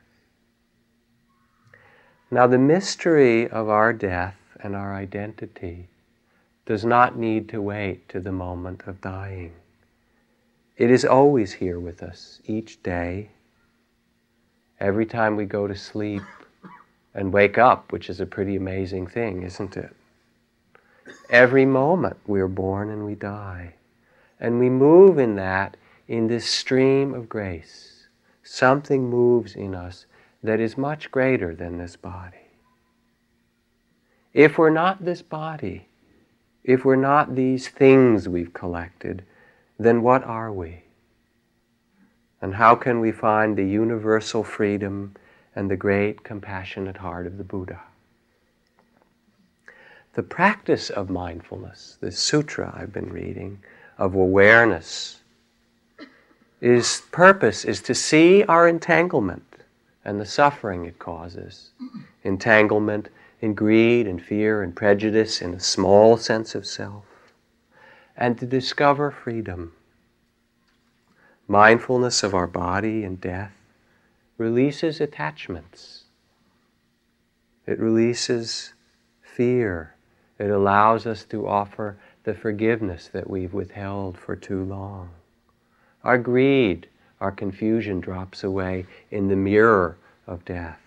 Now, 2.31 2.49
the 2.49 2.59
mystery 2.59 3.49
of 3.49 3.69
our 3.69 3.93
death 3.93 4.37
and 4.61 4.75
our 4.75 4.95
identity 4.95 5.89
does 6.67 6.85
not 6.85 7.17
need 7.17 7.49
to 7.51 7.63
wait 7.63 8.09
to 8.09 8.19
the 8.19 8.33
moment 8.33 8.83
of 8.87 9.01
dying. 9.01 9.53
It 10.77 10.91
is 10.91 11.05
always 11.05 11.53
here 11.53 11.79
with 11.79 12.03
us, 12.03 12.41
each 12.45 12.83
day, 12.83 13.31
every 14.81 15.07
time 15.07 15.37
we 15.37 15.45
go 15.45 15.69
to 15.69 15.77
sleep 15.77 16.23
and 17.15 17.33
wake 17.33 17.59
up, 17.59 17.93
which 17.93 18.11
is 18.11 18.21
a 18.21 18.27
pretty 18.27 18.57
amazing 18.57 19.07
thing, 19.07 19.45
isn't 19.45 19.77
it? 19.77 19.95
Every 21.31 21.65
moment 21.65 22.17
we 22.27 22.41
are 22.41 22.49
born 22.49 22.91
and 22.91 23.07
we 23.07 23.15
die. 23.15 23.76
And 24.41 24.59
we 24.59 24.69
move 24.69 25.19
in 25.19 25.37
that, 25.37 25.77
in 26.09 26.27
this 26.29 26.47
stream 26.47 27.15
of 27.15 27.29
grace. 27.29 28.09
Something 28.43 29.09
moves 29.09 29.55
in 29.57 29.75
us 29.75 30.07
that 30.43 30.61
is 30.61 30.79
much 30.79 31.11
greater 31.11 31.55
than 31.55 31.79
this 31.79 31.97
body. 31.97 32.37
If 34.33 34.59
we're 34.59 34.71
not 34.71 35.05
this 35.05 35.23
body, 35.23 35.89
if 36.63 36.85
we're 36.85 36.97
not 36.97 37.35
these 37.35 37.69
things 37.69 38.29
we've 38.29 38.53
collected, 38.53 39.25
then 39.79 40.03
what 40.03 40.25
are 40.25 40.53
we? 40.53 40.83
And 42.43 42.55
how 42.55 42.75
can 42.75 43.01
we 43.01 43.13
find 43.13 43.57
the 43.57 43.67
universal 43.67 44.45
freedom 44.45 45.15
and 45.55 45.71
the 45.71 45.77
great 45.77 46.23
compassionate 46.23 46.99
heart 46.99 47.27
of 47.27 47.39
the 47.39 47.45
Buddha? 47.45 47.81
The 50.15 50.23
practice 50.23 50.91
of 50.91 51.11
mindfulness, 51.11 51.99
this 52.01 52.19
sutra 52.19 52.75
I've 52.77 52.93
been 52.93 53.13
reading, 53.13 53.63
of 53.99 54.15
awareness, 54.15 55.21
is 56.61 57.03
purpose 57.13 57.65
is 57.65 57.81
to 57.83 57.95
see 57.95 58.43
our 58.45 58.67
entanglement 58.67 59.43
and 60.05 60.21
the 60.21 60.27
suffering 60.27 60.85
it 60.85 60.99
causes. 60.99 61.71
Entanglement 62.23 63.09
in 63.41 63.55
greed 63.55 64.07
and 64.07 64.23
fear 64.23 64.63
and 64.63 64.75
prejudice 64.75 65.43
in 65.43 65.53
a 65.55 65.61
small 65.61 66.17
sense 66.17 66.55
of 66.55 66.67
self. 66.67 67.05
And 68.17 68.39
to 68.39 68.47
discover 68.47 69.11
freedom. 69.11 69.73
Mindfulness 71.49 72.23
of 72.23 72.35
our 72.35 72.47
body 72.47 73.05
and 73.05 73.21
death 73.21 73.53
releases 74.39 75.01
attachments. 75.01 76.05
It 77.67 77.79
releases 77.79 78.73
fear. 79.23 79.95
It 80.39 80.51
allows 80.51 81.07
us 81.07 81.25
to 81.25 81.47
offer 81.47 81.99
the 82.27 82.35
forgiveness 82.35 83.09
that 83.09 83.31
we've 83.31 83.55
withheld 83.55 84.19
for 84.19 84.37
too 84.37 84.63
long. 84.65 85.09
Our 86.05 86.19
greed 86.19 86.89
our 87.21 87.31
confusion 87.33 88.01
drops 88.01 88.45
away 88.45 88.87
in 89.11 89.29
the 89.29 89.37
mirror 89.37 89.97
of 90.27 90.45
death. 90.45 90.81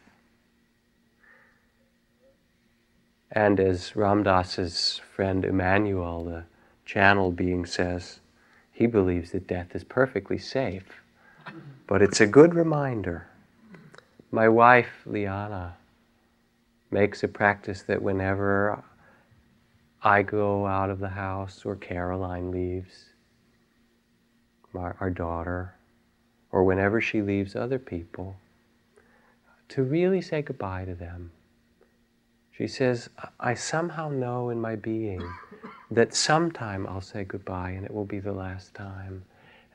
And 3.32 3.60
as 3.60 3.96
Ram 3.96 4.24
Dass's 4.24 5.02
friend 5.16 5.46
Emmanuel, 5.46 6.26
the 6.26 6.44
channel 6.86 7.32
being, 7.32 7.66
says, 7.66 8.20
he 8.72 8.86
believes 8.86 9.32
that 9.32 9.48
death 9.48 9.76
is 9.76 9.84
perfectly 9.84 10.38
safe. 10.38 11.02
But 11.88 12.02
it's 12.02 12.22
a 12.22 12.28
good 12.28 12.54
reminder. 12.54 13.28
My 14.32 14.50
wife, 14.50 15.02
Liana, 15.06 15.78
makes 16.92 17.24
a 17.24 17.28
practice 17.28 17.84
that 17.84 18.02
whenever 18.02 18.84
I 20.02 20.22
go 20.22 20.66
out 20.66 20.90
of 20.90 21.00
the 21.00 21.10
house 21.10 21.66
or 21.66 21.76
Caroline 21.76 22.52
leaves, 22.52 23.10
our, 24.74 24.96
our 25.02 25.10
daughter, 25.10 25.76
or 26.52 26.64
whenever 26.64 27.02
she 27.02 27.22
leaves 27.22 27.56
other 27.56 27.80
people, 27.80 28.38
to 29.68 29.84
really 29.84 30.22
say 30.22 30.42
goodbye 30.42 30.86
to 30.86 30.96
them. 30.96 31.32
She 32.52 32.68
says, 32.68 33.10
I 33.40 33.54
somehow 33.54 34.10
know 34.10 34.50
in 34.50 34.62
my 34.62 34.76
being 34.76 35.22
that 35.92 36.14
sometime 36.14 36.88
I'll 36.88 37.02
say 37.02 37.24
goodbye 37.24 37.72
and 37.72 37.86
it 37.86 37.94
will 37.94 38.06
be 38.06 38.20
the 38.20 38.34
last 38.34 38.74
time. 38.74 39.24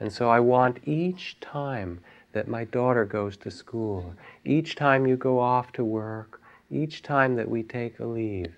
And 0.00 0.12
so 0.12 0.30
I 0.30 0.40
want 0.40 0.86
each 0.86 1.38
time 1.40 2.00
that 2.32 2.48
my 2.48 2.64
daughter 2.64 3.04
goes 3.04 3.36
to 3.38 3.50
school, 3.50 4.14
each 4.44 4.74
time 4.74 5.06
you 5.06 5.16
go 5.16 5.38
off 5.38 5.72
to 5.72 5.84
work, 5.84 6.40
each 6.70 7.02
time 7.02 7.36
that 7.36 7.48
we 7.48 7.62
take 7.62 8.00
a 8.00 8.06
leave, 8.06 8.54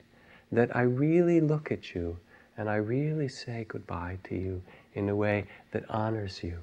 that 0.52 0.74
I 0.74 0.82
really 0.82 1.40
look 1.40 1.72
at 1.72 1.94
you 1.94 2.18
and 2.56 2.68
I 2.70 2.76
really 2.76 3.28
say 3.28 3.66
goodbye 3.68 4.18
to 4.24 4.34
you 4.34 4.62
in 4.94 5.08
a 5.08 5.16
way 5.16 5.46
that 5.72 5.88
honors 5.90 6.42
you 6.42 6.58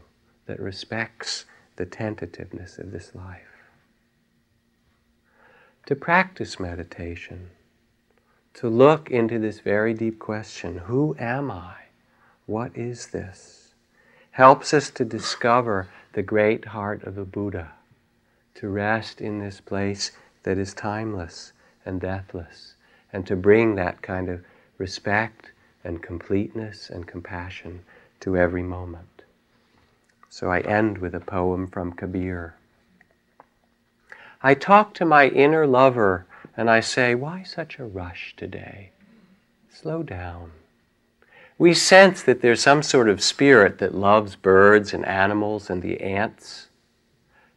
that 0.45 0.59
respects 0.59 1.45
the 1.75 1.85
tentativeness 1.85 2.77
of 2.77 2.91
this 2.91 3.13
life. 3.13 3.41
To 5.85 5.95
practice 5.95 6.59
meditation, 6.59 7.49
to 8.55 8.69
look 8.69 9.11
into 9.11 9.39
this 9.39 9.59
very 9.59 9.93
deep 9.93 10.19
question 10.19 10.77
who 10.77 11.15
am 11.19 11.51
I? 11.51 11.75
What 12.45 12.75
is 12.75 13.07
this? 13.07 13.63
helps 14.33 14.73
us 14.73 14.89
to 14.89 15.05
discover 15.05 15.87
the 16.13 16.23
great 16.23 16.65
heart 16.65 17.03
of 17.03 17.13
the 17.15 17.23
Buddha, 17.23 17.71
to 18.55 18.67
rest 18.67 19.21
in 19.21 19.39
this 19.39 19.59
place 19.59 20.11
that 20.41 20.57
is 20.57 20.73
timeless 20.73 21.53
and 21.85 22.01
deathless, 22.01 22.73
and 23.13 23.25
to 23.27 23.35
bring 23.35 23.75
that 23.75 24.01
kind 24.01 24.27
of 24.27 24.43
respect 24.77 25.51
and 25.83 26.01
completeness 26.01 26.89
and 26.89 27.07
compassion 27.07 27.85
to 28.19 28.35
every 28.35 28.63
moment. 28.63 29.23
So 30.29 30.49
I 30.49 30.61
end 30.61 30.97
with 30.97 31.13
a 31.13 31.19
poem 31.19 31.67
from 31.67 31.93
Kabir. 31.93 32.55
I 34.41 34.55
talk 34.55 34.93
to 34.95 35.05
my 35.05 35.27
inner 35.27 35.67
lover 35.67 36.25
and 36.57 36.69
I 36.69 36.79
say, 36.79 37.15
Why 37.15 37.43
such 37.43 37.79
a 37.79 37.85
rush 37.85 38.33
today? 38.35 38.91
Slow 39.69 40.03
down. 40.03 40.51
We 41.57 41.73
sense 41.73 42.23
that 42.23 42.41
there's 42.41 42.61
some 42.61 42.83
sort 42.83 43.07
of 43.07 43.21
spirit 43.21 43.77
that 43.77 43.93
loves 43.93 44.35
birds 44.35 44.93
and 44.93 45.05
animals 45.05 45.69
and 45.69 45.81
the 45.81 46.01
ants. 46.01 46.67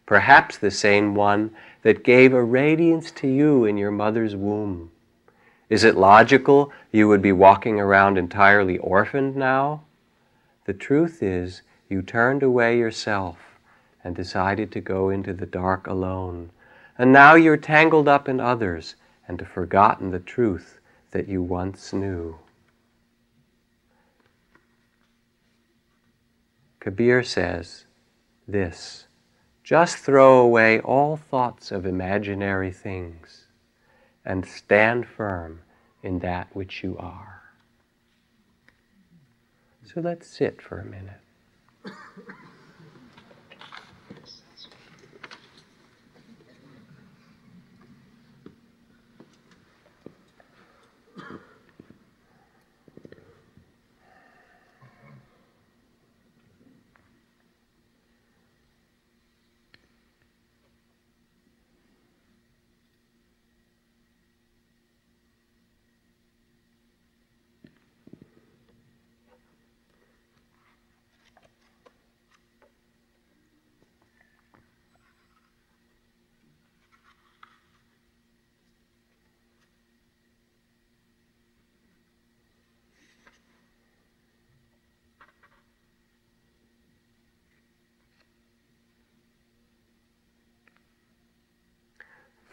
Perhaps 0.05 0.59
the 0.59 0.71
same 0.71 1.15
one 1.15 1.51
that 1.83 2.05
gave 2.05 2.33
a 2.33 2.45
radiance 2.45 3.11
to 3.13 3.27
you 3.27 3.65
in 3.65 3.77
your 3.77 3.91
mother's 3.91 4.37
womb. 4.37 4.91
Is 5.69 5.83
it 5.83 5.97
logical 5.97 6.73
you 6.93 7.09
would 7.09 7.23
be 7.23 7.33
walking 7.33 7.81
around 7.81 8.19
entirely 8.19 8.79
orphaned 8.79 9.35
now? 9.35 9.83
The 10.65 10.75
truth 10.75 11.23
is, 11.23 11.63
you 11.89 12.03
turned 12.03 12.43
away 12.43 12.79
yourself 12.79 13.59
and 14.05 14.15
decided 14.15 14.71
to 14.73 14.81
go 14.81 15.11
into 15.11 15.33
the 15.33 15.47
dark 15.47 15.87
alone. 15.87 16.51
And 16.97 17.13
now 17.13 17.35
you're 17.35 17.57
tangled 17.57 18.07
up 18.07 18.29
in 18.29 18.41
others 18.41 18.95
and 19.27 19.41
have 19.41 19.51
forgotten 19.51 20.11
the 20.11 20.21
truth 20.21 20.79
that 21.11 21.29
you 21.29 21.43
once 21.43 21.93
knew. 21.93 22.39
Kabir 26.79 27.25
says 27.25 27.87
this 28.47 29.07
just 29.65 29.97
throw 29.97 30.39
away 30.39 30.79
all 30.79 31.17
thoughts 31.17 31.73
of 31.73 31.85
imaginary 31.85 32.71
things 32.71 33.46
and 34.27 34.45
stand 34.45 35.07
firm 35.07 35.61
in 36.03 36.19
that 36.19 36.55
which 36.55 36.83
you 36.83 36.99
are. 36.99 37.43
So 39.85 40.01
let's 40.01 40.27
sit 40.27 40.61
for 40.61 40.81
a 40.81 40.85
minute. 40.85 41.21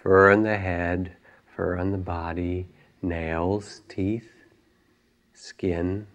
Fur 0.04 0.30
on 0.30 0.44
the 0.44 0.58
head, 0.58 1.16
fur 1.56 1.78
on 1.80 1.94
the 1.94 1.98
body, 1.98 2.68
nails, 3.02 3.82
teeth, 3.88 4.30
skin, 5.34 6.06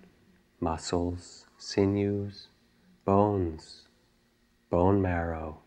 muscles, 0.60 1.46
sinews, 1.56 2.48
bones, 3.06 3.88
bone 4.68 5.00
marrow, 5.00 5.60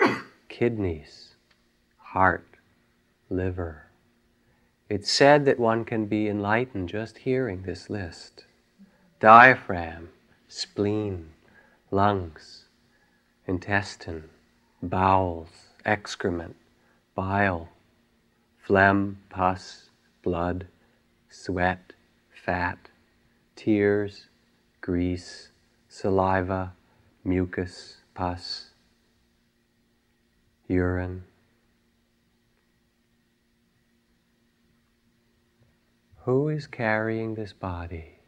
kidneys, 0.48 1.34
heart, 1.98 2.46
liver. 3.28 3.86
It's 4.88 5.10
said 5.10 5.44
that 5.46 5.58
one 5.58 5.84
can 5.84 6.06
be 6.06 6.28
enlightened 6.28 6.88
just 6.88 7.18
hearing 7.18 7.62
this 7.62 7.90
list. 7.90 8.44
Diaphragm, 9.18 10.10
spleen, 10.46 11.30
lungs, 11.90 12.66
intestine, 13.44 14.28
bowels, 14.80 15.48
excrement, 15.84 16.54
bile, 17.16 17.70
phlegm, 18.58 19.18
pus, 19.30 19.88
blood, 20.22 20.68
sweat, 21.30 21.94
fat, 22.44 22.90
tears, 23.56 24.28
grease, 24.82 25.48
saliva, 25.88 26.74
mucus, 27.24 27.96
pus, 28.14 28.70
urine. 30.68 31.24
Who 36.24 36.48
is 36.50 36.66
carrying 36.66 37.34
this 37.34 37.54
body? 37.54 38.18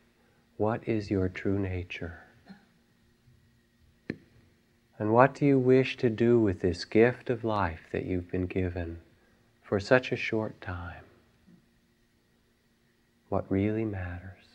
What 0.57 0.89
is 0.89 1.11
your 1.11 1.28
true 1.28 1.59
nature? 1.59 2.28
And 4.99 5.12
what 5.12 5.34
do 5.34 5.46
you 5.46 5.59
wish 5.59 5.96
to 5.99 6.11
do 6.11 6.40
with 6.40 6.61
this 6.61 6.84
gift 6.84 7.30
of 7.30 7.44
life 7.44 7.88
that 7.92 8.05
you've 8.05 8.30
been 8.30 8.46
given 8.46 8.99
for 9.62 9.78
such 9.78 10.11
a 10.11 10.16
short 10.16 10.61
time? 10.61 11.05
What 13.28 13.51
really 13.51 13.84
matters? 13.84 14.47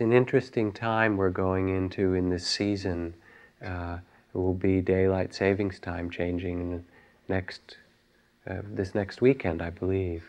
It's 0.00 0.06
an 0.06 0.14
interesting 0.14 0.72
time 0.72 1.18
we're 1.18 1.28
going 1.28 1.68
into 1.68 2.14
in 2.14 2.30
this 2.30 2.46
season. 2.46 3.12
Uh, 3.62 3.98
it 4.34 4.38
will 4.38 4.54
be 4.54 4.80
daylight 4.80 5.34
savings 5.34 5.78
time 5.78 6.08
changing 6.08 6.82
next 7.28 7.76
uh, 8.48 8.62
this 8.64 8.94
next 8.94 9.20
weekend, 9.20 9.60
I 9.60 9.68
believe. 9.68 10.24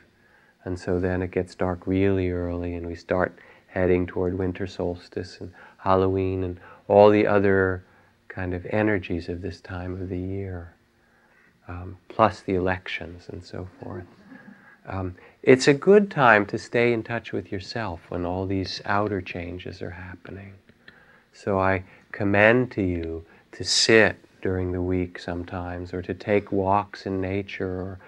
And 0.65 0.77
so 0.77 0.99
then 0.99 1.21
it 1.21 1.31
gets 1.31 1.55
dark 1.55 1.87
really 1.87 2.31
early, 2.31 2.75
and 2.75 2.85
we 2.85 2.95
start 2.95 3.39
heading 3.67 4.05
toward 4.05 4.37
winter 4.37 4.67
solstice 4.67 5.37
and 5.39 5.53
Halloween 5.77 6.43
and 6.43 6.59
all 6.89 7.09
the 7.09 7.25
other 7.25 7.85
kind 8.27 8.53
of 8.53 8.65
energies 8.71 9.29
of 9.29 9.41
this 9.41 9.61
time 9.61 9.93
of 10.01 10.09
the 10.09 10.19
year, 10.19 10.73
um, 11.69 11.95
plus 12.09 12.41
the 12.41 12.55
elections 12.55 13.29
and 13.29 13.41
so 13.41 13.69
forth. 13.81 14.03
Um, 14.85 15.15
it's 15.43 15.67
a 15.67 15.73
good 15.73 16.11
time 16.11 16.45
to 16.47 16.57
stay 16.57 16.93
in 16.93 17.03
touch 17.03 17.31
with 17.31 17.51
yourself 17.51 18.01
when 18.09 18.25
all 18.25 18.45
these 18.45 18.81
outer 18.85 19.21
changes 19.21 19.81
are 19.81 19.91
happening. 19.91 20.53
So 21.33 21.59
I 21.59 21.83
commend 22.11 22.71
to 22.73 22.81
you 22.81 23.25
to 23.53 23.63
sit 23.63 24.17
during 24.41 24.71
the 24.71 24.81
week 24.81 25.19
sometimes, 25.19 25.93
or 25.93 26.01
to 26.01 26.13
take 26.13 26.51
walks 26.51 27.05
in 27.05 27.21
nature, 27.21 27.81
or, 27.81 27.99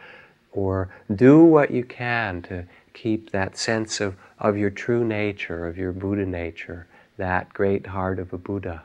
or 0.51 0.89
do 1.15 1.43
what 1.43 1.71
you 1.71 1.83
can 1.83 2.41
to 2.43 2.65
keep 2.93 3.31
that 3.31 3.57
sense 3.57 4.01
of, 4.01 4.15
of 4.39 4.57
your 4.57 4.69
true 4.69 5.03
nature, 5.03 5.67
of 5.67 5.77
your 5.77 5.91
Buddha 5.91 6.25
nature, 6.25 6.87
that 7.17 7.53
great 7.53 7.87
heart 7.87 8.19
of 8.19 8.33
a 8.33 8.37
Buddha. 8.37 8.83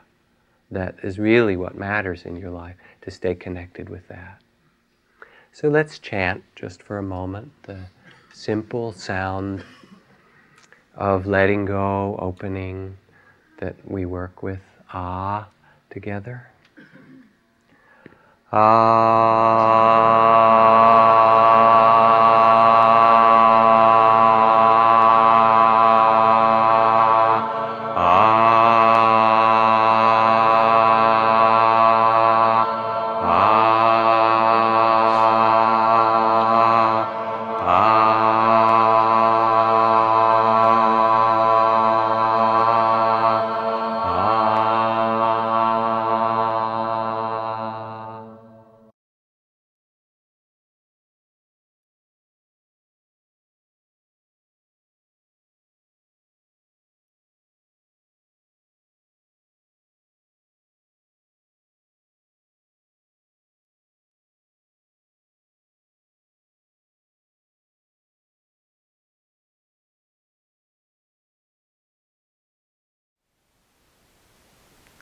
That 0.69 0.95
is 1.01 1.17
really 1.17 1.57
what 1.57 1.75
matters 1.75 2.25
in 2.25 2.35
your 2.35 2.51
life, 2.51 2.75
to 3.01 3.11
stay 3.11 3.33
connected 3.33 3.89
with 3.89 4.07
that. 4.09 4.41
So 5.51 5.67
let's 5.67 5.99
chant 5.99 6.43
just 6.55 6.81
for 6.83 6.97
a 6.97 7.03
moment 7.03 7.51
the 7.63 7.79
simple 8.33 8.93
sound 8.93 9.63
of 10.95 11.25
letting 11.25 11.65
go, 11.65 12.15
opening 12.19 12.97
that 13.57 13.75
we 13.85 14.05
work 14.05 14.43
with 14.43 14.61
ah 14.93 15.47
together. 15.89 16.47
Ah. 18.51 19.79